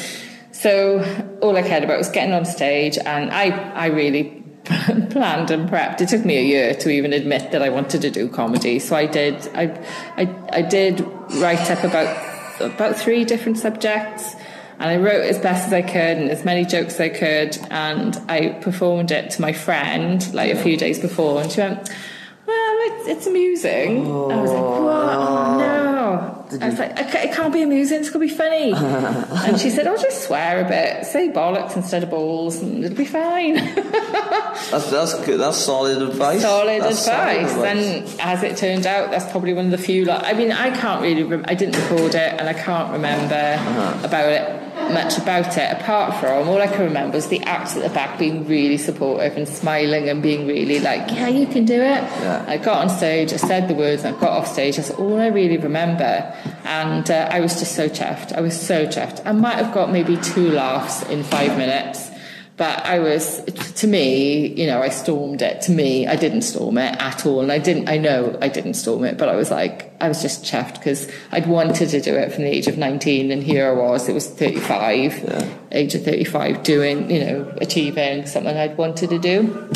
So 0.52 1.04
all 1.41 1.58
I 1.58 1.62
cared 1.62 1.84
about 1.84 1.97
was 1.97 2.10
getting 2.10 2.34
on 2.34 2.45
stage, 2.45 2.97
and 2.97 3.32
I, 3.32 3.49
I 3.73 3.88
really 3.88 4.43
planned 4.65 5.52
and 5.52 5.69
prepped. 5.69 5.99
It 5.99 6.10
took 6.10 6.23
me 6.23 6.38
a 6.38 6.43
year 6.43 6.76
to 6.76 6.89
even 6.89 7.12
admit 7.12 7.52
that 7.52 7.62
I 7.62 7.69
wanted 7.69 8.02
to 8.02 8.10
do 8.10 8.30
comedy. 8.30 8.80
So 8.80 8.95
I 8.95 9.06
did. 9.06 9.36
I, 9.56 9.65
I, 10.15 10.36
I 10.52 10.62
did 10.62 11.02
write 11.36 11.69
up 11.69 11.84
about 11.84 12.62
about 12.62 12.95
three 12.95 13.26
different 13.26 13.58
subjects, 13.58 14.36
and 14.80 14.89
I 14.89 14.97
wrote 14.97 15.26
as 15.26 15.39
best 15.39 15.67
as 15.67 15.73
I 15.73 15.82
could 15.82 16.17
and 16.17 16.30
as 16.30 16.45
many 16.45 16.65
jokes 16.65 16.93
as 16.93 17.02
I 17.02 17.10
could, 17.10 17.58
and 17.69 18.15
I 18.30 18.60
performed 18.62 19.12
it 19.12 19.32
to 19.32 19.41
my 19.41 19.54
friend 19.54 20.34
like 20.34 20.52
a 20.52 20.62
few 20.62 20.78
days 20.78 20.99
before, 20.99 21.41
and 21.41 21.52
she 21.52 21.62
went. 21.62 21.89
Well, 22.45 22.76
it's, 22.80 23.08
it's 23.08 23.28
amusing. 23.28 24.06
I 24.06 24.41
was 24.41 24.52
like, 24.52 24.62
what? 24.62 25.15
Oh, 25.15 25.58
no. 25.58 25.62
I 26.61 26.69
was 26.69 26.79
like, 26.79 26.91
it 26.97 27.33
can't 27.33 27.53
be 27.53 27.61
amusing, 27.63 27.99
it's 28.01 28.09
going 28.09 28.27
to 28.27 28.33
be 28.33 28.37
funny. 28.37 28.73
and 29.47 29.59
she 29.59 29.69
said, 29.69 29.87
I'll 29.87 29.97
just 30.01 30.25
swear 30.25 30.65
a 30.65 30.67
bit, 30.67 31.05
say 31.05 31.29
bollocks 31.29 31.75
instead 31.75 32.03
of 32.03 32.09
balls, 32.09 32.61
and 32.61 32.83
it'll 32.83 32.97
be 32.97 33.05
fine. 33.05 33.55
That's 34.71 34.89
that's 34.91 35.13
good. 35.25 35.39
That's 35.39 35.57
solid 35.57 36.01
advice. 36.01 36.41
solid 36.41 36.81
That's 36.81 37.07
advice. 37.07 37.51
solid 37.51 37.65
And 37.77 38.19
as 38.21 38.43
it 38.43 38.57
turned 38.57 38.85
out, 38.87 39.11
that's 39.11 39.29
probably 39.31 39.53
one 39.53 39.65
of 39.65 39.71
the 39.71 39.77
few. 39.77 40.05
Like, 40.05 40.23
I 40.23 40.33
mean, 40.33 40.51
I 40.51 40.69
can't 40.75 41.01
really. 41.01 41.23
Rem- 41.23 41.45
I 41.47 41.53
didn't 41.55 41.75
record 41.81 42.15
it, 42.15 42.39
and 42.39 42.47
I 42.47 42.53
can't 42.53 42.91
remember 42.91 43.35
Uh-huh. 43.35 43.99
about 44.07 44.29
it 44.29 44.62
much 44.91 45.17
about 45.17 45.57
it. 45.57 45.71
Apart 45.79 46.15
from 46.19 46.47
all 46.49 46.61
I 46.61 46.67
can 46.67 46.81
remember 46.81 47.17
is 47.17 47.27
the 47.27 47.41
acts 47.43 47.75
at 47.75 47.83
the 47.83 47.89
back 47.89 48.17
being 48.17 48.47
really 48.47 48.77
supportive 48.77 49.37
and 49.37 49.47
smiling 49.47 50.09
and 50.09 50.21
being 50.21 50.47
really 50.47 50.79
like, 50.79 51.11
"Yeah, 51.11 51.27
you 51.27 51.45
can 51.47 51.65
do 51.65 51.75
it." 51.75 52.03
Yeah. 52.21 52.45
I 52.47 52.57
got 52.57 52.79
on 52.79 52.89
stage, 52.89 53.33
I 53.33 53.37
said 53.37 53.67
the 53.67 53.73
words, 53.73 54.03
and 54.03 54.15
I 54.15 54.19
got 54.19 54.29
off 54.29 54.47
stage. 54.47 54.77
That's 54.77 54.91
all 54.91 55.19
I 55.19 55.27
really 55.27 55.57
remember, 55.57 56.33
and 56.65 57.09
uh, 57.09 57.29
I 57.31 57.39
was 57.39 57.59
just 57.59 57.75
so 57.75 57.87
chuffed. 57.89 58.33
I 58.33 58.41
was 58.41 58.59
so 58.59 58.85
chuffed. 58.87 59.21
I 59.25 59.31
might 59.31 59.55
have 59.55 59.73
got 59.73 59.91
maybe 59.91 60.17
two 60.17 60.51
laughs 60.51 61.03
in 61.09 61.23
five 61.23 61.57
minutes. 61.57 62.11
But 62.55 62.85
I 62.85 62.99
was, 62.99 63.43
to 63.77 63.87
me, 63.87 64.45
you 64.47 64.67
know, 64.67 64.79
I 64.81 64.89
stormed 64.89 65.41
it. 65.41 65.61
To 65.61 65.71
me, 65.71 66.05
I 66.05 66.15
didn't 66.15 66.43
storm 66.43 66.77
it 66.77 66.95
at 67.01 67.25
all. 67.25 67.41
And 67.41 67.51
I 67.51 67.57
didn't, 67.57 67.89
I 67.89 67.97
know 67.97 68.37
I 68.41 68.47
didn't 68.47 68.75
storm 68.75 69.05
it, 69.05 69.17
but 69.17 69.27
I 69.27 69.35
was 69.35 69.49
like, 69.49 69.91
I 69.99 70.07
was 70.07 70.21
just 70.21 70.43
chuffed 70.45 70.75
because 70.75 71.11
I'd 71.31 71.47
wanted 71.47 71.89
to 71.89 71.99
do 71.99 72.13
it 72.15 72.31
from 72.31 72.43
the 72.43 72.49
age 72.51 72.67
of 72.67 72.77
19 72.77 73.31
and 73.31 73.41
here 73.41 73.67
I 73.67 73.71
was, 73.71 74.07
it 74.07 74.13
was 74.13 74.29
35, 74.29 75.17
Yeah. 75.23 75.49
age 75.71 75.95
of 75.95 76.03
35, 76.03 76.61
doing, 76.61 77.09
you 77.09 77.25
know, 77.25 77.53
achieving 77.59 78.27
something 78.27 78.55
I'd 78.55 78.77
wanted 78.77 79.09
to 79.09 79.17
do. 79.19 79.69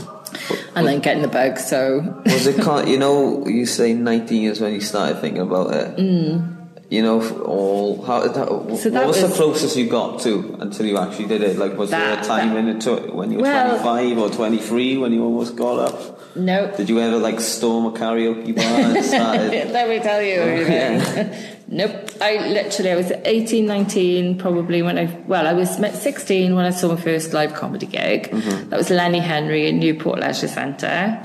And 0.75 0.85
then 0.85 0.99
getting 0.99 1.23
the 1.23 1.29
bug, 1.29 1.57
so. 1.57 2.21
Was 2.25 2.45
it? 2.45 2.57
You 2.87 2.99
know, 2.99 3.47
you 3.47 3.65
say 3.65 3.93
19 3.93 4.39
years 4.39 4.61
when 4.61 4.73
you 4.73 4.81
started 4.81 5.19
thinking 5.19 5.41
about 5.41 5.73
it. 5.73 5.95
Mm. 5.97 6.56
You 6.89 7.01
know, 7.01 7.37
all 7.39 8.01
how, 8.05 8.21
that, 8.21 8.33
So 8.79 8.89
that 8.89 9.05
what 9.05 9.07
was, 9.07 9.21
the 9.21 9.35
closest 9.35 9.75
you 9.75 9.89
got 9.89 10.21
to 10.21 10.55
until 10.61 10.85
you 10.85 10.97
actually 10.97 11.25
did 11.25 11.41
it? 11.41 11.57
Like, 11.57 11.77
was 11.77 11.89
there 11.89 12.17
a 12.17 12.23
time 12.23 12.53
that- 12.53 12.59
in 12.59 12.69
it 12.69 13.13
when 13.13 13.29
you 13.31 13.39
were 13.39 13.43
Well- 13.43 13.77
25 13.81 14.17
or 14.17 14.29
23 14.29 14.97
when 14.97 15.11
you 15.11 15.21
almost 15.21 15.57
got 15.57 15.79
up? 15.79 16.35
No. 16.37 16.71
Did 16.77 16.87
you 16.87 16.99
ever 17.01 17.17
like 17.17 17.41
storm 17.41 17.87
a 17.87 17.91
karaoke 17.91 18.55
bar 18.55 18.63
and 18.63 19.03
started? 19.13 19.69
Let 19.71 19.89
me 19.89 19.99
tell 19.99 20.21
you. 20.21 20.35
everything. 20.35 21.33
nope. 21.67 22.09
I 22.21 22.47
literally, 22.47 22.91
I 22.91 22.95
was 22.95 23.11
18, 23.25 23.65
19 23.65 24.37
probably 24.37 24.81
when 24.81 24.97
I, 24.97 25.05
well, 25.27 25.45
I 25.45 25.53
was 25.53 25.75
16 25.75 26.55
when 26.55 26.63
I 26.63 26.69
saw 26.69 26.89
my 26.89 26.95
first 27.01 27.33
live 27.33 27.53
comedy 27.53 27.87
gig. 27.87 28.29
Mm-hmm. 28.31 28.69
That 28.69 28.77
was 28.77 28.89
Lenny 28.89 29.19
Henry 29.19 29.67
in 29.67 29.79
Newport 29.79 30.19
Leisure 30.19 30.47
Centre. 30.47 31.21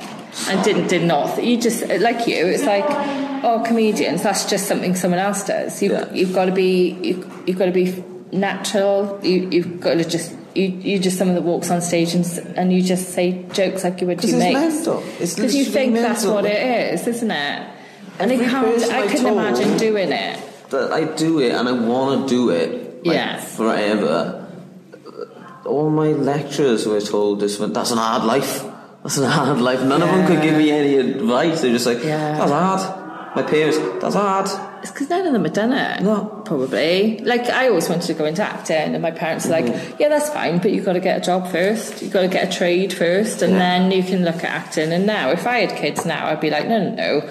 And 0.49 0.65
didn't, 0.65 0.89
did 0.89 1.05
not, 1.05 1.45
you 1.45 1.61
just, 1.61 1.87
like 2.01 2.27
you, 2.27 2.47
it's 2.47 2.65
like, 2.65 2.87
oh, 3.43 3.63
comedians, 3.67 4.23
that's 4.23 4.49
just 4.49 4.67
something 4.67 4.95
someone 4.95 5.21
else 5.21 5.45
does. 5.45 5.83
You, 5.83 5.93
Yeah. 5.93 6.13
You've 6.13 6.35
got 6.35 6.47
to 6.47 6.53
be, 6.53 6.91
you, 7.03 7.31
you've 7.47 7.59
got 7.59 7.67
to 7.67 7.73
be 7.73 8.03
natural. 8.33 9.19
You, 9.23 9.49
you've 9.51 9.81
got 9.81 9.95
to 9.95 10.05
just, 10.05 10.35
you, 10.55 10.67
you're 10.69 11.01
just 11.01 11.19
someone 11.19 11.35
that 11.35 11.43
walks 11.43 11.71
on 11.71 11.81
stage 11.83 12.15
and, 12.15 12.25
and 12.57 12.73
you 12.73 12.83
just 12.83 13.11
say 13.11 13.45
jokes 13.53 13.85
like 13.85 14.01
you 14.01 14.07
would 14.07 14.21
to 14.21 14.27
your 14.27 14.37
it's 14.37 14.45
mates. 14.55 14.75
mental. 14.87 15.03
Because 15.19 15.55
you 15.55 15.65
think 15.65 15.95
that's 15.95 16.23
mental. 16.25 16.35
what 16.35 16.45
it 16.47 16.93
is, 16.95 17.07
isn't 17.07 17.31
it? 17.31 17.69
And 18.19 18.31
I 18.31 18.35
Every 18.35 18.47
can't. 18.47 18.83
I 18.93 19.03
I 19.03 19.07
couldn't 19.09 19.27
imagine 19.27 19.77
doing 19.79 20.13
it. 20.13 20.39
that 20.71 20.93
I 20.93 21.05
do 21.05 21.41
it 21.41 21.53
and 21.53 21.69
I 21.69 21.73
want 21.73 22.29
to 22.29 22.35
do 22.35 22.51
it 22.51 23.05
like, 23.05 23.15
Yeah. 23.17 23.41
forever. 23.41 24.39
All 25.65 25.91
my 25.91 26.09
lecturers 26.09 26.87
were 26.87 27.01
told 27.01 27.41
this 27.41 27.59
one, 27.59 27.73
that's 27.73 27.91
an 27.91 27.99
hard 27.99 28.25
life. 28.25 28.65
That's 29.03 29.17
an 29.19 29.31
hard 29.31 29.61
life. 29.61 29.81
None 29.83 30.03
of 30.03 30.09
them 30.09 30.27
could 30.27 30.43
give 30.43 30.57
me 30.57 30.71
any 30.71 30.97
advice. 30.97 31.63
They're 31.63 31.73
just 31.73 31.87
like, 31.87 32.03
Yeah. 32.05 32.39
that's 32.39 32.51
hard. 32.51 33.02
My 33.35 33.43
parents, 33.43 33.79
that's 34.01 34.15
hard. 34.15 34.47
It's 34.83 34.91
because 34.91 35.09
none 35.09 35.27
of 35.27 35.33
them 35.33 35.45
had 35.45 35.53
done 35.55 35.73
it. 35.73 36.03
No. 36.03 36.43
Probably. 36.45 37.19
Like 37.19 37.49
I 37.49 37.69
always 37.69 37.89
wanted 37.89 38.07
to 38.09 38.15
go 38.15 38.25
into 38.27 38.43
acting, 38.43 38.93
and 38.95 39.01
my 39.01 39.11
parents 39.11 39.47
were 39.47 39.53
like, 39.53 39.65
Mm-hmm. 39.67 39.97
"Yeah, 39.99 40.09
that's 40.09 40.29
fine, 40.31 40.59
but 40.59 40.73
you've 40.73 40.85
got 40.85 40.95
to 40.95 41.01
get 41.01 41.19
a 41.23 41.25
job 41.25 41.49
first. 41.51 42.03
You've 42.03 42.13
got 42.13 42.23
to 42.23 42.29
get 42.29 42.53
a 42.53 42.57
trade 42.59 42.93
first, 42.93 43.41
and 43.43 43.53
Yeah. 43.55 43.59
then 43.59 43.91
you 43.91 44.03
can 44.03 44.25
look 44.25 44.37
at 44.37 44.45
acting." 44.45 44.93
And 44.93 45.07
now, 45.07 45.31
if 45.31 45.47
I 45.47 45.61
had 45.65 45.77
kids 45.77 46.05
now, 46.05 46.27
I'd 46.27 46.41
be 46.41 46.51
like, 46.51 46.69
"No, 46.69 46.79
no, 46.83 46.95
no." 46.95 47.29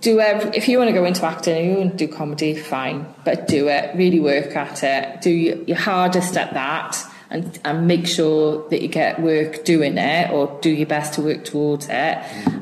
Do 0.00 0.18
ev- 0.20 0.54
if 0.54 0.68
you 0.68 0.78
want 0.78 0.88
to 0.88 0.94
go 0.94 1.04
into 1.04 1.24
acting 1.26 1.56
and 1.58 1.70
you 1.72 1.78
want 1.78 1.98
to 1.98 2.06
do 2.06 2.12
comedy, 2.12 2.54
fine, 2.54 3.04
but 3.24 3.46
do 3.48 3.68
it. 3.68 3.94
Really 3.96 4.20
work 4.20 4.56
at 4.56 4.82
it. 4.82 5.20
Do 5.22 5.30
your 5.30 5.76
hardest 5.76 6.36
at 6.38 6.54
that, 6.54 6.96
and 7.30 7.58
and 7.64 7.86
make 7.86 8.06
sure 8.06 8.68
that 8.70 8.82
you 8.82 8.88
get 8.88 9.20
work 9.20 9.64
doing 9.64 9.96
it, 9.96 10.30
or 10.30 10.58
do 10.60 10.70
your 10.70 10.86
best 10.86 11.14
to 11.14 11.22
work 11.22 11.44
towards 11.44 11.86
it, 11.86 11.90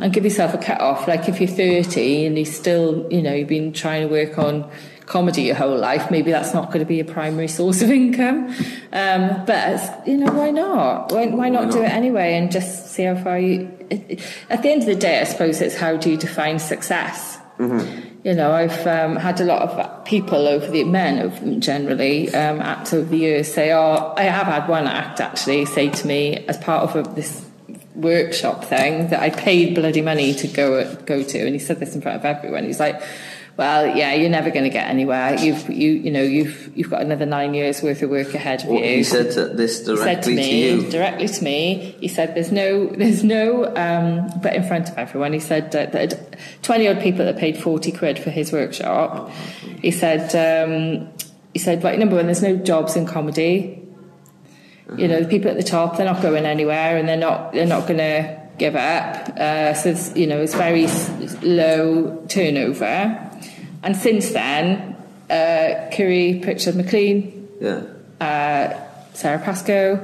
and 0.00 0.12
give 0.12 0.24
yourself 0.24 0.54
a 0.54 0.58
cut 0.58 0.80
off. 0.80 1.08
Like 1.08 1.28
if 1.28 1.40
you're 1.40 1.48
30 1.48 2.26
and 2.26 2.38
you 2.38 2.44
still, 2.44 3.06
you 3.10 3.22
know, 3.22 3.32
you've 3.32 3.48
been 3.48 3.72
trying 3.72 4.06
to 4.06 4.12
work 4.12 4.38
on 4.38 4.70
comedy 5.06 5.42
your 5.42 5.54
whole 5.54 5.76
life, 5.76 6.10
maybe 6.10 6.30
that's 6.30 6.52
not 6.52 6.66
going 6.66 6.80
to 6.80 6.84
be 6.84 7.00
a 7.00 7.04
primary 7.04 7.48
source 7.58 7.82
of 7.82 7.90
income. 7.90 8.54
Um, 8.92 9.44
but 9.46 10.06
you 10.06 10.18
know, 10.18 10.32
why 10.32 10.50
not? 10.50 11.12
Why, 11.12 11.26
why 11.26 11.48
not 11.48 11.72
do 11.72 11.82
it 11.82 11.90
anyway 11.90 12.34
and 12.34 12.52
just 12.52 12.88
see 12.92 13.04
how 13.04 13.16
far 13.16 13.38
you? 13.38 13.70
At 14.50 14.62
the 14.62 14.70
end 14.70 14.82
of 14.82 14.86
the 14.86 14.94
day, 14.94 15.20
I 15.20 15.24
suppose 15.24 15.60
it's 15.60 15.76
how 15.76 15.96
do 15.96 16.10
you 16.10 16.16
define 16.18 16.58
success? 16.58 17.38
You 18.24 18.34
know, 18.34 18.52
I've 18.52 18.86
um, 18.86 19.16
had 19.16 19.40
a 19.40 19.44
lot 19.44 19.62
of 19.62 20.04
people 20.04 20.48
over 20.48 20.66
the 20.66 20.82
men 20.84 21.60
generally 21.60 22.34
um, 22.34 22.60
act 22.60 22.92
over 22.92 23.08
the 23.08 23.16
years 23.16 23.52
say, 23.52 23.72
"Oh, 23.72 24.12
I 24.16 24.24
have 24.24 24.46
had 24.46 24.68
one 24.68 24.86
act 24.86 25.20
actually 25.20 25.64
say 25.66 25.88
to 25.88 26.06
me 26.06 26.44
as 26.48 26.56
part 26.58 26.94
of 26.96 27.14
this 27.14 27.44
workshop 27.94 28.64
thing 28.64 29.08
that 29.10 29.20
I 29.20 29.30
paid 29.30 29.74
bloody 29.74 30.02
money 30.02 30.34
to 30.34 30.48
go 30.48 30.94
go 31.06 31.22
to," 31.22 31.38
and 31.38 31.54
he 31.54 31.60
said 31.60 31.78
this 31.78 31.94
in 31.94 32.00
front 32.00 32.18
of 32.18 32.24
everyone. 32.24 32.64
He's 32.64 32.80
like, 32.80 33.00
well, 33.58 33.94
yeah, 33.94 34.14
you're 34.14 34.30
never 34.30 34.50
going 34.50 34.62
to 34.64 34.70
get 34.70 34.88
anywhere. 34.88 35.34
You've, 35.36 35.68
you, 35.68 35.90
you 35.90 36.10
know, 36.12 36.22
you've, 36.22 36.70
you've 36.76 36.88
got 36.88 37.02
another 37.02 37.26
nine 37.26 37.52
years 37.54 37.82
worth 37.82 38.00
of 38.02 38.08
work 38.08 38.32
ahead 38.32 38.62
of 38.62 38.68
Well, 38.68 38.78
you. 38.78 38.98
he 38.98 39.02
said 39.02 39.32
to- 39.32 39.48
this 39.48 39.80
He 39.80 39.84
said 39.84 39.96
directly 39.96 40.36
to 40.36 40.42
to, 40.42 40.48
me, 40.48 40.70
you. 40.70 40.90
directly 40.90 41.28
to 41.28 41.44
me. 41.44 41.96
He 42.00 42.06
said, 42.08 42.34
"There's 42.36 42.52
no, 42.52 42.86
there's 42.86 43.24
no," 43.24 43.66
um, 43.76 44.30
but 44.40 44.54
in 44.54 44.62
front 44.62 44.88
of 44.88 44.96
everyone. 44.96 45.32
He 45.34 45.40
said 45.40 45.72
that, 45.72 45.90
that 45.92 46.36
twenty 46.62 46.86
odd 46.88 47.00
people 47.00 47.24
that 47.26 47.36
paid 47.36 47.58
forty 47.58 47.90
quid 47.92 48.18
for 48.18 48.30
his 48.30 48.52
workshop. 48.52 49.30
He 49.82 49.90
said, 49.90 50.24
um, 50.36 51.08
he 51.52 51.58
said, 51.58 51.82
right, 51.82 51.98
number 51.98 52.14
one, 52.16 52.26
there's 52.26 52.42
no 52.42 52.56
jobs 52.56 52.94
in 52.96 53.06
comedy. 53.06 53.82
You 54.96 55.08
know, 55.08 55.20
the 55.20 55.28
people 55.28 55.50
at 55.50 55.56
the 55.56 55.62
top, 55.62 55.96
they're 55.96 56.06
not 56.06 56.22
going 56.22 56.46
anywhere, 56.46 56.96
and 56.96 57.08
they're 57.08 57.16
not, 57.16 57.52
they're 57.52 57.66
not 57.66 57.86
going 57.88 57.98
to 57.98 58.40
give 58.56 58.74
up. 58.74 59.28
Uh, 59.36 59.74
so, 59.74 59.90
it's, 59.90 60.16
you 60.16 60.26
know, 60.26 60.40
it's 60.40 60.54
very 60.54 60.86
low 61.42 62.24
turnover. 62.28 63.27
And 63.82 63.96
since 63.96 64.30
then, 64.32 64.96
uh, 65.30 65.88
Kiri 65.90 66.40
Pritchard 66.42 66.76
McLean, 66.76 67.48
Yeah. 67.60 67.80
uh, 68.20 68.74
Sara 69.14 69.38
Pascoe, 69.38 70.00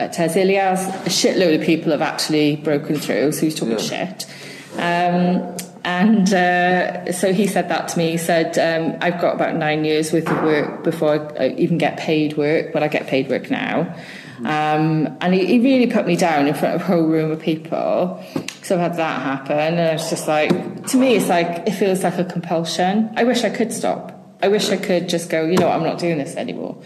uh, 0.00 0.08
Tez 0.08 0.34
Ilyas, 0.34 0.88
a 1.06 1.10
shitload 1.10 1.56
of 1.60 1.62
people 1.62 1.92
have 1.92 2.02
actually 2.02 2.56
broken 2.56 2.96
through, 2.96 3.32
so 3.32 3.40
he's 3.42 3.54
talking 3.54 3.78
Yeah. 3.78 4.06
shit. 4.06 4.26
Um, 4.76 5.56
and 5.84 6.32
uh, 6.34 7.12
so 7.12 7.32
he 7.32 7.46
said 7.46 7.68
that 7.70 7.88
to 7.88 7.98
me. 7.98 8.10
He 8.12 8.16
said, 8.18 8.58
um, 8.58 8.96
I've 9.00 9.20
got 9.20 9.34
about 9.34 9.56
nine 9.56 9.84
years 9.84 10.12
worth 10.12 10.28
of 10.28 10.42
work 10.42 10.84
before 10.84 11.32
I 11.40 11.48
even 11.56 11.78
get 11.78 11.96
paid 11.96 12.36
work, 12.36 12.72
but 12.72 12.82
I 12.82 12.88
get 12.88 13.06
paid 13.06 13.28
work 13.30 13.50
now. 13.50 13.94
Um, 14.44 15.16
and 15.20 15.34
he, 15.34 15.46
he 15.46 15.58
really 15.58 15.86
put 15.90 16.06
me 16.06 16.16
down 16.16 16.46
in 16.46 16.54
front 16.54 16.76
of 16.76 16.82
a 16.82 16.84
whole 16.84 17.02
room 17.02 17.30
of 17.30 17.40
people. 17.40 18.22
So 18.62 18.76
I've 18.76 18.80
had 18.80 18.96
that 18.96 19.22
happen, 19.22 19.78
and 19.78 19.98
it's 19.98 20.10
just 20.10 20.28
like, 20.28 20.86
to 20.88 20.96
me, 20.96 21.16
it's 21.16 21.28
like, 21.28 21.66
it 21.66 21.72
feels 21.72 22.04
like 22.04 22.18
a 22.18 22.24
compulsion. 22.24 23.12
I 23.16 23.24
wish 23.24 23.44
I 23.44 23.50
could 23.50 23.72
stop. 23.72 24.14
I 24.42 24.48
wish 24.48 24.70
I 24.70 24.76
could 24.76 25.08
just 25.08 25.30
go, 25.30 25.44
you 25.44 25.56
know 25.56 25.66
what, 25.66 25.76
I'm 25.76 25.82
not 25.82 25.98
doing 25.98 26.18
this 26.18 26.36
anymore. 26.36 26.80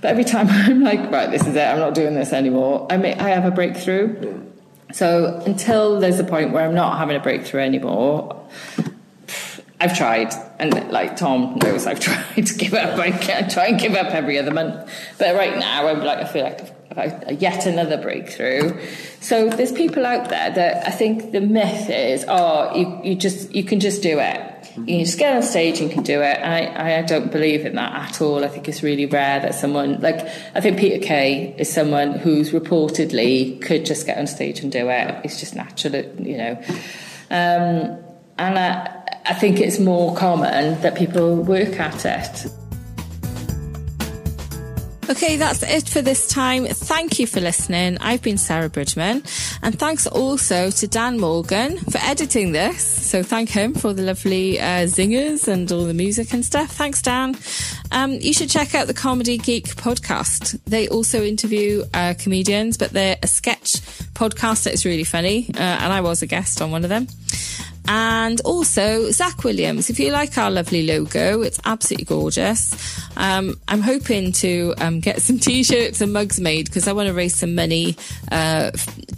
But 0.00 0.10
every 0.10 0.24
time 0.24 0.48
I'm 0.50 0.82
like, 0.82 1.10
right, 1.10 1.30
this 1.30 1.46
is 1.46 1.56
it, 1.56 1.62
I'm 1.62 1.78
not 1.78 1.94
doing 1.94 2.14
this 2.14 2.32
anymore, 2.32 2.86
I, 2.90 2.96
may, 2.96 3.14
I 3.14 3.30
have 3.30 3.44
a 3.44 3.50
breakthrough. 3.50 4.42
So 4.92 5.42
until 5.46 6.00
there's 6.00 6.20
a 6.20 6.24
point 6.24 6.52
where 6.52 6.66
I'm 6.66 6.74
not 6.74 6.98
having 6.98 7.16
a 7.16 7.20
breakthrough 7.20 7.62
anymore, 7.62 8.46
I've 9.82 9.96
tried, 9.96 10.32
and 10.60 10.92
like 10.92 11.16
Tom 11.16 11.58
knows, 11.60 11.86
I've 11.86 11.98
tried 12.36 12.46
to 12.46 12.54
give 12.54 12.72
up. 12.72 12.98
I 12.98 13.10
can 13.10 13.50
try 13.50 13.66
and 13.66 13.80
give 13.80 13.94
up 13.94 14.14
every 14.14 14.38
other 14.38 14.52
month, 14.52 14.88
but 15.18 15.34
right 15.34 15.58
now 15.58 15.88
I'm 15.88 16.00
like 16.04 16.18
I 16.18 16.24
feel 16.24 16.44
like 16.44 16.60
I've 16.60 16.81
got 16.94 17.40
yet 17.40 17.66
another 17.66 18.00
breakthrough. 18.00 18.78
So 19.20 19.48
there's 19.48 19.72
people 19.72 20.04
out 20.06 20.28
there 20.28 20.50
that 20.50 20.86
I 20.86 20.90
think 20.90 21.32
the 21.32 21.40
myth 21.40 21.88
is, 21.90 22.24
oh, 22.28 22.74
you, 22.76 23.00
you 23.02 23.14
just 23.14 23.54
you 23.54 23.64
can 23.64 23.80
just 23.80 24.02
do 24.02 24.18
it. 24.18 24.48
You 24.76 24.84
can 24.84 25.04
just 25.04 25.18
get 25.18 25.36
on 25.36 25.42
stage 25.42 25.80
and 25.80 25.90
can 25.90 26.02
do 26.02 26.22
it. 26.22 26.38
And 26.38 26.78
I, 26.78 26.98
I 26.98 27.02
don't 27.02 27.30
believe 27.30 27.66
in 27.66 27.74
that 27.74 28.10
at 28.10 28.22
all. 28.22 28.44
I 28.44 28.48
think 28.48 28.68
it's 28.68 28.82
really 28.82 29.06
rare 29.06 29.40
that 29.40 29.54
someone 29.54 30.00
like 30.00 30.26
I 30.54 30.60
think 30.60 30.78
Peter 30.78 31.04
Kay 31.04 31.54
is 31.58 31.72
someone 31.72 32.12
who's 32.12 32.52
reportedly 32.52 33.60
could 33.62 33.84
just 33.84 34.06
get 34.06 34.18
on 34.18 34.26
stage 34.26 34.60
and 34.60 34.72
do 34.72 34.88
it. 34.88 35.20
It's 35.24 35.40
just 35.40 35.54
natural, 35.54 36.04
you 36.20 36.38
know. 36.38 36.62
Um, 37.30 37.98
and 38.38 38.58
I, 38.58 39.02
I 39.24 39.34
think 39.34 39.60
it's 39.60 39.78
more 39.78 40.14
common 40.16 40.80
that 40.82 40.94
people 40.96 41.36
work 41.36 41.78
at 41.78 42.04
it. 42.04 42.61
Okay, 45.12 45.36
that's 45.36 45.62
it 45.62 45.90
for 45.90 46.00
this 46.00 46.26
time. 46.26 46.64
Thank 46.64 47.18
you 47.18 47.26
for 47.26 47.38
listening. 47.38 47.98
I've 47.98 48.22
been 48.22 48.38
Sarah 48.38 48.70
Bridgman, 48.70 49.22
and 49.60 49.78
thanks 49.78 50.06
also 50.06 50.70
to 50.70 50.88
Dan 50.88 51.20
Morgan 51.20 51.76
for 51.76 51.98
editing 51.98 52.52
this. 52.52 52.82
So 53.10 53.22
thank 53.22 53.50
him 53.50 53.74
for 53.74 53.92
the 53.92 54.00
lovely 54.00 54.58
uh, 54.58 54.86
zingers 54.86 55.48
and 55.48 55.70
all 55.70 55.84
the 55.84 55.92
music 55.92 56.32
and 56.32 56.42
stuff. 56.42 56.70
Thanks, 56.70 57.02
Dan. 57.02 57.36
Um, 57.90 58.12
you 58.12 58.32
should 58.32 58.48
check 58.48 58.74
out 58.74 58.86
the 58.86 58.94
Comedy 58.94 59.36
Geek 59.36 59.66
podcast. 59.76 60.58
They 60.64 60.88
also 60.88 61.22
interview 61.22 61.84
uh, 61.92 62.14
comedians, 62.18 62.78
but 62.78 62.92
they're 62.92 63.18
a 63.22 63.26
sketch 63.26 63.82
podcast 64.14 64.64
that 64.64 64.72
is 64.72 64.86
really 64.86 65.04
funny, 65.04 65.50
uh, 65.54 65.58
and 65.58 65.92
I 65.92 66.00
was 66.00 66.22
a 66.22 66.26
guest 66.26 66.62
on 66.62 66.70
one 66.70 66.84
of 66.84 66.88
them. 66.88 67.06
And 67.88 68.40
also 68.42 69.10
Zach 69.10 69.42
Williams. 69.44 69.90
If 69.90 69.98
you 69.98 70.12
like 70.12 70.38
our 70.38 70.50
lovely 70.50 70.86
logo, 70.86 71.42
it's 71.42 71.60
absolutely 71.64 72.04
gorgeous. 72.04 72.72
Um, 73.16 73.58
I'm 73.68 73.80
hoping 73.80 74.32
to 74.32 74.74
um, 74.78 75.00
get 75.00 75.20
some 75.20 75.38
t-shirts 75.40 76.00
and 76.00 76.12
mugs 76.12 76.40
made 76.40 76.66
because 76.66 76.86
I 76.86 76.92
want 76.92 77.08
to 77.08 77.12
raise 77.14 77.34
some 77.34 77.54
money 77.54 77.96
uh, 78.30 78.70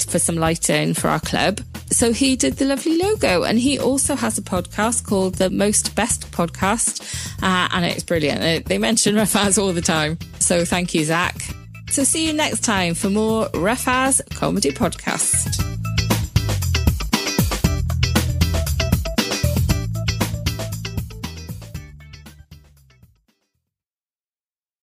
for 0.09 0.19
some 0.19 0.37
lighting 0.37 0.95
for 0.95 1.09
our 1.09 1.21
club. 1.21 1.61
So 1.91 2.13
he 2.13 2.35
did 2.37 2.55
the 2.55 2.65
lovely 2.65 2.97
logo, 2.99 3.43
and 3.45 3.59
he 3.59 3.79
also 3.79 4.17
has 4.17 4.39
a 4.39 4.43
podcast 4.43 5.07
called 5.07 5.35
the 5.35 5.51
Most 5.51 5.95
Best 5.95 6.31
Podcast, 6.33 7.01
uh, 7.43 7.69
and 7.71 7.85
it's 7.85 8.03
brilliant. 8.03 8.41
They- 8.41 8.61
They 8.61 8.79
mention 8.79 9.15
Rough 9.15 9.37
As 9.37 9.59
all 9.59 9.73
the 9.73 9.83
time. 9.83 10.19
So 10.41 10.65
thank 10.65 10.95
you, 10.95 11.05
Zach. 11.05 11.37
So 11.91 12.03
see 12.03 12.27
you 12.27 12.33
next 12.33 12.65
time 12.65 12.95
for 12.95 13.11
more 13.11 13.49
Rough 13.55 13.87
As 13.87 14.23
Comedy 14.31 14.73
Podcast. 14.73 15.74